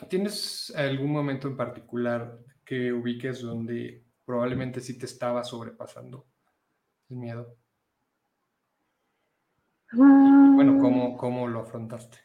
¿tienes 0.08 0.72
algún 0.76 1.12
momento 1.12 1.48
en 1.48 1.56
particular 1.56 2.38
que 2.64 2.92
ubiques 2.92 3.40
donde 3.40 4.04
probablemente 4.24 4.80
sí 4.80 4.98
te 4.98 5.06
estaba 5.06 5.42
sobrepasando 5.42 6.26
el 7.08 7.16
miedo? 7.16 7.56
Bueno, 9.92 10.80
¿cómo, 10.80 11.16
¿cómo, 11.16 11.48
lo 11.48 11.60
afrontaste? 11.60 12.18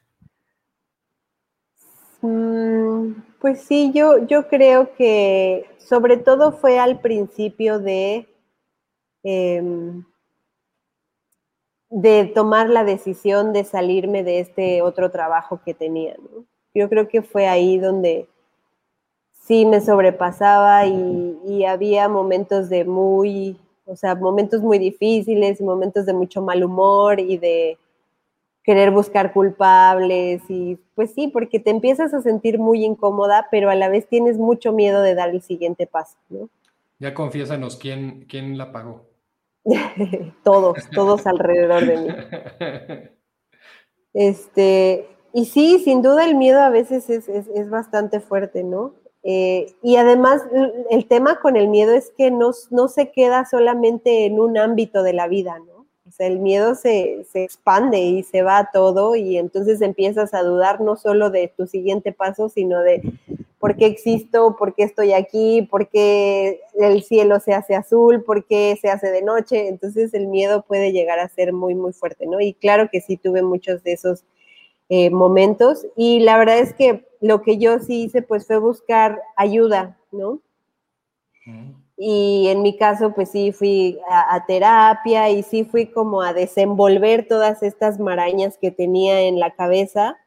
Mm, 2.22 3.11
pues 3.39 3.61
sí, 3.61 3.91
yo, 3.93 4.26
yo 4.26 4.47
creo 4.47 4.93
que 4.95 5.66
sobre 5.78 6.18
todo 6.18 6.51
fue 6.51 6.80
al 6.80 6.99
principio 6.99 7.80
de 7.80 8.28
em, 9.24 10.03
de 11.89 12.26
tomar 12.26 12.70
la 12.70 12.84
decisión 12.84 13.53
de 13.53 13.63
salirme 13.63 14.24
de 14.24 14.39
este 14.39 14.82
otro 14.82 15.11
trabajo 15.11 15.61
que 15.63 15.74
tenía. 15.74 16.18
Yo 16.74 16.89
creo 16.89 17.07
que 17.07 17.22
fue 17.22 17.47
ahí 17.47 17.78
donde 17.78 18.28
sí 19.32 19.66
me 19.66 19.80
sobrepasaba 19.80 20.86
y, 20.88 21.63
había 21.66 22.09
momentos 22.09 22.70
de 22.70 22.84
muy, 22.84 23.57
o 23.86 23.95
sea, 23.95 24.15
momentos 24.15 24.61
muy 24.61 24.79
difíciles 24.79 25.59
y 25.59 25.63
momentos 25.63 26.05
de 26.05 26.13
mucho 26.13 26.41
mal 26.41 26.63
humor 26.63 27.19
y 27.19 27.38
de 27.38 27.77
querer 28.63 28.89
buscar 28.91 29.31
culpables 29.31 30.41
y 30.49 30.77
pues 30.95 31.13
sí, 31.13 31.27
porque 31.27 31.59
te 31.59 31.69
empiezas 31.69 32.13
a 32.13 32.21
sentir 32.21 32.57
muy 32.57 32.83
incómoda, 32.83 33.47
pero 33.51 33.69
a 33.69 33.75
la 33.75 33.89
vez 33.89 34.07
tienes 34.07 34.38
mucho 34.38 34.73
miedo 34.73 35.01
de 35.01 35.13
dar 35.13 35.29
el 35.29 35.41
siguiente 35.41 35.86
paso, 35.86 36.17
¿no? 36.29 36.49
Ya 36.99 37.13
confiésanos 37.13 37.75
quién, 37.75 38.25
quién 38.27 38.57
la 38.57 38.71
pagó. 38.71 39.05
todos, 40.43 40.77
todos 40.93 41.27
alrededor 41.27 41.86
de 41.86 41.97
mí. 41.97 42.09
Este, 44.17 45.09
y 45.33 45.43
sí, 45.43 45.79
sin 45.83 46.01
duda 46.01 46.23
el 46.23 46.36
miedo 46.36 46.61
a 46.61 46.69
veces 46.69 47.09
es, 47.09 47.69
bastante 47.69 48.21
fuerte, 48.21 48.63
¿no? 48.63 48.93
Eh, 49.28 49.73
y 49.82 49.95
además 49.95 50.43
el 50.91 51.07
tema 51.07 51.39
con 51.39 51.55
el 51.55 51.67
miedo 51.67 51.93
es 51.95 52.11
que 52.15 52.30
no, 52.30 52.51
no, 52.69 52.88
se 52.88 53.11
queda 53.11 53.45
solamente 53.49 54.26
en 54.26 54.39
un 54.39 54.55
ámbito 54.55 55.01
de 55.01 55.13
la 55.13 55.28
vida, 55.28 55.57
¿no? 55.57 55.88
O 56.07 56.11
sea, 56.11 56.28
el 56.28 56.38
miedo 56.38 56.76
se, 56.76 57.26
se 57.32 57.43
expande 57.43 57.97
y 57.97 58.21
se 58.21 58.43
va 58.43 58.59
a 58.59 58.69
todo 58.71 59.15
y 59.15 59.38
entonces 59.39 59.82
empiezas 59.82 60.36
a 60.36 60.43
dudar 60.43 60.80
no 60.80 60.95
solo 60.95 61.32
de 61.32 61.51
tu 61.57 61.65
siguiente 61.65 62.11
paso, 62.11 62.49
sino 62.49 62.82
de 62.84 63.01
por 63.57 63.76
qué 63.78 63.88
existo, 63.88 64.55
por 64.57 64.76
qué 64.76 64.84
estoy 64.84 65.13
aquí, 65.13 65.63
por 65.63 65.89
qué 65.89 66.61
el 66.76 67.01
cielo 67.01 67.39
se 67.39 67.55
hace 67.55 67.73
azul, 67.73 68.23
por 68.23 68.45
qué 68.45 68.78
se 68.80 68.89
hace 68.91 69.09
de 69.09 69.23
noche. 69.23 69.69
Entonces 69.69 70.13
el 70.13 70.28
miedo 70.28 70.61
puede 70.61 70.91
llegar 70.91 71.17
a 71.17 71.30
ser 71.30 71.51
muy, 71.51 71.73
muy 71.73 71.91
fuerte, 71.91 72.28
¿no? 72.28 72.39
Y 72.39 72.53
claro 72.53 72.89
que 72.91 73.01
sí 73.01 73.17
tuve 73.17 73.41
muchos 73.41 73.82
de 73.82 73.93
esos 73.93 74.23
eh, 74.89 75.09
momentos 75.09 75.86
y 75.95 76.19
la 76.19 76.38
verdad 76.38 76.59
es 76.59 76.73
que 76.73 77.07
lo 77.21 77.41
que 77.41 77.57
yo 77.57 77.79
sí 77.79 78.03
hice 78.03 78.21
pues 78.21 78.45
fue 78.45 78.57
buscar 78.57 79.21
ayuda, 79.36 79.97
¿no? 80.11 80.39
Y 81.97 82.47
en 82.49 82.61
mi 82.63 82.75
caso, 82.75 83.13
pues 83.13 83.29
sí, 83.31 83.51
fui 83.51 83.99
a, 84.09 84.36
a, 84.36 84.45
terapia 84.45 85.29
y 85.29 85.43
sí 85.43 85.63
fui 85.63 85.86
como 85.88 86.21
a 86.21 86.33
desenvolver 86.33 87.27
todas 87.27 87.63
estas 87.63 87.99
marañas 87.99 88.57
que 88.57 88.71
tenía 88.71 89.21
en 89.21 89.39
la 89.39 89.51
cabeza 89.51 90.17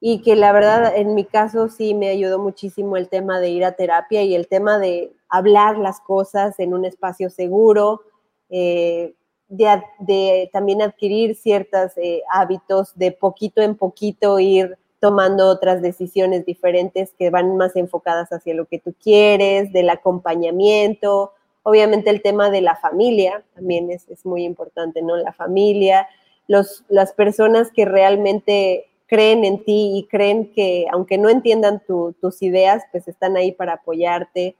y 0.00 0.20
que 0.22 0.36
la 0.36 0.52
verdad 0.52 0.94
en 0.96 1.14
mi 1.14 1.24
caso 1.24 1.68
sí 1.68 1.94
me 1.94 2.08
ayudó 2.08 2.38
muchísimo 2.38 2.96
el 2.96 3.08
tema 3.08 3.40
de 3.40 3.50
ir 3.50 3.64
a 3.64 3.72
terapia 3.72 4.22
y 4.22 4.34
el 4.34 4.46
tema 4.48 4.78
de 4.78 5.12
hablar 5.28 5.78
las 5.78 6.00
cosas 6.00 6.58
en 6.60 6.74
un 6.74 6.84
espacio 6.84 7.30
seguro, 7.30 8.02
eh, 8.50 9.14
de, 9.48 10.50
también 10.52 10.82
adquirir 10.82 11.36
ciertos 11.36 11.92
eh, 11.96 12.22
hábitos, 12.32 12.96
de 12.96 13.12
poquito 13.12 13.62
en 13.62 13.76
poquito 13.76 14.38
ir 14.38 14.76
tomando 15.00 15.48
otras 15.48 15.82
decisiones 15.82 16.46
diferentes 16.46 17.12
que 17.18 17.30
van 17.30 17.56
más 17.56 17.76
enfocadas 17.76 18.30
hacia 18.32 18.54
lo 18.54 18.64
que 18.64 18.78
tú 18.78 18.94
quieres, 19.02 19.72
del 19.72 19.90
acompañamiento, 19.90 21.32
obviamente 21.62 22.10
el 22.10 22.22
tema 22.22 22.48
de 22.50 22.60
la 22.60 22.76
familia 22.76 23.42
también 23.54 23.90
es, 23.90 24.08
es 24.08 24.24
muy 24.24 24.44
importante, 24.44 25.02
¿no? 25.02 25.16
La 25.16 25.32
familia, 25.32 26.08
los, 26.46 26.84
las 26.88 27.12
personas 27.12 27.72
que 27.72 27.84
realmente 27.84 28.86
creen 29.06 29.44
en 29.44 29.64
ti 29.64 29.92
y 29.96 30.06
creen 30.08 30.52
que 30.52 30.86
aunque 30.92 31.18
no 31.18 31.28
entiendan 31.28 31.82
tus 31.86 32.42
ideas, 32.42 32.84
pues 32.92 33.08
están 33.08 33.36
ahí 33.36 33.52
para 33.52 33.74
apoyarte. 33.74 34.56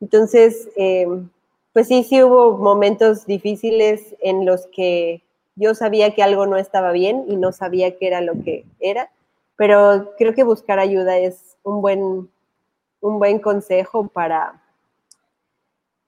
Entonces, 0.00 0.68
em, 0.76 1.28
pues 1.76 1.88
sí, 1.88 2.04
sí 2.04 2.22
hubo 2.22 2.56
momentos 2.56 3.26
difíciles 3.26 4.16
en 4.22 4.46
los 4.46 4.66
que 4.68 5.22
yo 5.56 5.74
sabía 5.74 6.14
que 6.14 6.22
algo 6.22 6.46
no 6.46 6.56
estaba 6.56 6.90
bien 6.90 7.26
y 7.28 7.36
no 7.36 7.52
sabía 7.52 7.98
qué 7.98 8.06
era 8.06 8.22
lo 8.22 8.32
que 8.42 8.64
era, 8.80 9.10
pero 9.56 10.14
creo 10.16 10.32
que 10.32 10.42
buscar 10.42 10.78
ayuda 10.78 11.18
es 11.18 11.58
un 11.64 11.82
buen, 11.82 12.30
un 13.02 13.18
buen 13.18 13.40
consejo 13.40 14.08
para, 14.08 14.62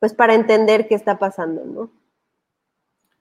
pues 0.01 0.15
para 0.15 0.33
entender 0.33 0.89
qué 0.89 0.95
está 0.95 1.19
pasando, 1.19 1.63
¿no? 1.67 1.91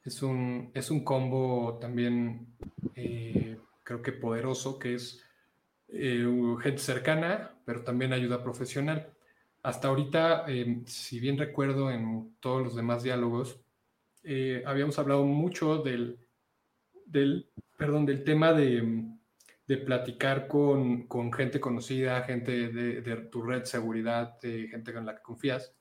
Es 0.05 0.23
un, 0.23 0.71
es 0.73 0.89
un 0.89 1.03
combo 1.03 1.77
también 1.81 2.47
eh, 2.95 3.59
creo 3.83 4.01
que 4.01 4.13
poderoso, 4.13 4.79
que 4.79 4.95
es 4.95 5.21
gente 5.89 6.77
cercana, 6.77 7.59
pero 7.65 7.83
también 7.83 8.13
ayuda 8.13 8.41
profesional. 8.41 9.16
Hasta 9.63 9.87
ahorita, 9.87 10.45
em, 10.47 10.85
si 10.85 11.19
bien 11.19 11.37
recuerdo 11.37 11.91
en 11.91 12.35
todos 12.39 12.63
los 12.63 12.75
demás 12.75 13.03
diálogos, 13.03 13.59
habíamos 14.65 14.99
hablado 14.99 15.23
mucho 15.23 15.77
del, 15.77 16.19
del, 17.05 17.49
perdón, 17.77 18.05
del 18.05 18.23
tema 18.25 18.51
de, 18.51 19.07
de 19.67 19.77
platicar 19.77 20.47
con, 20.47 21.07
con, 21.07 21.31
gente 21.31 21.59
conocida, 21.59 22.23
gente 22.23 22.69
de, 22.69 23.01
de, 23.01 23.15
tu 23.27 23.41
red 23.41 23.59
de 23.59 23.65
seguridad, 23.65 24.39
de 24.39 24.67
gente 24.69 24.93
con 24.93 25.05
la 25.05 25.15
que 25.15 25.21
confías, 25.21 25.73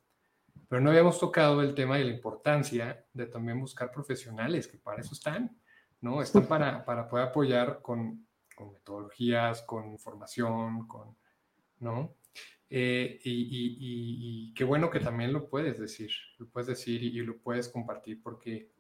pero 0.69 0.81
no 0.81 0.91
habíamos 0.91 1.21
tocado 1.21 1.63
el 1.63 1.75
tema 1.75 1.97
de 1.97 2.05
la 2.05 2.11
importancia 2.11 3.05
de 3.13 3.27
también 3.27 3.61
buscar 3.61 3.93
profesionales, 3.93 4.67
que 4.67 4.79
para 4.79 5.01
eso 5.01 5.15
están, 5.15 5.57
¿no? 6.01 6.21
Están 6.21 6.47
para, 6.49 6.85
para 6.85 7.09
poder 7.09 7.29
apoyar 7.29 7.81
con, 7.81 8.27
con 8.57 8.73
metodologías, 8.73 9.63
con 9.63 9.89
información, 9.93 10.89
con, 10.89 11.17
¿no? 11.79 12.17
Eh, 12.69 13.21
y, 13.23 13.31
y, 13.31 13.77
y, 13.79 14.55
qué 14.55 14.65
bueno 14.65 14.91
que 14.91 14.99
también 14.99 15.33
lo 15.33 15.49
puedes 15.49 15.79
decir, 15.79 16.11
lo 16.39 16.49
puedes 16.49 16.67
decir 16.67 17.03
y, 17.03 17.13
lo 17.23 17.39
puedes 17.39 17.69
compartir 17.69 18.21
porque 18.21 18.71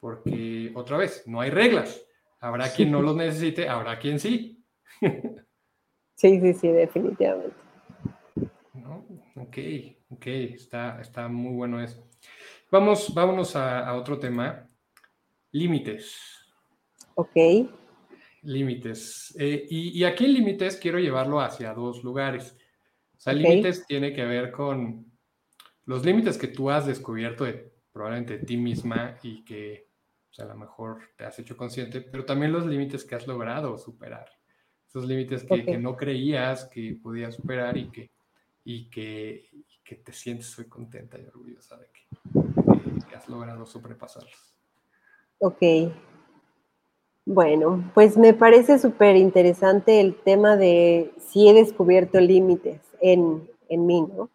porque 0.00 0.72
otra 0.74 0.96
vez, 0.96 1.22
no 1.26 1.40
hay 1.40 1.50
reglas. 1.50 2.04
Habrá 2.40 2.72
quien 2.72 2.90
no 2.90 3.00
los 3.02 3.14
necesite, 3.14 3.68
habrá 3.68 3.98
quien 3.98 4.18
sí. 4.18 4.64
Sí, 6.14 6.40
sí, 6.40 6.54
sí, 6.54 6.68
definitivamente. 6.68 7.56
Ok, 9.34 9.58
ok, 10.10 10.26
está, 10.26 11.00
está 11.00 11.26
muy 11.26 11.52
bueno 11.52 11.82
eso. 11.82 12.08
Vamos, 12.70 13.12
vámonos 13.12 13.56
a, 13.56 13.92
otro 13.94 14.18
tema. 14.18 14.68
Límites. 15.50 16.16
Ok. 17.16 17.36
Límites. 18.42 19.34
Eh, 19.38 19.66
y, 19.68 20.04
aquí 20.04 20.24
en 20.26 20.34
límites 20.34 20.76
quiero 20.76 20.98
llevarlo 20.98 21.40
hacia 21.40 21.74
dos 21.74 22.04
lugares. 22.04 22.56
O 23.22 23.24
sea, 23.24 23.34
límites 23.34 23.86
tiene 23.86 24.12
que 24.12 24.24
ver 24.24 24.50
con 24.50 25.06
los 25.84 26.04
límites 26.04 26.36
que 26.36 26.48
tú 26.48 26.70
has 26.70 26.86
descubierto 26.86 27.44
de 27.44 27.72
probablemente 27.92 28.38
de 28.38 28.44
ti 28.44 28.56
misma 28.56 29.16
y 29.22 29.44
que 29.44 29.86
o 30.28 30.34
sea, 30.34 30.46
a 30.46 30.48
lo 30.48 30.56
mejor 30.56 30.98
te 31.16 31.24
has 31.24 31.38
hecho 31.38 31.56
consciente, 31.56 32.00
pero 32.00 32.24
también 32.24 32.50
los 32.50 32.66
límites 32.66 33.04
que 33.04 33.14
has 33.14 33.28
logrado 33.28 33.78
superar. 33.78 34.26
Esos 34.88 35.06
límites 35.06 35.44
que, 35.44 35.78
no 35.78 35.96
creías 35.96 36.64
que 36.64 36.98
podías 37.00 37.36
superar 37.36 37.76
y 37.76 37.92
que, 37.92 38.10
y 38.64 38.90
que, 38.90 39.48
que 39.84 39.94
te 39.94 40.12
sientes 40.12 40.58
muy 40.58 40.68
contenta 40.68 41.16
y 41.16 41.24
orgullosa 41.26 41.76
de 41.76 41.86
que, 41.92 43.06
que 43.08 43.14
has 43.14 43.28
logrado 43.28 43.64
sobrepasarlos. 43.66 44.56
Ok. 45.38 45.92
Bueno, 47.24 47.88
pues 47.94 48.18
me 48.18 48.34
parece 48.34 48.80
súper 48.80 49.14
interesante 49.14 50.00
el 50.00 50.16
tema 50.16 50.56
de 50.56 51.12
si 51.20 51.48
he 51.48 51.54
descubierto 51.54 52.18
límites 52.20 52.80
en, 53.02 53.46
en 53.68 53.86
mí, 53.86 54.00
¿no? 54.00 54.30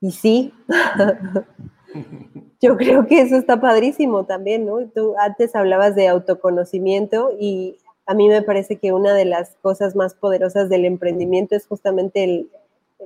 Y 0.00 0.12
sí, 0.12 0.54
Yo 2.60 2.76
creo 2.76 3.06
que 3.06 3.20
eso 3.20 3.36
está 3.36 3.60
padrísimo 3.60 4.24
también, 4.24 4.66
¿no? 4.66 4.86
Tú 4.94 5.14
antes 5.18 5.54
hablabas 5.54 5.94
de 5.94 6.08
autoconocimiento 6.08 7.36
y 7.38 7.78
a 8.06 8.14
mí 8.14 8.28
me 8.28 8.42
parece 8.42 8.76
que 8.76 8.92
una 8.92 9.14
de 9.14 9.24
las 9.24 9.56
cosas 9.62 9.96
más 9.96 10.14
poderosas 10.14 10.68
del 10.68 10.84
emprendimiento 10.84 11.56
es 11.56 11.66
justamente 11.66 12.24
el, 12.24 12.50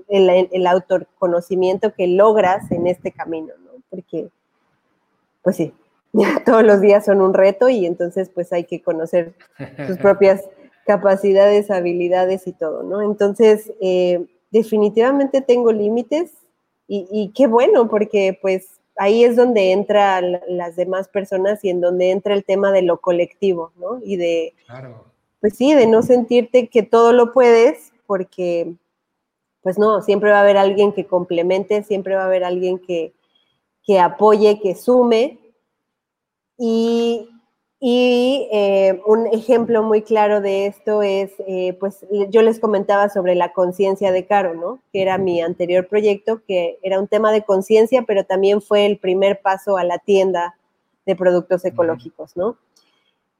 el, 0.09 0.67
autoconocimiento 0.67 1.95
que 1.95 2.07
logras 2.07 2.71
en 2.71 2.87
este 2.87 3.13
camino, 3.13 3.55
¿no? 3.65 3.73
Porque, 3.89 4.29
pues 5.43 5.57
sí, 5.57 5.73
todos 6.45 6.63
los 6.63 6.81
días 6.81 7.05
son 7.05 7.21
un 7.21 7.35
reto 7.35 7.69
y 7.69 7.87
entonces 7.87 8.29
pues 8.29 8.53
hay 8.53 8.65
que 8.65 8.83
conocer 8.83 9.35
sus 9.87 9.97
propias 10.03 10.43
capacidades, 10.87 11.71
habilidades 11.71 12.47
y 12.47 12.53
todo, 12.53 12.83
¿no? 12.83 13.03
Entonces, 13.03 13.73
eh, 13.81 14.25
definitivamente 14.57 15.43
tengo 15.43 15.73
límites 15.73 16.33
y, 16.89 17.07
y, 17.11 17.31
qué 17.33 17.47
bueno, 17.47 17.89
porque 17.89 18.39
pues 18.41 18.81
ahí 18.97 19.25
es 19.25 19.37
donde 19.37 19.73
entran 19.73 20.41
las 20.49 20.77
demás 20.77 21.09
personas 21.09 21.63
y 21.65 21.69
en 21.69 21.81
donde 21.81 22.11
entra 22.11 22.35
el 22.35 22.45
tema 22.45 22.73
de 22.73 22.83
lo 22.83 23.01
colectivo, 23.01 23.73
¿no? 23.77 24.01
Y 24.03 24.17
de, 24.17 24.55
pues 25.41 25.57
sí, 25.57 25.75
de 25.75 25.87
no 25.87 26.03
sentirte 26.03 26.69
que 26.69 26.83
todo 26.83 27.13
lo 27.13 27.33
puedes, 27.33 27.93
porque, 28.07 28.75
pues 29.63 29.79
no, 29.79 30.01
siempre 30.01 30.31
va 30.31 30.39
a 30.39 30.43
haber 30.43 30.57
alguien 30.57 30.93
que 30.93 31.07
complemente, 31.07 31.83
siempre 31.83 32.15
va 32.15 32.23
a 32.23 32.27
haber 32.27 32.45
alguien 32.45 32.79
que, 32.79 33.13
que 33.85 33.99
apoye, 33.99 34.61
que 34.61 34.75
sume. 34.75 35.39
Y 36.57 37.29
y 37.79 38.49
eh, 38.53 39.03
un 39.07 39.27
ejemplo 39.27 39.83
muy 39.83 40.03
claro 40.03 40.41
de 40.41 40.67
esto 40.67 41.03
es, 41.03 41.33
eh, 41.47 41.77
pues 41.79 42.07
yo 42.31 42.41
les 42.41 42.59
comentaba 42.59 43.11
sobre 43.11 43.35
la 43.35 43.53
conciencia 43.53 44.13
de 44.13 44.27
Caro, 44.27 44.55
¿no? 44.55 44.81
Que 44.93 45.03
era 45.03 45.19
mi 45.19 45.43
anterior 45.43 45.87
proyecto, 45.87 46.43
que 46.47 46.79
era 46.83 46.99
un 46.99 47.07
tema 47.07 47.33
de 47.33 47.45
conciencia, 47.45 48.03
pero 48.07 48.25
también 48.25 48.63
fue 48.63 48.87
el 48.87 48.99
primer 48.99 49.43
paso 49.43 49.77
a 49.77 49.85
la 49.85 49.99
tienda 49.99 50.57
de 51.05 51.17
productos 51.17 51.65
ecológicos, 51.67 52.35
¿no? 52.37 52.57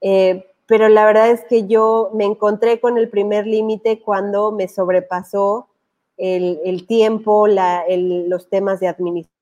Eh, 0.03 0.47
pero 0.67 0.89
la 0.91 1.07
verdad 1.07 1.31
es 1.31 1.45
que 1.45 1.67
yo 1.67 2.11
me 2.13 2.25
encontré 2.25 2.81
con 2.81 2.99
el 2.99 3.09
primer 3.09 3.47
límite 3.47 4.01
cuando 4.03 4.53
me 4.53 4.69
sobrepasó 4.69 5.69
el, 6.19 6.87
tiempo, 6.87 7.47
los 7.49 8.49
temas 8.51 8.81
de 8.81 8.89
administración. 8.89 9.37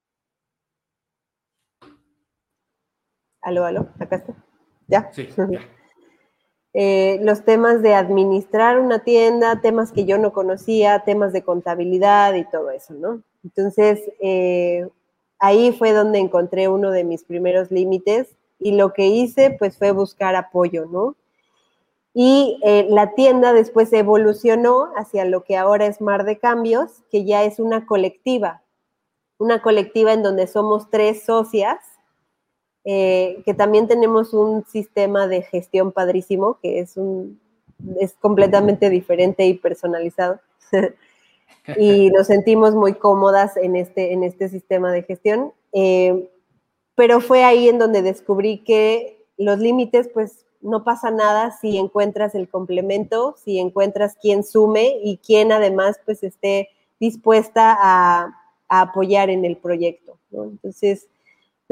Aló, 3.42 3.64
aló, 3.64 3.88
acá 3.98 4.16
está. 4.16 4.34
¿Ya? 4.88 5.10
Sí, 5.12 5.28
eh, 6.74 7.18
los 7.22 7.44
temas 7.44 7.82
de 7.82 7.94
administrar 7.94 8.78
una 8.78 9.00
tienda, 9.00 9.60
temas 9.60 9.92
que 9.92 10.04
yo 10.04 10.18
no 10.18 10.32
conocía, 10.32 11.04
temas 11.04 11.32
de 11.32 11.42
contabilidad 11.42 12.34
y 12.34 12.44
todo 12.44 12.70
eso, 12.70 12.94
¿no? 12.94 13.22
Entonces, 13.44 14.00
eh, 14.20 14.88
ahí 15.38 15.72
fue 15.72 15.92
donde 15.92 16.18
encontré 16.18 16.68
uno 16.68 16.90
de 16.90 17.04
mis 17.04 17.24
primeros 17.24 17.70
límites 17.70 18.36
y 18.58 18.72
lo 18.72 18.92
que 18.92 19.06
hice, 19.06 19.54
pues, 19.58 19.76
fue 19.78 19.92
buscar 19.92 20.34
apoyo, 20.36 20.86
¿no? 20.86 21.16
Y 22.14 22.60
eh, 22.62 22.86
la 22.88 23.14
tienda 23.14 23.52
después 23.52 23.92
evolucionó 23.92 24.92
hacia 24.96 25.24
lo 25.24 25.42
que 25.42 25.56
ahora 25.56 25.86
es 25.86 26.00
Mar 26.00 26.24
de 26.24 26.38
Cambios, 26.38 27.02
que 27.10 27.24
ya 27.24 27.42
es 27.42 27.58
una 27.58 27.86
colectiva, 27.86 28.62
una 29.36 29.60
colectiva 29.62 30.12
en 30.12 30.22
donde 30.22 30.46
somos 30.46 30.90
tres 30.90 31.24
socias 31.24 31.78
eh, 32.84 33.42
que 33.46 33.54
también 33.54 33.88
tenemos 33.88 34.34
un 34.34 34.64
sistema 34.66 35.26
de 35.26 35.42
gestión 35.42 35.90
padrísimo, 35.90 36.58
que 36.60 36.80
es, 36.80 36.96
un, 36.98 37.40
es 37.98 38.14
completamente 38.14 38.90
diferente 38.90 39.46
y 39.46 39.54
personalizado. 39.54 40.40
y 41.78 42.10
nos 42.10 42.26
sentimos 42.26 42.74
muy 42.74 42.94
cómodas 42.94 43.56
en 43.56 43.76
este, 43.76 44.12
en 44.12 44.22
este 44.22 44.50
sistema 44.50 44.92
de 44.92 45.02
gestión. 45.02 45.52
Eh, 45.72 46.30
pero 46.94 47.20
fue 47.20 47.42
ahí 47.42 47.68
en 47.68 47.78
donde 47.78 48.02
descubrí 48.02 48.58
que 48.58 49.24
los 49.38 49.58
límites, 49.58 50.08
pues 50.12 50.44
no 50.60 50.84
pasa 50.84 51.10
nada 51.10 51.52
si 51.52 51.78
encuentras 51.78 52.34
el 52.34 52.48
complemento, 52.48 53.34
si 53.42 53.58
encuentras 53.58 54.16
quien 54.20 54.44
sume 54.44 54.98
y 55.02 55.18
quien 55.18 55.52
además 55.52 55.98
pues 56.04 56.22
esté 56.22 56.68
dispuesta 57.00 57.76
a, 57.78 58.34
a 58.68 58.80
apoyar 58.82 59.30
en 59.30 59.44
el 59.44 59.56
proyecto. 59.56 60.18
¿no? 60.30 60.44
Entonces, 60.44 61.08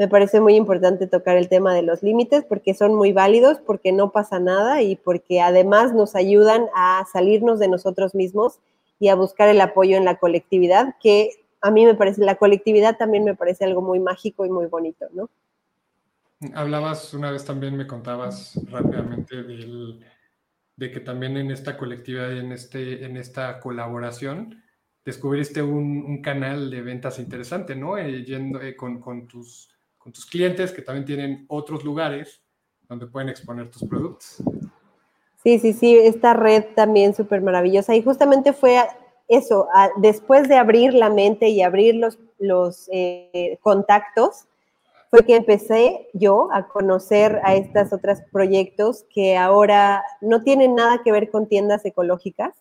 me 0.03 0.09
parece 0.09 0.41
muy 0.41 0.55
importante 0.55 1.07
tocar 1.07 1.37
el 1.37 1.47
tema 1.47 1.73
de 1.73 1.81
los 1.81 2.03
límites 2.03 2.43
porque 2.43 2.73
son 2.73 2.93
muy 2.93 3.13
válidos, 3.13 3.59
porque 3.65 3.93
no 3.93 4.11
pasa 4.11 4.37
nada 4.37 4.81
y 4.81 4.97
porque 4.97 5.39
además 5.39 5.93
nos 5.93 6.13
ayudan 6.13 6.65
a 6.75 7.05
salirnos 7.09 7.57
de 7.57 7.69
nosotros 7.69 8.13
mismos 8.13 8.59
y 8.99 9.07
a 9.07 9.15
buscar 9.15 9.47
el 9.47 9.61
apoyo 9.61 9.95
en 9.95 10.03
la 10.03 10.17
colectividad, 10.17 10.95
que 11.01 11.29
a 11.61 11.71
mí 11.71 11.85
me 11.85 11.95
parece, 11.95 12.21
la 12.21 12.35
colectividad 12.35 12.97
también 12.97 13.23
me 13.23 13.33
parece 13.33 13.63
algo 13.63 13.81
muy 13.81 14.01
mágico 14.01 14.45
y 14.45 14.49
muy 14.49 14.65
bonito, 14.65 15.05
¿no? 15.13 15.29
Hablabas 16.53 17.13
una 17.13 17.31
vez 17.31 17.45
también, 17.45 17.77
me 17.77 17.87
contabas 17.87 18.59
rápidamente 18.69 19.41
de 20.75 20.91
que 20.91 20.99
también 20.99 21.37
en 21.37 21.49
esta 21.49 21.77
colectividad 21.77 22.29
y 22.29 22.39
en, 22.39 22.51
este, 22.51 23.05
en 23.05 23.15
esta 23.15 23.61
colaboración 23.61 24.61
descubriste 25.05 25.61
un, 25.61 26.21
canal 26.21 26.69
de 26.69 26.81
ventas 26.81 27.19
interesante, 27.19 27.73
¿no? 27.73 27.97
Eh, 27.97 28.25
yendo 28.25 28.61
eh, 28.61 28.75
con, 28.75 28.99
con, 28.99 29.27
tus 29.27 29.72
con 30.03 30.11
tus 30.11 30.25
clientes 30.25 30.73
que 30.73 30.81
también 30.81 31.05
tienen 31.05 31.45
otros 31.47 31.85
lugares 31.85 32.41
donde 32.89 33.07
pueden 33.07 33.29
exponer 33.29 33.71
tus 33.71 33.87
productos. 33.87 34.43
Sí, 35.41 35.59
sí, 35.59 35.71
sí, 35.71 35.97
esta 35.97 36.33
red 36.33 36.65
también 36.75 37.15
súper 37.15 37.41
maravillosa. 37.41 37.95
Y 37.95 38.03
justamente 38.03 38.51
fue 38.51 38.81
eso, 39.29 39.69
después 39.97 40.49
de 40.49 40.57
abrir 40.57 40.93
la 40.93 41.09
mente 41.09 41.47
y 41.47 41.61
abrir 41.61 41.95
los, 41.95 42.19
los 42.37 42.89
eh, 42.91 43.57
contactos, 43.61 44.45
fue 45.09 45.25
que 45.25 45.37
empecé 45.37 46.09
yo 46.13 46.49
a 46.51 46.67
conocer 46.67 47.39
a 47.43 47.55
estos 47.55 47.93
otros 47.93 48.19
proyectos 48.31 49.05
que 49.09 49.37
ahora 49.37 50.03
no 50.19 50.43
tienen 50.43 50.75
nada 50.75 51.01
que 51.01 51.13
ver 51.13 51.29
con 51.29 51.47
tiendas 51.47 51.85
ecológicas. 51.85 52.55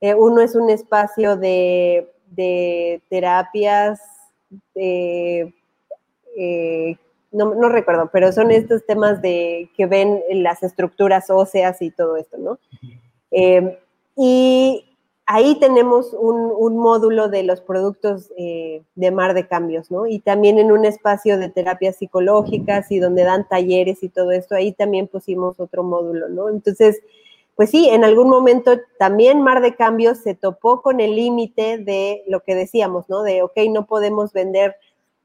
Eh, 0.00 0.14
uno 0.14 0.42
es 0.42 0.54
un 0.54 0.68
espacio 0.68 1.36
de, 1.36 2.12
de 2.26 3.00
terapias, 3.08 4.00
de 4.74 5.54
eh, 6.36 6.96
no, 7.32 7.68
recuerdo, 7.68 8.10
pero 8.12 8.32
son 8.32 8.52
estos 8.52 8.86
temas 8.86 9.20
de 9.20 9.68
que 9.76 9.86
ven 9.86 10.22
las 10.30 10.62
estructuras 10.62 11.30
óseas 11.30 11.82
y 11.82 11.90
todo 11.90 12.16
esto, 12.16 12.38
¿no? 12.38 12.58
Eh, 13.32 13.78
y 14.16 14.84
ahí 15.26 15.58
tenemos 15.58 16.12
un, 16.12 16.76
módulo 16.76 17.28
de 17.28 17.42
los 17.42 17.60
productos 17.60 18.30
eh, 18.36 18.82
de 18.94 19.10
mar 19.10 19.34
de 19.34 19.48
cambios, 19.48 19.90
¿no? 19.90 20.06
Y 20.06 20.20
también 20.20 20.58
en 20.58 20.70
un 20.70 20.84
espacio 20.84 21.38
de 21.38 21.48
terapias 21.48 21.96
psicológicas 21.96 22.90
y 22.92 23.00
donde 23.00 23.24
dan 23.24 23.48
talleres 23.48 24.02
y 24.02 24.08
todo 24.08 24.30
esto, 24.30 24.54
ahí 24.54 24.72
también 24.72 25.08
pusimos 25.08 25.58
otro 25.58 25.82
módulo, 25.82 26.28
¿no? 26.28 26.48
Entonces, 26.48 27.00
pues 27.56 27.70
sí, 27.70 27.88
en 27.88 28.04
algún 28.04 28.28
momento 28.28 28.78
también 28.98 29.40
Mar 29.40 29.62
de 29.62 29.74
Cambios 29.74 30.18
se 30.18 30.34
topó 30.34 30.82
con 30.82 31.00
el 31.00 31.16
límite 31.16 31.78
de 31.78 32.22
lo 32.26 32.40
que 32.40 32.54
decíamos, 32.54 33.08
¿no? 33.08 33.22
De, 33.22 33.42
ok, 33.42 33.58
no 33.70 33.86
podemos 33.86 34.32
vender 34.32 34.76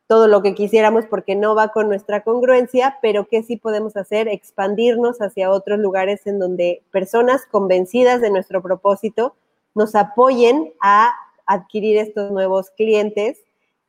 todo 0.10 0.28
lo 0.28 0.42
que 0.42 0.56
quisiéramos 0.56 1.06
porque 1.06 1.36
no 1.36 1.54
va 1.54 1.68
con 1.68 1.88
nuestra 1.88 2.24
congruencia, 2.24 2.98
pero 3.00 3.28
¿qué 3.28 3.44
sí 3.44 3.58
podemos 3.58 3.96
hacer? 3.96 4.28
Expandirnos 4.28 5.22
hacia 5.22 5.52
otros 5.52 5.78
lugares 5.78 6.26
en 6.26 6.40
donde 6.40 6.82
personas 6.90 7.46
convencidas 7.46 8.20
de 8.20 8.32
nuestro 8.32 8.64
propósito 8.64 9.36
nos 9.76 9.94
apoyen 9.94 10.74
a 10.82 11.12
adquirir 11.46 11.98
estos 11.98 12.32
nuevos 12.32 12.72
clientes 12.72 13.38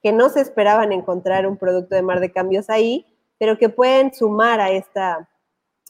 que 0.03 0.13
no 0.13 0.29
se 0.29 0.43
esperaban 0.43 0.93
encontrar 0.93 1.47
un 1.47 1.57
producto 1.57 1.95
de 1.95 2.03
Mar 2.03 2.21
de 2.21 2.31
Cambios 2.31 2.69
ahí, 2.69 3.07
pero 3.39 3.57
que 3.57 3.71
pueden 3.71 4.13
sumar 4.13 4.61
a 4.61 4.71
esta 4.71 5.27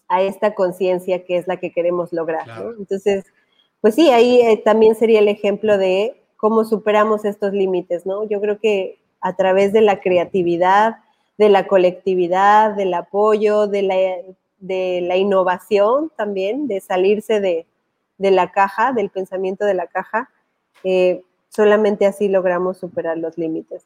a 0.07 0.23
esta 0.23 0.55
conciencia 0.55 1.25
que 1.25 1.39
es 1.39 1.49
la 1.49 1.57
que 1.57 1.73
queremos 1.73 2.13
lograr. 2.13 2.47
Entonces, 2.79 3.25
pues 3.81 3.97
sí, 3.97 4.13
ahí 4.13 4.41
eh, 4.43 4.63
también 4.65 4.95
sería 4.95 5.19
el 5.19 5.29
ejemplo 5.29 5.77
de 5.77 6.23
cómo 6.37 6.65
superamos 6.65 7.25
estos 7.25 7.53
límites, 7.53 8.07
¿no? 8.07 8.29
Yo 8.29 8.41
creo 8.41 8.61
que 8.61 9.00
a 9.21 9.37
través 9.37 9.73
de 9.73 9.81
la 9.81 10.01
creatividad, 10.01 10.97
de 11.39 11.49
la 11.49 11.67
colectividad, 11.67 12.75
del 12.75 12.93
apoyo, 12.95 13.67
de 13.67 13.83
la, 13.83 13.97
de 14.59 15.01
la 15.03 15.17
innovación 15.17 16.11
también, 16.17 16.69
de 16.69 16.81
salirse 16.81 17.41
de, 17.41 17.67
la 18.19 18.53
caja, 18.53 18.93
del 18.93 19.11
pensamiento 19.11 19.65
de 19.65 19.75
la 19.75 19.87
caja, 19.87 20.31
eh, 20.85 21.23
solamente 21.49 22.07
así 22.07 22.29
logramos 22.29 22.79
superar 22.79 23.19
los 23.19 23.39
límites. 23.39 23.85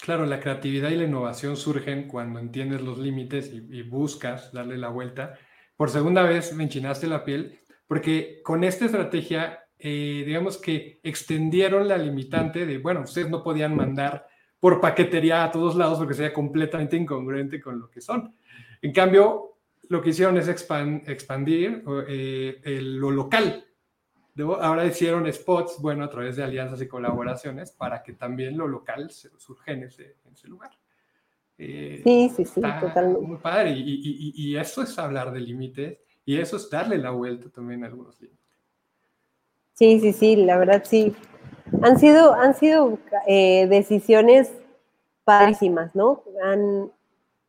Claro, 0.00 0.24
la 0.26 0.40
creatividad 0.40 0.90
y 0.90 0.96
la 0.96 1.04
innovación 1.04 1.56
surgen 1.56 2.06
cuando 2.06 2.38
entiendes 2.38 2.80
los 2.80 2.98
límites 2.98 3.52
y, 3.52 3.82
buscas 3.82 4.52
darle 4.52 4.78
la 4.78 4.88
vuelta. 4.88 5.34
Por 5.76 5.90
segunda 5.90 6.22
vez 6.22 6.54
me 6.54 6.62
enchinaste 6.62 7.08
la 7.08 7.24
piel, 7.24 7.58
porque 7.88 8.40
con 8.44 8.62
esta 8.62 8.84
estrategia, 8.84 9.65
eh, 9.78 10.22
digamos 10.26 10.58
que 10.58 11.00
extendieron 11.02 11.86
la 11.88 11.98
limitante 11.98 12.66
de, 12.66 12.78
bueno, 12.78 13.02
ustedes 13.02 13.28
no 13.28 13.42
podían 13.42 13.74
mandar 13.76 14.26
por 14.58 14.80
paquetería 14.80 15.44
a 15.44 15.50
todos 15.50 15.76
lados 15.76 15.98
porque 15.98 16.14
sería 16.14 16.32
completamente 16.32 16.96
incongruente 16.96 17.60
con 17.60 17.78
lo 17.78 17.90
que 17.90 18.00
son. 18.00 18.34
En 18.82 18.92
cambio, 18.92 19.58
lo 19.88 20.02
que 20.02 20.10
hicieron 20.10 20.36
es 20.38 20.48
expandir 20.48 21.84
eh, 22.08 22.80
lo 22.80 23.10
local 23.10 23.66
ahora 24.44 24.84
hicieron 24.84 25.32
spots, 25.32 25.78
bueno, 25.80 26.04
a 26.04 26.10
través 26.10 26.36
de 26.36 26.44
alianzas 26.44 26.80
y 26.82 26.88
colaboraciones 26.88 27.72
para 27.72 28.02
que 28.02 28.12
también 28.12 28.56
lo 28.56 28.68
local 28.68 29.10
surja 29.10 29.72
en 29.72 29.84
ese, 29.84 30.16
lugar. 30.44 30.70
Eh, 31.58 32.02
sí, 32.04 32.30
sí, 32.36 32.44
sí, 32.44 32.60
totalmente. 32.60 33.26
Muy 33.26 33.38
padre. 33.38 33.72
Y, 33.76 34.56
eso 34.56 34.82
es 34.82 34.98
hablar 34.98 35.32
de 35.32 35.40
límites 35.40 35.98
y 36.24 36.36
eso 36.36 36.56
es 36.56 36.68
darle 36.68 36.98
la 36.98 37.10
vuelta 37.10 37.48
también 37.48 37.82
a 37.84 37.86
algunos 37.86 38.20
límites. 38.20 38.45
Sí, 39.76 40.00
sí, 40.00 40.12
sí, 40.12 40.36
la 40.36 40.56
verdad 40.58 40.82
sí. 40.84 41.14
Han 41.82 41.98
sido, 41.98 42.34
han 42.34 42.54
sido 42.54 42.98
eh, 43.26 43.66
decisiones 43.68 44.50
padrísimas, 45.24 45.94
¿no? 45.94 46.22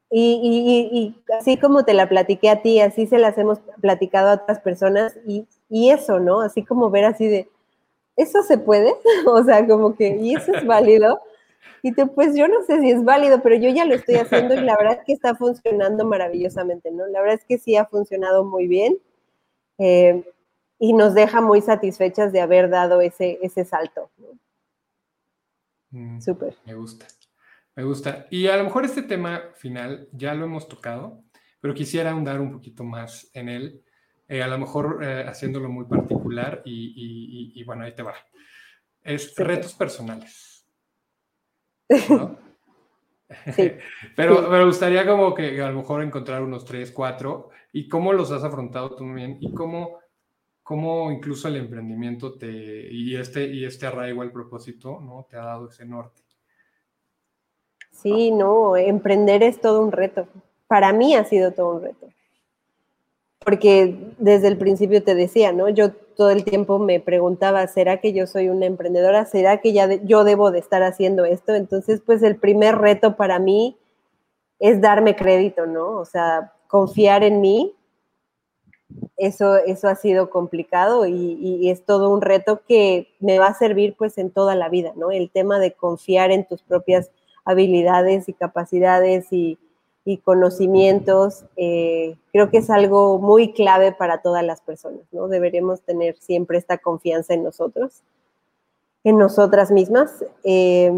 y, 0.10 0.90
y, 0.92 1.34
así 1.38 1.58
como 1.58 1.84
te 1.84 1.94
la 1.94 2.08
platiqué 2.08 2.50
a 2.50 2.62
ti, 2.62 2.80
así 2.80 3.08
se 3.08 3.18
las 3.18 3.38
hemos 3.38 3.60
platicado 3.82 4.30
a 4.30 4.34
otras 4.36 4.60
personas 4.60 5.18
y 5.28 5.46
y 5.70 5.90
eso, 5.92 6.20
¿no? 6.20 6.42
Así 6.42 6.64
como 6.64 6.90
ver 6.90 7.06
así 7.06 7.28
de, 7.28 7.50
¿eso 8.16 8.44
se 8.44 8.58
puede? 8.58 8.94
o 9.28 9.44
sea, 9.44 9.66
como 9.68 9.96
que, 9.96 10.18
¿y 10.18 10.36
eso 10.36 10.54
es 10.54 10.66
válido? 10.66 11.22
Y 11.84 11.94
tú, 11.94 12.14
pues 12.14 12.36
yo 12.36 12.48
no 12.48 12.64
sé 12.64 12.80
si 12.82 12.92
es 12.92 13.04
válido, 13.04 13.42
pero 13.42 13.56
yo 13.56 13.70
ya 13.70 13.86
lo 13.86 13.94
estoy 13.96 14.16
haciendo 14.16 14.56
y 14.56 14.62
la 14.62 14.76
verdad 14.78 14.98
es 15.00 15.06
que 15.06 15.14
está 15.14 15.36
funcionando 15.36 16.06
maravillosamente, 16.06 16.92
¿no? 16.92 17.06
La 17.08 17.22
verdad 17.22 17.36
es 17.36 17.46
que 17.46 17.58
sí 17.60 17.76
ha 17.76 17.86
funcionado 17.86 18.44
muy 18.44 18.68
bien 18.68 18.98
eh, 19.78 20.24
y 20.80 20.94
nos 20.94 21.14
deja 21.14 21.42
muy 21.42 21.62
satisfechas 21.62 22.32
de 22.32 22.42
haber 22.42 22.70
dado 22.70 23.02
ese, 23.02 23.40
ese 23.42 23.66
salto. 23.66 24.10
Mm, 25.92 26.20
Súper. 26.20 26.56
Me 26.66 26.76
gusta, 26.76 27.08
me 27.76 27.84
gusta. 27.84 28.28
Y 28.30 28.48
a 28.48 28.58
lo 28.58 28.66
mejor 28.66 28.86
este 28.86 29.04
tema 29.04 29.42
final 29.56 30.08
ya 30.12 30.34
lo 30.34 30.46
hemos 30.46 30.68
tocado, 30.68 31.24
pero 31.60 31.74
quisiera 31.74 32.12
ahondar 32.12 32.40
un 32.40 32.52
poquito 32.52 32.84
más 32.84 33.30
en 33.34 33.50
él. 33.50 33.84
Eh, 34.28 34.44
a 34.44 34.48
lo 34.48 34.58
mejor 34.58 35.00
eh, 35.04 35.26
haciéndolo 35.28 35.70
muy 35.70 35.86
particular 35.86 36.62
y, 36.66 37.64
bueno, 37.64 37.84
ahí 37.84 37.96
te 37.96 38.04
va. 38.04 38.16
Es 39.02 39.36
retos 39.38 39.74
personales. 39.74 40.68
pero 44.16 44.50
me 44.50 44.66
gustaría 44.66 45.06
como 45.06 45.34
que 45.34 45.62
a 45.62 45.70
lo 45.70 45.80
mejor 45.80 46.02
encontrar 46.02 46.42
unos 46.42 46.66
tres, 46.66 46.92
cuatro 46.92 47.50
y 47.74 47.88
cómo 47.88 48.14
los 48.14 48.32
has 48.32 48.44
afrontado 48.44 48.96
tú 48.96 49.12
bien 49.14 49.38
y 49.42 49.54
cómo, 49.54 50.00
cómo 50.68 51.12
incluso 51.12 51.48
el 51.48 51.56
emprendimiento 51.56 52.34
te, 52.34 52.92
y, 52.92 53.16
este, 53.16 53.48
y 53.48 53.64
este 53.64 53.88
arraigo 53.88 54.22
al 54.22 54.32
propósito 54.32 55.00
¿no? 55.00 55.26
te 55.30 55.38
ha 55.38 55.46
dado 55.46 55.70
ese 55.70 55.86
norte. 55.86 56.22
Sí, 57.92 58.32
no, 58.32 58.76
emprender 58.76 59.44
es 59.44 59.62
todo 59.62 59.82
un 59.82 59.92
reto. 59.92 60.28
Para 60.68 60.92
mí 60.92 61.16
ha 61.16 61.24
sido 61.24 61.54
todo 61.54 61.76
un 61.76 61.84
reto 61.84 62.08
porque 63.48 63.96
desde 64.18 64.50
el 64.50 64.58
principio 64.58 65.02
te 65.02 65.16
decía, 65.16 65.54
¿no? 65.54 65.70
Yo 65.70 65.94
todo 65.94 66.32
el 66.32 66.44
tiempo 66.44 66.80
me 66.80 67.00
preguntaba, 67.00 67.66
¿será 67.68 68.02
que 68.02 68.12
yo 68.12 68.28
soy 68.28 68.50
una 68.50 68.66
emprendedora? 68.66 69.24
¿Será 69.24 69.62
que 69.62 69.72
ya 69.72 69.88
yo 70.04 70.26
debo 70.26 70.52
de 70.52 70.60
estar 70.60 70.84
haciendo 70.84 71.24
esto? 71.24 71.56
Entonces, 71.56 72.02
pues 72.06 72.24
el 72.24 72.36
primer 72.36 72.78
reto 72.78 73.16
para 73.16 73.40
mí 73.40 73.78
es 74.60 74.82
darme 74.82 75.16
crédito, 75.16 75.66
¿no? 75.66 75.92
O 75.92 76.04
sea, 76.04 76.52
confiar 76.68 77.24
en 77.24 77.40
mí. 77.40 77.74
Eso, 79.18 79.58
eso 79.58 79.88
ha 79.88 79.96
sido 79.96 80.30
complicado 80.30 81.08
y, 81.08 81.70
es 81.70 81.84
todo 81.84 82.10
un 82.10 82.22
reto 82.22 82.62
que 82.68 83.08
me 83.20 83.40
va 83.40 83.48
a 83.48 83.54
servir 83.56 83.96
pues 83.98 84.18
en 84.20 84.30
toda 84.30 84.56
la 84.56 84.70
vida, 84.70 84.94
¿no? 84.96 85.10
El 85.12 85.32
tema 85.32 85.60
de 85.60 85.74
confiar 85.74 86.32
en 86.32 86.46
tus 86.46 86.62
propias 86.62 87.10
habilidades 87.44 88.30
y 88.30 88.34
capacidades 88.34 89.28
y, 89.32 89.58
conocimientos, 90.24 91.44
eh, 91.58 92.16
creo 92.32 92.50
que 92.50 92.60
es 92.60 92.70
algo 92.70 93.20
muy 93.20 93.52
clave 93.52 93.92
para 93.92 94.22
todas 94.22 94.42
las 94.42 94.62
personas, 94.62 95.02
¿no? 95.12 95.28
Deberíamos 95.28 95.82
tener 95.82 96.16
siempre 96.18 96.58
esta 96.58 96.78
confianza 96.78 97.34
en 97.34 97.44
nosotros, 97.44 98.04
en 99.04 99.18
nosotras 99.18 99.70
mismas. 99.70 100.24
Eh, 100.46 100.94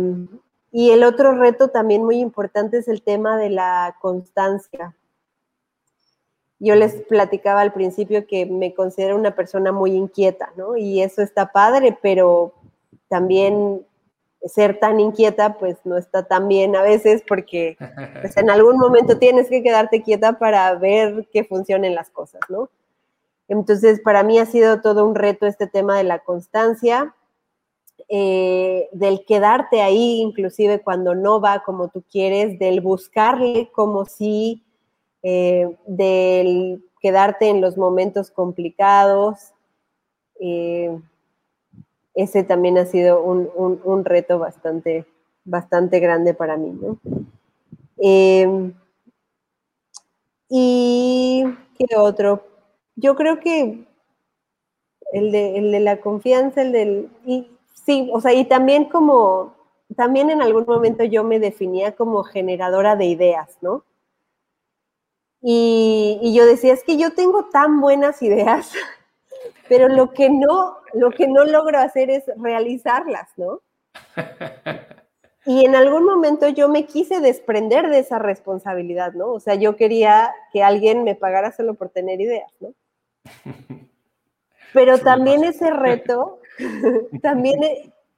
y 0.71 0.91
el 0.91 1.03
otro 1.03 1.33
reto 1.33 1.69
también 1.69 2.03
muy 2.03 2.19
importante 2.19 2.77
es 2.77 2.87
el 2.87 3.01
tema 3.01 3.37
de 3.37 3.49
la 3.49 3.95
constancia. 3.99 4.95
Yo 6.59 6.75
les 6.75 6.93
platicaba 7.03 7.61
al 7.61 7.73
principio 7.73 8.27
que 8.27 8.45
me 8.45 8.73
considero 8.73 9.15
una 9.15 9.35
persona 9.35 9.71
muy 9.71 9.91
inquieta, 9.91 10.51
¿no? 10.57 10.75
Y 10.75 11.01
eso 11.01 11.21
está 11.21 11.51
padre, 11.51 11.97
pero 12.01 12.53
también 13.07 13.85
ser 14.45 14.79
tan 14.79 14.99
inquieta, 14.99 15.57
pues 15.57 15.77
no 15.83 15.97
está 15.97 16.23
tan 16.23 16.47
bien 16.47 16.75
a 16.75 16.81
veces 16.81 17.23
porque 17.27 17.77
pues, 18.21 18.37
en 18.37 18.49
algún 18.49 18.77
momento 18.77 19.17
tienes 19.17 19.49
que 19.49 19.61
quedarte 19.63 20.01
quieta 20.01 20.39
para 20.39 20.73
ver 20.75 21.27
que 21.31 21.43
funcionen 21.43 21.95
las 21.95 22.09
cosas, 22.09 22.41
¿no? 22.49 22.69
Entonces, 23.47 23.99
para 23.99 24.23
mí 24.23 24.37
ha 24.39 24.45
sido 24.45 24.79
todo 24.79 25.05
un 25.05 25.15
reto 25.15 25.47
este 25.47 25.67
tema 25.67 25.97
de 25.97 26.03
la 26.03 26.19
constancia, 26.19 27.15
eh, 28.07 28.87
del 28.91 29.25
quedarte 29.25 29.81
ahí, 29.81 30.21
inclusive 30.21 30.81
cuando 30.81 31.15
no 31.15 31.41
va 31.41 31.63
como 31.63 31.89
tú 31.89 32.03
quieres, 32.09 32.59
del 32.59 32.79
buscarle 32.79 33.69
como 33.73 34.05
si, 34.05 34.63
eh, 35.23 35.77
del 35.85 36.83
quedarte 37.01 37.49
en 37.49 37.61
los 37.61 37.77
momentos 37.77 38.31
complicados. 38.31 39.53
Eh, 40.39 40.97
ese 42.13 42.43
también 42.43 42.77
ha 42.77 42.85
sido 42.85 43.23
un, 43.23 44.05
reto 44.05 44.39
bastante, 44.39 45.05
bastante 45.45 45.99
grande 45.99 46.33
para 46.33 46.57
mí, 46.57 46.71
¿no? 46.71 46.99
Em, 47.97 48.73
y 50.49 51.45
qué 51.77 51.95
otro. 51.95 52.43
Yo 52.95 53.15
creo 53.15 53.39
que 53.39 53.85
el 55.13 55.31
de, 55.31 55.79
la 55.79 56.01
confianza, 56.01 56.61
el 56.61 56.71
del. 56.71 57.09
Y, 57.25 57.47
sí, 57.85 58.09
o 58.13 58.19
sea, 58.21 58.33
y 58.33 58.45
también 58.45 58.85
como. 58.85 59.57
También 59.95 60.29
en 60.29 60.41
algún 60.41 60.65
momento 60.67 61.03
yo 61.03 61.23
me 61.23 61.39
definía 61.39 61.95
como 61.95 62.23
generadora 62.23 62.95
de 62.95 63.05
ideas, 63.05 63.57
¿no? 63.61 63.83
Y, 65.41 66.19
y 66.21 66.33
yo 66.33 66.45
decía, 66.45 66.73
es 66.73 66.83
que 66.83 66.97
yo 66.97 67.13
tengo 67.13 67.45
tan 67.45 67.79
buenas 67.79 68.21
ideas 68.21 68.71
pero 69.69 69.87
lo 69.87 70.11
que 70.11 70.29
no, 70.29 70.77
lo 70.93 71.11
que 71.11 71.27
no 71.27 71.45
logro 71.45 71.79
hacer 71.79 72.09
es 72.09 72.23
realizarlas, 72.35 73.29
¿no? 73.37 73.61
Y 75.45 75.65
en 75.65 75.73
algún 75.73 76.05
momento 76.05 76.49
yo 76.49 76.67
me 76.67 76.85
quise 76.85 77.21
desprender 77.21 77.89
de 77.89 77.99
esa 77.99 78.19
responsabilidad, 78.19 79.13
¿no? 79.13 79.31
O 79.31 79.39
sea, 79.39 79.55
yo 79.55 79.77
quería 79.77 80.31
que 80.51 80.61
alguien 80.61 81.03
me 81.03 81.15
pagara 81.15 81.51
solo 81.53 81.73
por 81.73 81.89
tener 81.89 82.21
ideas, 82.21 82.51
¿no? 82.59 82.73
Pero 84.73 84.99
también 84.99 85.43
ese 85.45 85.71
reto, 85.71 86.39
también, 87.23 87.57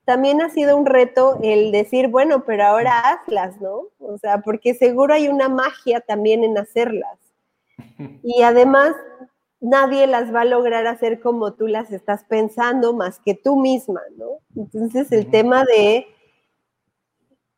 también 0.06 0.41
ha 0.41 0.49
sido 0.49 0.78
un 0.78 0.86
reto 0.86 1.39
el 1.43 1.72
decir, 1.72 2.08
bueno, 2.08 2.43
pero 2.45 2.66
ahora 2.66 2.99
hazlas, 2.99 3.60
¿no? 3.62 3.88
O 3.99 4.18
sea, 4.18 4.39
porque 4.39 4.74
seguro 4.74 5.14
hay 5.14 5.28
una 5.28 5.49
magia 5.49 6.02
también 6.02 6.43
en 6.43 6.58
hacerlas. 6.58 7.18
Y 8.24 8.41
además, 8.41 8.95
nadie 9.60 10.08
las 10.08 10.34
va 10.34 10.41
a 10.41 10.45
lograr 10.45 10.88
hacer 10.88 11.20
como 11.20 11.54
tú 11.54 11.68
las 11.68 11.91
estás 11.91 12.24
pensando 12.24 12.93
más 12.93 13.20
que 13.20 13.36
tú 13.36 13.56
misma, 13.56 14.02
¿no? 14.18 14.39
Entonces, 14.56 15.12
el 15.12 15.30
tema 15.30 15.64
de 15.66 16.08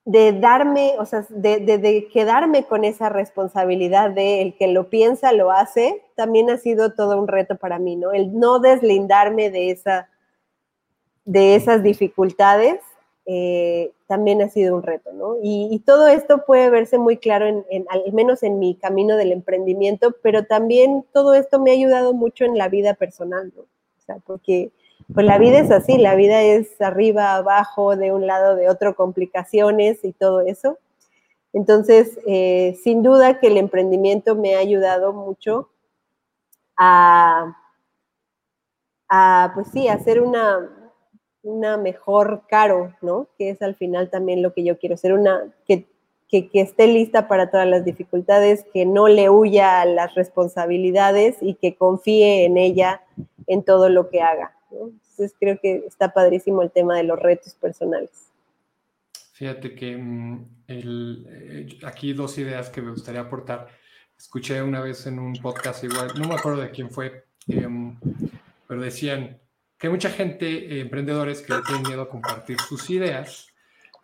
de 0.05 0.33
darme, 0.33 0.95
o 0.99 1.05
sea, 1.05 1.25
de, 1.29 2.09
quedarme 2.11 2.65
con 2.65 2.83
esa 2.83 3.09
responsabilidad 3.09 4.11
de 4.11 4.41
el 4.41 4.57
que 4.57 4.67
lo 4.67 4.89
piensa, 4.89 5.31
lo 5.31 5.51
hace, 5.51 6.03
también 6.15 6.49
ha 6.49 6.57
sido 6.57 6.93
todo 6.93 7.17
un 7.17 7.27
reto 7.27 7.57
para 7.57 7.79
mí, 7.79 7.95
¿no? 7.95 8.11
El 8.11 8.37
no 8.37 8.59
deslindarme 8.59 9.49
de, 9.49 9.71
esa, 9.71 10.09
de 11.25 11.55
esas 11.55 11.83
dificultades 11.83 12.79
eh, 13.25 13.93
también 14.07 14.41
ha 14.41 14.49
sido 14.49 14.75
un 14.75 14.83
reto, 14.83 15.13
¿no? 15.13 15.37
Y, 15.41 15.81
todo 15.85 16.07
esto 16.07 16.43
puede 16.45 16.69
verse 16.69 16.97
muy 16.97 17.17
claro, 17.17 17.47
en, 17.47 17.85
al 17.89 18.11
menos 18.11 18.43
en 18.43 18.59
mi 18.59 18.75
camino 18.75 19.15
del 19.15 19.31
emprendimiento, 19.31 20.15
pero 20.21 20.45
también 20.45 21.05
todo 21.13 21.33
esto 21.33 21.59
me 21.59 21.71
ha 21.71 21.73
ayudado 21.73 22.13
mucho 22.13 22.43
en 22.43 22.57
la 22.57 22.67
vida 22.67 22.95
personal, 22.95 23.53
¿no? 23.55 23.61
O 23.61 24.05
sea, 24.05 24.17
porque 24.25 24.71
pues 25.13 25.25
la 25.25 25.37
vida 25.37 25.59
es 25.59 25.71
así, 25.71 25.97
la 25.97 26.15
vida 26.15 26.41
es 26.41 26.79
arriba, 26.81 27.35
abajo, 27.35 27.95
de 27.95 28.11
un 28.11 28.27
lado, 28.27 28.55
de 28.55 28.69
otro, 28.69 28.95
complicaciones 28.95 30.03
y 30.03 30.11
todo 30.11 30.41
eso. 30.41 30.77
Entonces, 31.53 32.19
eh, 32.25 32.77
sin 32.83 33.03
duda 33.03 33.39
que 33.39 33.47
el 33.47 33.57
emprendimiento 33.57 34.35
me 34.35 34.55
ha 34.55 34.59
ayudado 34.59 35.13
mucho 35.13 35.69
a, 36.77 37.55
pues 39.53 39.67
sí, 39.71 39.87
hacer 39.87 40.21
una, 40.21 40.82
una 41.43 41.77
mejor 41.77 42.43
caro, 42.49 42.95
¿no? 43.01 43.27
Que 43.37 43.51
es 43.51 43.61
al 43.61 43.75
final 43.75 44.09
también 44.09 44.41
lo 44.41 44.53
que 44.53 44.63
yo 44.63 44.79
quiero, 44.79 44.97
ser 44.97 45.13
una, 45.13 45.53
que, 45.67 45.87
que, 46.27 46.49
que, 46.49 46.61
esté 46.61 46.87
lista 46.87 47.27
para 47.27 47.51
todas 47.51 47.67
las 47.67 47.85
dificultades, 47.85 48.65
que 48.73 48.85
no 48.85 49.07
le 49.07 49.29
huya 49.29 49.81
a 49.81 49.85
las 49.85 50.15
responsabilidades 50.15 51.37
y 51.41 51.55
que 51.55 51.75
confíe 51.75 52.45
en 52.45 52.57
ella 52.57 53.03
en 53.47 53.63
todo 53.63 53.89
lo 53.89 54.09
que 54.09 54.21
haga. 54.21 54.57
Entonces 54.71 55.35
creo 55.39 55.59
que 55.61 55.83
está 55.85 56.13
padrísimo 56.13 56.61
el 56.61 56.71
tema 56.71 56.97
de 56.97 57.03
los 57.03 57.19
retos 57.19 57.53
personales. 57.55 58.31
Fíjate 59.33 59.75
que 59.75 59.97
mm, 59.97 60.45
eh, 60.67 61.67
aquí 61.83 62.13
dos 62.13 62.37
ideas 62.37 62.69
que 62.69 62.81
me 62.81 62.91
gustaría 62.91 63.21
aportar. 63.21 63.67
Escuché 64.17 64.61
una 64.61 64.79
vez 64.79 65.05
en 65.05 65.19
un 65.19 65.33
podcast 65.33 65.83
igual, 65.83 66.11
no 66.17 66.27
me 66.27 66.35
acuerdo 66.35 66.61
de 66.61 66.71
quién 66.71 66.89
fue, 66.89 67.25
em, 67.47 67.99
pero 68.67 68.81
decían 68.81 69.39
que 69.83 69.87
hay 69.87 69.91
mucha 69.91 70.11
gente, 70.11 70.47
eh, 70.47 70.79
emprendedores, 70.79 71.41
que 71.41 71.53
tienen 71.67 71.83
miedo 71.85 72.03
a 72.03 72.09
compartir 72.09 72.57
sus 72.57 72.89
ideas, 72.89 73.49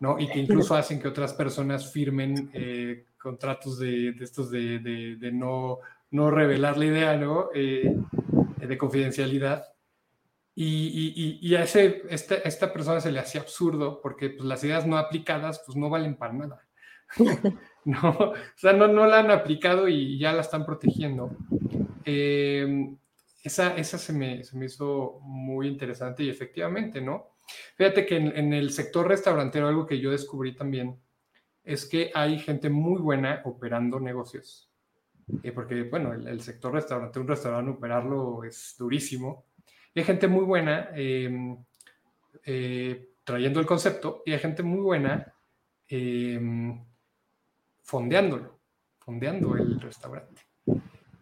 ¿no? 0.01 0.19
Y 0.19 0.27
que 0.27 0.39
incluso 0.39 0.75
hacen 0.75 1.01
que 1.01 1.07
otras 1.07 1.31
personas 1.31 1.93
firmen 1.93 2.51
eh, 2.53 3.05
contratos 3.17 3.79
de, 3.79 4.09
estos 4.19 4.51
de, 4.51 5.29
no, 5.31 5.79
no 6.11 6.31
revelar 6.31 6.77
la 6.77 6.83
idea, 6.85 7.15
¿no? 7.15 7.47
de 7.53 8.77
confidencialidad. 8.77 9.69
Y, 10.53 11.55
a, 11.55 11.63
ese, 11.63 12.03
este, 12.09 12.45
esta 12.45 12.73
persona 12.73 12.99
se 12.99 13.13
le 13.13 13.21
hacía 13.21 13.39
absurdo 13.39 14.01
porque 14.01 14.31
pues, 14.31 14.45
las 14.45 14.61
ideas 14.65 14.85
no 14.85 14.97
aplicadas 14.97 15.63
pues 15.65 15.77
no 15.77 15.89
valen 15.89 16.17
para 16.17 16.33
nada. 16.33 16.67
no, 17.85 18.09
o 18.09 18.33
sea, 18.57 18.73
no, 18.73 18.89
no 18.89 19.05
la 19.05 19.19
han 19.19 19.31
aplicado 19.31 19.87
y 19.87 20.19
ya 20.19 20.33
la 20.33 20.41
están 20.41 20.65
protegiendo. 20.65 21.37
Em, 22.03 22.97
esa 23.43 23.75
esa 23.77 23.97
se, 23.97 24.13
me, 24.13 24.43
se 24.43 24.57
me 24.57 24.65
hizo 24.65 25.19
muy 25.21 25.67
interesante 25.67 26.23
y 26.23 26.29
efectivamente, 26.29 27.01
¿no? 27.01 27.31
Fíjate 27.75 28.05
que 28.05 28.17
en, 28.17 28.53
el 28.53 28.71
sector 28.71 29.07
restaurantero 29.07 29.67
algo 29.67 29.87
que 29.87 29.99
yo 29.99 30.11
descubrí 30.11 30.55
también 30.55 30.99
es 31.63 31.85
que 31.85 32.11
hay 32.13 32.39
gente 32.39 32.69
muy 32.69 33.01
buena 33.01 33.41
operando 33.45 33.99
negocios. 33.99 34.71
Eh, 35.43 35.51
porque, 35.51 35.83
bueno, 35.83 36.13
el, 36.13 36.27
el 36.27 36.41
sector 36.41 36.73
restaurante, 36.73 37.19
un 37.19 37.27
restaurante 37.27 37.71
operarlo 37.71 38.43
es 38.43 38.75
durísimo 38.77 39.45
hay 39.99 40.05
gente 40.05 40.27
muy 40.27 40.45
buena 40.45 40.89
em, 40.93 41.57
eh, 42.45 43.09
trayendo 43.23 43.59
el 43.59 43.65
concepto 43.65 44.23
y 44.25 44.33
hay 44.33 44.39
gente 44.39 44.63
muy 44.63 44.81
buena 44.81 45.33
em, 45.87 46.83
fondeándolo, 47.83 48.59
fondeando 48.99 49.55
el 49.55 49.79
restaurante. 49.79 50.43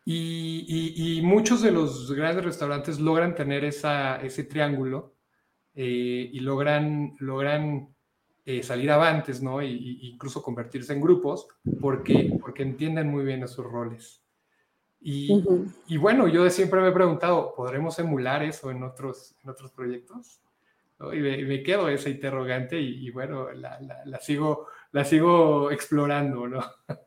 Y, 0.10 1.20
muchos 1.22 1.62
de 1.62 1.72
los 1.72 2.14
grandes 2.14 2.46
restaurantes 2.46 2.98
logran 2.98 3.36
tener 3.36 3.66
ese 3.66 4.44
triángulo 4.50 5.16
eh, 5.76 6.30
y 6.32 6.40
logran, 6.40 7.18
logran 7.20 7.94
eh, 8.46 8.64
salir 8.64 8.90
avantes, 8.90 9.42
¿no? 9.42 9.62
Y, 9.62 10.00
incluso 10.14 10.42
convertirse 10.42 10.94
en 10.94 11.02
grupos 11.02 11.50
porque, 11.82 12.38
porque 12.40 12.64
entienden 12.64 13.10
muy 13.10 13.26
bien 13.26 13.44
esos 13.44 13.66
roles. 13.66 14.24
Y, 15.02 15.44
bueno, 15.98 16.30
yo 16.30 16.50
siempre 16.50 16.80
me 16.80 16.88
he 16.88 16.94
preguntado, 16.94 17.54
¿podremos 17.54 18.00
emular 18.00 18.44
eso 18.44 18.72
en 18.72 18.84
otros, 18.84 19.36
en 19.44 19.50
otros 19.50 19.72
proyectos? 19.72 20.42
Y, 21.02 21.18
me, 21.18 21.62
quedo 21.64 21.90
esa 21.90 22.10
interrogante 22.10 22.80
y, 22.80 23.12
bueno, 23.12 23.52
la, 23.52 23.78
la, 24.06 24.20
sigo, 24.22 24.68
la 24.94 25.04
sigo 25.04 25.70
explorando, 25.70 26.48
¿no? 26.48 26.62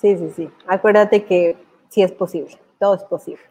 Sí, 0.00 0.16
sí, 0.16 0.30
sí. 0.34 0.48
Acuérdate 0.66 1.24
que 1.24 1.56
sí 1.88 2.02
es 2.02 2.12
posible, 2.12 2.56
todo 2.78 2.94
es 2.94 3.02
posible. 3.04 3.42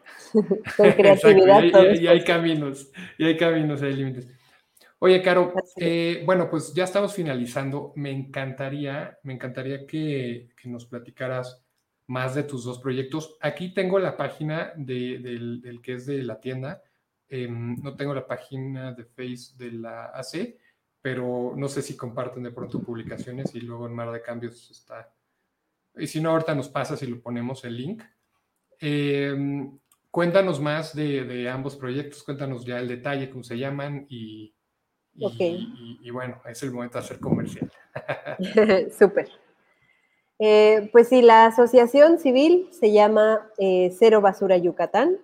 Con 0.76 0.90
creatividad. 0.92 1.62
y, 1.94 2.06
hay 2.06 2.24
caminos, 2.24 2.90
y 3.18 3.24
hay 3.26 3.36
caminos, 3.36 3.82
hay 3.82 3.94
límites. 3.94 4.28
Oye, 4.98 5.22
Caro, 5.22 5.54
eh, 5.76 6.22
bueno, 6.26 6.50
pues 6.50 6.74
ya 6.74 6.84
estamos 6.84 7.14
finalizando. 7.14 7.92
Me 7.96 8.10
encantaría, 8.10 9.18
me 9.22 9.32
encantaría 9.32 9.86
que, 9.86 10.50
que 10.60 10.68
nos 10.68 10.86
platicaras 10.86 11.64
más 12.08 12.34
de 12.34 12.42
tus 12.42 12.64
dos 12.64 12.80
proyectos. 12.80 13.36
Aquí 13.40 13.72
tengo 13.72 13.98
la 14.00 14.16
página 14.16 14.72
del, 14.76 15.80
que 15.82 15.94
es 15.94 16.06
de 16.06 16.22
la 16.22 16.40
tienda. 16.40 16.82
Em, 17.28 17.76
no 17.80 17.94
tengo 17.94 18.12
la 18.12 18.26
página 18.26 18.92
de 18.92 19.04
Face 19.04 19.56
de 19.56 19.70
la 19.70 20.06
AC, 20.06 20.58
pero 21.00 21.54
no 21.56 21.68
sé 21.68 21.80
si 21.80 21.96
comparten 21.96 22.42
de 22.42 22.50
pronto 22.50 22.80
publicaciones 22.80 23.54
y 23.54 23.60
luego 23.60 23.86
en 23.86 23.94
Mar 23.94 24.10
de 24.10 24.20
Cambios 24.20 24.70
está. 24.72 25.14
Y 25.96 26.06
si 26.06 26.20
no, 26.20 26.30
ahorita 26.30 26.54
nos 26.54 26.68
pasa 26.68 26.96
si 26.96 27.06
lo 27.06 27.20
ponemos 27.20 27.64
el 27.64 27.76
link. 27.76 28.02
Em, 28.78 29.78
cuéntanos 30.10 30.60
más 30.60 30.94
de, 30.94 31.48
ambos 31.50 31.76
proyectos, 31.76 32.22
cuéntanos 32.22 32.64
ya 32.64 32.78
el 32.78 32.88
detalle, 32.88 33.30
cómo 33.30 33.44
se 33.44 33.58
llaman 33.58 34.06
y, 34.08 34.54
y 35.14 36.10
bueno, 36.10 36.40
es 36.46 36.62
el 36.62 36.72
momento 36.72 36.98
de 36.98 37.04
hacer 37.04 37.20
comercial. 37.20 37.70
Súper. 38.98 39.28
Eh, 40.42 40.88
pues 40.90 41.08
sí, 41.08 41.20
la 41.20 41.44
asociación 41.44 42.18
civil 42.18 42.70
se 42.72 42.92
llama 42.92 43.46
eh, 43.58 43.94
Cero 43.98 44.22
Basura 44.22 44.56
Yucatán. 44.56 45.18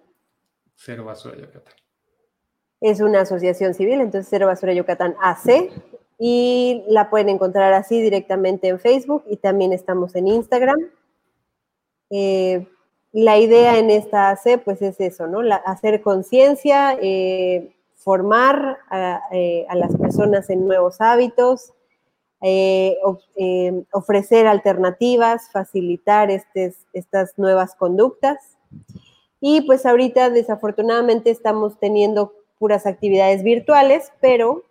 Cero 0.74 1.06
Basura 1.06 1.38
Yucatán. 1.38 1.72
Es 2.82 3.00
una 3.00 3.22
asociación 3.22 3.72
civil, 3.72 4.02
entonces 4.02 4.28
Cero 4.28 4.46
Basura 4.46 4.74
Yucatán 4.74 5.16
AC. 5.22 5.72
Y 6.18 6.84
la 6.88 7.10
pueden 7.10 7.28
encontrar 7.28 7.72
así 7.74 8.00
directamente 8.00 8.68
en 8.68 8.78
Facebook 8.78 9.24
y 9.28 9.36
también 9.36 9.72
estamos 9.72 10.14
en 10.14 10.28
Instagram. 10.28 10.78
Eh, 12.10 12.66
la 13.12 13.38
idea 13.38 13.78
en 13.78 13.90
esta 13.90 14.30
AC, 14.30 14.62
pues 14.64 14.80
es 14.82 15.00
eso, 15.00 15.26
¿no? 15.26 15.40
hacer 15.64 16.02
conciencia, 16.02 16.98
formar 17.96 18.78
a, 18.88 19.20
las 19.74 19.96
personas 19.96 20.48
en 20.50 20.66
nuevos 20.66 21.00
hábitos, 21.00 21.72
eh, 22.42 22.96
eh, 23.36 23.82
ofrecer 23.92 24.46
alternativas, 24.46 25.50
facilitar 25.50 26.30
estas 26.30 27.38
nuevas 27.38 27.74
conductas. 27.74 28.38
Y 29.40 29.62
pues 29.62 29.86
ahorita 29.86 30.30
desafortunadamente 30.30 31.30
estamos 31.30 31.80
teniendo 31.80 32.32
puras 32.58 32.86
actividades 32.86 33.42
virtuales, 33.42 34.12
pero 34.20 34.62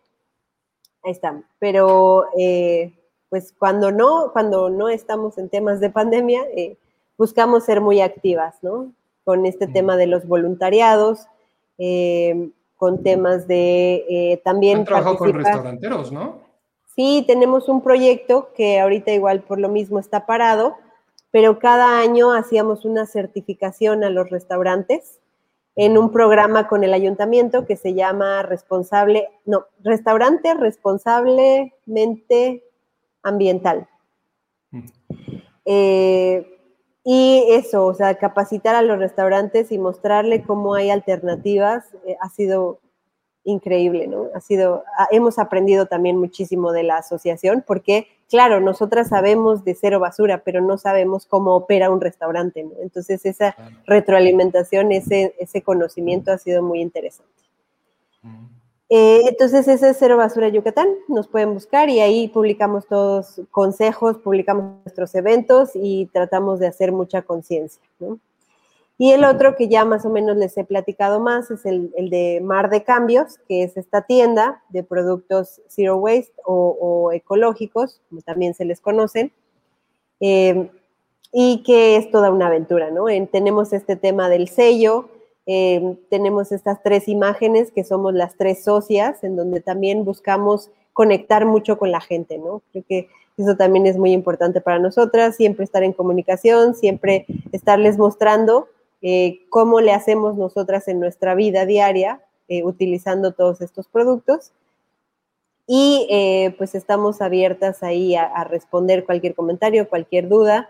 ahí 1.06 1.12
están. 1.12 1.46
Pero 1.60 2.26
eh, 2.38 2.94
pues 3.30 3.54
cuando 3.58 3.92
no, 3.92 4.32
cuando 4.34 4.70
no 4.70 4.90
estamos 4.90 5.38
en 5.38 5.50
temas 5.50 5.80
de 5.80 5.90
pandemia, 5.90 6.44
buscamos 7.18 7.66
ser 7.66 7.82
muy 7.82 8.02
activas, 8.02 8.56
¿no? 8.62 8.92
Con 9.24 9.46
este 9.46 9.68
tema 9.68 9.98
de 9.98 10.08
los 10.08 10.28
voluntariados, 10.28 11.28
con 12.78 13.04
temas 13.04 13.48
de 13.48 14.42
también... 14.44 14.80
Han 14.80 14.86
trabajado 14.86 15.18
con 15.18 15.34
restauranteros, 15.34 16.12
¿no? 16.12 16.46
Sí, 16.96 17.26
tenemos 17.28 17.68
un 17.68 17.82
proyecto 17.82 18.50
que 18.56 18.80
ahorita 18.80 19.12
igual 19.12 19.42
por 19.42 19.60
lo 19.60 19.68
mismo 19.68 20.00
está 20.00 20.26
parado, 20.26 20.76
pero 21.30 21.60
cada 21.60 22.00
año 22.00 22.32
hacíamos 22.32 22.86
una 22.86 23.06
certificación 23.06 24.06
a 24.06 24.10
los 24.10 24.30
restaurantes 24.30 25.20
en 25.76 25.98
un 25.98 26.12
programa 26.12 26.68
con 26.68 26.84
el 26.84 26.94
ayuntamiento 26.94 27.66
que 27.66 27.76
se 27.76 27.94
llama 27.94 28.44
responsable, 28.44 29.28
no, 29.46 29.66
restaurante 29.84 30.54
responsablemente 30.54 32.64
ambiental. 33.22 33.88
Eh, 35.66 36.52
y 37.04 37.44
eso, 37.50 37.86
o 37.86 37.94
sea, 37.94 38.16
capacitar 38.16 38.76
a 38.76 38.82
los 38.82 38.98
restaurantes 38.98 39.72
y 39.72 39.78
mostrarle 39.78 40.44
cómo 40.44 40.76
hay 40.76 40.90
alternativas 40.90 41.94
eh, 42.06 42.16
ha 42.22 42.30
sido 42.30 42.80
increíble, 43.46 44.08
¿no? 44.08 44.28
Ha 44.34 44.42
sido, 44.42 44.84
hemos 45.12 45.40
aprendido 45.40 45.86
también 45.86 46.18
muchísimo 46.18 46.72
de 46.72 46.84
la 46.84 46.98
asociación 46.98 47.64
porque, 47.66 48.08
claro, 48.30 48.60
nosotras 48.60 49.10
sabemos 49.10 49.64
de 49.64 49.76
cero 49.76 50.00
basura, 50.00 50.42
pero 50.44 50.62
no 50.62 50.78
sabemos 50.78 51.26
cómo 51.26 51.56
opera 51.56 51.90
un 51.90 52.02
restaurante, 52.02 52.64
¿no? 52.64 52.72
Entonces 52.82 53.26
esa 53.26 53.56
retroalimentación, 53.86 54.92
ese, 54.92 55.36
ese 55.40 55.62
conocimiento 55.62 56.32
ha 56.32 56.38
sido 56.38 56.62
muy 56.62 56.82
interesante. 56.82 57.32
Eh, 58.90 59.22
entonces, 59.28 59.68
ese 59.68 59.90
es 59.90 59.98
Cero 59.98 60.18
Basura 60.18 60.48
Yucatán. 60.50 60.88
Nos 61.08 61.28
pueden 61.28 61.54
buscar 61.54 61.90
y 61.90 62.02
ahí 62.02 62.28
publicamos 62.28 62.86
todos 62.88 63.42
consejos, 63.50 64.18
publicamos 64.18 64.84
nuestros 64.84 65.16
eventos 65.16 65.72
y 65.74 66.06
tratamos 66.14 66.60
de 66.60 66.68
hacer 66.68 66.92
mucha 66.92 67.24
conciencia. 67.24 67.82
Y 68.98 69.12
el 69.12 69.26
otro 69.26 69.56
que 69.56 69.68
ya 69.68 69.84
más 69.84 70.06
o 70.06 70.10
menos 70.10 70.38
les 70.38 70.58
he 70.58 70.64
platicado 70.64 71.20
más 71.20 71.52
es 71.52 71.66
el, 71.66 71.92
de 72.10 72.40
Mar 72.42 72.70
de 72.70 72.84
Cambios, 72.84 73.40
que 73.48 73.64
es 73.64 73.76
esta 73.76 74.04
tienda 74.04 74.64
de 74.70 74.84
productos 74.84 75.62
zero 75.68 75.98
waste 75.98 76.34
o, 76.46 77.12
ecológicos, 77.12 78.02
como 78.10 78.22
también 78.22 78.54
se 78.54 78.64
les 78.64 78.80
conocen, 78.80 79.34
eh, 80.22 80.70
y 81.34 81.64
que 81.64 81.98
es 81.98 82.10
toda 82.10 82.32
una 82.32 82.48
aventura, 82.48 82.90
¿no? 82.92 83.08
tenemos 83.30 83.74
este 83.74 83.98
tema 83.98 84.30
del 84.30 84.48
sello, 84.48 85.10
eh, 85.46 85.98
tenemos 86.10 86.54
estas 86.54 86.82
tres 86.82 87.10
imágenes 87.10 87.72
que 87.72 87.84
somos 87.84 88.14
las 88.14 88.36
tres 88.38 88.64
socias, 88.64 89.24
en 89.26 89.36
donde 89.36 89.60
también 89.60 90.06
buscamos 90.06 90.72
conectar 90.94 91.46
mucho 91.46 91.78
con 91.78 91.92
la 91.92 92.00
gente, 92.00 92.38
¿no? 92.38 92.62
Creo 92.72 92.86
que 92.88 93.10
eso 93.38 93.56
también 93.58 93.86
es 93.86 93.98
muy 93.98 94.14
importante 94.14 94.62
para 94.62 94.80
nosotras, 94.80 95.36
siempre 95.36 95.66
estar 95.66 95.84
en 95.84 95.92
comunicación, 95.92 96.74
siempre 96.74 97.26
estarles 97.52 97.98
mostrando 97.98 98.70
eh, 99.08 99.42
cómo 99.50 99.82
le 99.82 99.94
hacemos 99.94 100.36
nosotras 100.36 100.88
en 100.88 101.00
nuestra 101.00 101.36
vida 101.36 101.66
diaria 101.66 102.22
eh, 102.48 102.64
utilizando 102.64 103.34
todos 103.34 103.62
estos 103.62 103.88
productos. 103.88 104.52
Y 105.68 106.08
pues 106.60 106.76
estamos 106.76 107.22
abiertas 107.22 107.82
ahí 107.82 108.16
a 108.16 108.44
responder 108.44 109.04
cualquier 109.04 109.34
comentario, 109.34 109.90
cualquier 109.90 110.30
duda. 110.30 110.70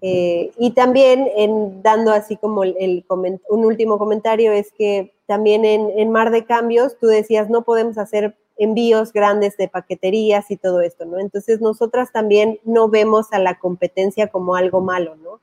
Eh, 0.00 0.50
y 0.58 0.72
también 0.72 1.28
en, 1.36 1.82
dando 1.82 2.12
así 2.12 2.36
como 2.36 2.64
el, 2.64 3.04
un 3.08 3.64
último 3.64 3.98
comentario 3.98 4.52
es 4.52 4.72
que 4.72 5.14
también 5.26 5.64
en, 5.64 6.10
Mar 6.10 6.30
de 6.30 6.44
Cambios 6.44 6.98
tú 6.98 7.06
decías 7.06 7.48
no 7.48 7.62
podemos 7.62 7.98
hacer 7.98 8.36
envíos 8.56 9.12
grandes 9.12 9.56
de 9.56 9.68
paqueterías 9.68 10.50
y 10.50 10.56
todo 10.56 10.80
esto, 10.80 11.06
¿no? 11.06 11.18
Entonces 11.18 11.60
nosotras 11.60 12.12
también 12.12 12.60
no 12.64 12.88
vemos 12.88 13.32
a 13.32 13.38
la 13.38 13.58
competencia 13.58 14.28
como 14.28 14.54
algo 14.54 14.80
malo, 14.80 15.16
¿no? 15.16 15.40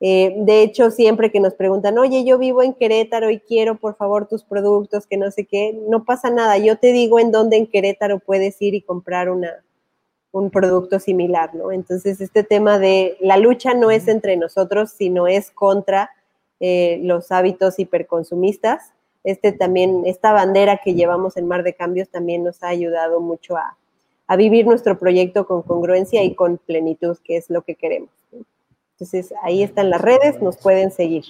Eh, 0.00 0.34
de 0.38 0.62
hecho, 0.62 0.90
siempre 0.90 1.30
que 1.30 1.40
nos 1.40 1.54
preguntan, 1.54 1.96
oye, 1.98 2.24
yo 2.24 2.38
vivo 2.38 2.62
en 2.62 2.74
Querétaro 2.74 3.30
y 3.30 3.40
quiero 3.40 3.76
por 3.76 3.96
favor 3.96 4.28
tus 4.28 4.44
productos, 4.44 5.06
que 5.06 5.16
no 5.16 5.30
sé 5.30 5.46
qué, 5.46 5.78
no 5.88 6.04
pasa 6.04 6.30
nada. 6.30 6.58
Yo 6.58 6.78
te 6.78 6.92
digo 6.92 7.18
en 7.18 7.30
dónde 7.30 7.56
en 7.56 7.66
Querétaro 7.66 8.18
puedes 8.18 8.60
ir 8.60 8.74
y 8.74 8.82
comprar 8.82 9.30
una, 9.30 9.64
un 10.32 10.50
producto 10.50 11.00
similar, 11.00 11.54
¿no? 11.54 11.72
Entonces, 11.72 12.20
este 12.20 12.42
tema 12.42 12.78
de 12.78 13.16
la 13.20 13.38
lucha 13.38 13.72
no 13.72 13.90
es 13.90 14.06
entre 14.06 14.36
nosotros, 14.36 14.90
sino 14.90 15.26
es 15.26 15.50
contra 15.50 16.10
eh, 16.60 17.00
los 17.02 17.32
hábitos 17.32 17.78
hiperconsumistas. 17.78 18.92
Este 19.24 19.52
también, 19.52 20.02
esta 20.06 20.32
bandera 20.32 20.80
que 20.82 20.94
llevamos 20.94 21.36
en 21.36 21.48
Mar 21.48 21.62
de 21.62 21.74
Cambios 21.74 22.08
también 22.10 22.44
nos 22.44 22.62
ha 22.62 22.68
ayudado 22.68 23.20
mucho 23.20 23.56
a, 23.56 23.76
vivir 24.36 24.66
nuestro 24.66 24.98
proyecto 24.98 25.46
con 25.46 25.62
congruencia 25.62 26.22
y 26.22 26.34
con 26.34 26.58
plenitud, 26.58 27.16
que 27.24 27.36
es 27.36 27.48
lo 27.48 27.62
que 27.62 27.76
queremos. 27.76 28.10
Entonces, 28.98 29.34
ahí 29.42 29.62
están 29.62 29.90
las 29.90 30.00
redes, 30.00 30.40
nos 30.40 30.56
pueden 30.56 30.90
seguir. 30.90 31.24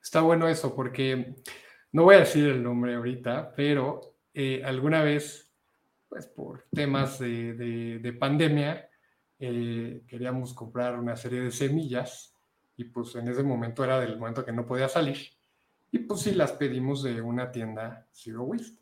Está 0.00 0.20
bueno 0.20 0.46
eso, 0.46 0.74
porque 0.74 1.34
no 1.90 2.04
voy 2.04 2.14
a 2.14 2.20
decir 2.20 2.46
el 2.46 2.62
nombre 2.62 2.94
ahorita, 2.94 3.52
pero 3.56 4.14
eh, 4.32 4.62
alguna 4.64 5.02
vez 5.02 5.44
pues 6.08 6.28
por 6.28 6.64
temas 6.72 7.18
de, 7.18 8.16
pandemia, 8.20 8.88
eh, 9.40 10.02
queríamos 10.06 10.54
comprar 10.54 10.96
una 10.96 11.16
serie 11.16 11.40
de 11.40 11.50
semillas 11.50 12.32
y 12.76 12.84
pues 12.84 13.16
en 13.16 13.26
ese 13.26 13.42
momento 13.42 13.82
era 13.82 13.98
del 13.98 14.16
momento 14.16 14.44
que 14.44 14.52
no 14.52 14.64
podía 14.64 14.88
salir 14.88 15.18
y 15.90 15.98
pues 16.00 16.20
sí 16.20 16.32
las 16.32 16.52
pedimos 16.52 17.02
de 17.02 17.20
una 17.20 17.50
tienda 17.50 18.06
Zero 18.12 18.42
Waste. 18.42 18.78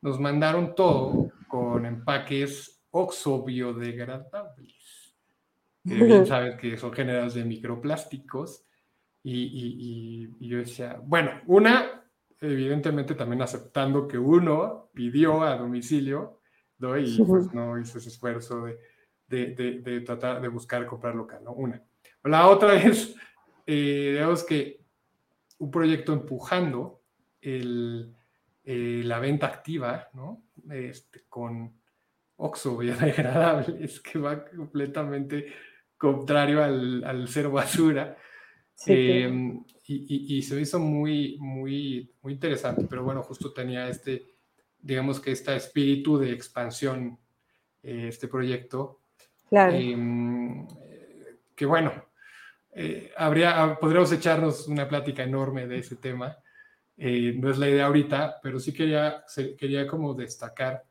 Nos 0.00 0.18
mandaron 0.18 0.74
todo 0.74 1.30
con 1.48 1.84
empaques 1.84 2.82
oxo 2.90 3.42
biodegradables, 3.42 4.75
que 5.86 5.94
bien 5.94 6.26
sabes 6.26 6.56
que 6.56 6.76
son 6.76 6.92
generados 6.92 7.34
de 7.34 7.44
microplásticos 7.44 8.64
y, 9.22 10.28
y 10.38 10.48
yo 10.48 10.58
decía, 10.58 11.00
bueno, 11.02 11.32
una, 11.46 12.04
evidentemente 12.40 13.14
también 13.14 13.42
aceptando 13.42 14.06
que 14.06 14.18
uno 14.18 14.90
pidió 14.94 15.42
a 15.42 15.56
domicilio 15.56 16.40
y 16.78 17.22
pues 17.24 17.52
no 17.52 17.78
hice 17.78 17.98
ese 17.98 18.10
esfuerzo 18.10 18.66
de, 19.28 20.02
tratar 20.04 20.40
de 20.40 20.48
buscar 20.48 20.86
comprar 20.86 21.14
local, 21.14 21.42
¿no? 21.42 21.52
Una. 21.52 21.82
La 22.24 22.48
otra 22.48 22.74
es, 22.82 23.14
eh, 23.66 24.10
digamos 24.12 24.44
que 24.44 24.84
un 25.58 25.70
proyecto 25.70 26.12
empujando 26.12 27.02
el, 27.40 28.14
eh, 28.64 29.02
la 29.04 29.18
venta 29.18 29.46
activa, 29.46 30.08
¿no? 30.12 30.44
Este, 30.70 31.24
con 31.28 31.80
Oxo 32.36 32.82
es 32.82 34.00
que 34.00 34.18
va 34.18 34.44
completamente 34.44 35.46
contrario 35.96 36.62
al, 36.62 37.04
al 37.04 37.28
cero 37.28 37.50
basura. 37.52 38.16
Em, 38.86 39.64
y, 39.86 40.36
y, 40.36 40.42
se 40.42 40.60
hizo 40.60 40.78
muy, 40.78 41.38
muy, 41.38 42.12
muy 42.20 42.34
interesante, 42.34 42.86
pero 42.88 43.02
bueno, 43.04 43.22
justo 43.22 43.52
tenía 43.52 43.88
este 43.88 44.36
digamos 44.86 45.18
que 45.18 45.32
este 45.32 45.56
espíritu 45.56 46.16
de 46.16 46.32
expansión, 46.32 47.18
eh, 47.82 48.06
este 48.08 48.28
proyecto. 48.28 49.00
Claro. 49.48 49.74
Em, 49.74 50.66
que 51.54 51.66
bueno, 51.66 51.92
eh, 52.72 53.12
habría, 53.16 53.78
podríamos 53.80 54.12
echarnos 54.12 54.68
una 54.68 54.86
plática 54.88 55.24
enorme 55.24 55.66
de 55.66 55.78
ese 55.78 55.96
tema. 55.96 56.36
Eh, 56.96 57.34
no 57.36 57.50
es 57.50 57.58
la 57.58 57.68
idea 57.68 57.86
ahorita, 57.86 58.38
pero 58.40 58.60
sí 58.60 58.72
quería, 58.72 59.24
quería 59.58 59.86
como 59.88 60.14
destacar, 60.14 60.84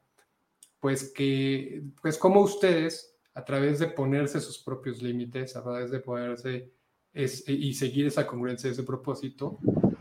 pues 0.80 1.14
que, 1.14 1.84
pues 2.02 2.18
como 2.18 2.42
ustedes, 2.42 3.15
a 3.36 3.44
través 3.44 3.80
de 3.80 3.88
ponerse 3.88 4.40
sus 4.40 4.58
propios 4.58 5.02
límites, 5.02 5.56
a 5.56 5.64
través 5.64 5.92
de 5.92 6.00
ponerse 6.00 6.72
y 7.14 7.74
seguir 7.74 8.08
esa 8.08 8.26
congruencia, 8.26 8.72
ese 8.72 8.84
propósito, 8.84 9.60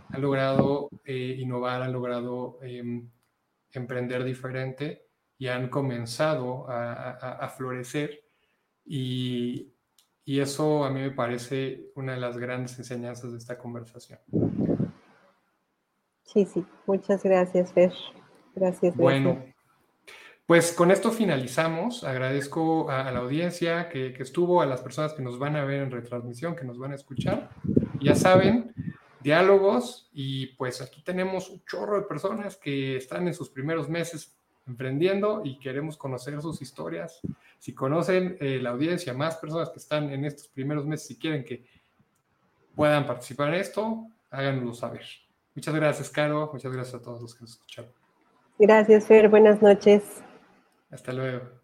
han 0.09 0.23
logrado 0.23 0.89
innovar, 1.05 1.83
han 1.83 1.93
logrado 1.93 2.59
em, 2.63 3.09
emprender 3.73 4.25
diferente 4.25 5.09
y 5.37 5.49
han 5.49 5.69
comenzado 5.69 6.67
a, 6.69 7.49
florecer 7.57 8.25
y, 8.85 9.71
eso 10.27 10.85
a 10.85 10.91
mí 10.91 11.01
me 11.01 11.11
parece 11.11 11.91
una 11.97 12.15
de 12.15 12.21
las 12.21 12.39
grandes 12.39 12.79
enseñanzas 12.79 13.33
de 13.33 13.39
esta 13.39 13.59
conversación. 13.59 14.21
Sí, 16.23 16.47
sí, 16.47 16.65
muchas 16.87 17.23
gracias, 17.23 17.73
Fer. 17.73 17.93
Gracias. 18.55 18.97
Bueno, 18.97 19.45
pues 20.47 20.73
con 20.73 20.91
esto 20.91 21.11
finalizamos. 21.11 22.05
Agradezco 22.05 22.91
a, 22.91 23.11
la 23.11 23.21
audiencia 23.21 23.89
que, 23.89 24.15
estuvo, 24.19 24.61
a 24.61 24.67
las 24.67 24.83
personas 24.83 25.15
que 25.15 25.23
nos 25.23 25.39
van 25.39 25.57
a 25.57 25.65
ver 25.65 25.83
en 25.83 25.91
retransmisión, 25.91 26.55
que 26.55 26.65
nos 26.65 26.79
van 26.79 26.93
a 26.93 26.97
escuchar. 26.97 27.51
Ya 28.01 28.15
saben, 28.15 28.75
diálogos 29.21 30.11
y 30.13 30.49
pues 30.57 30.83
aquí 30.83 31.03
tenemos 31.03 31.49
un 31.49 31.65
chorro 31.65 31.97
de 31.97 32.07
personas 32.07 32.57
que 32.57 32.97
están 32.97 33.27
en 33.27 33.35
sus 33.35 33.49
primeros 33.49 33.89
meses 33.89 34.37
emprendiendo 34.67 35.43
y 35.45 35.59
queremos 35.59 35.97
conocer 35.97 36.41
sus 36.43 36.61
historias. 36.61 37.21
Si 37.59 37.73
conocen 37.73 38.37
eh, 38.41 38.59
la 38.61 38.71
audiencia, 38.71 39.15
más 39.15 39.37
personas 39.37 39.71
que 39.71 39.79
están 39.79 40.11
en 40.11 40.27
estos 40.27 40.49
primeros 40.49 40.85
meses 40.85 41.11
y 41.11 41.17
quieren 41.17 41.45
que 41.45 41.65
puedan 42.75 43.07
participar 43.07 43.49
en 43.49 43.61
esto, 43.61 44.07
háganoslo 44.31 44.75
saber. 44.75 45.05
Muchas 45.55 45.75
gracias, 45.75 46.11
Caro. 46.11 46.51
Muchas 46.53 46.73
gracias 46.73 47.01
a 47.01 47.03
todos 47.03 47.23
los 47.23 47.35
que 47.35 47.43
nos 47.43 47.53
escucharon. 47.53 47.91
Gracias, 48.59 49.07
Fer. 49.07 49.29
Buenas 49.29 49.63
noches. 49.63 50.03
Hasta 50.95 51.13
luego. 51.13 51.64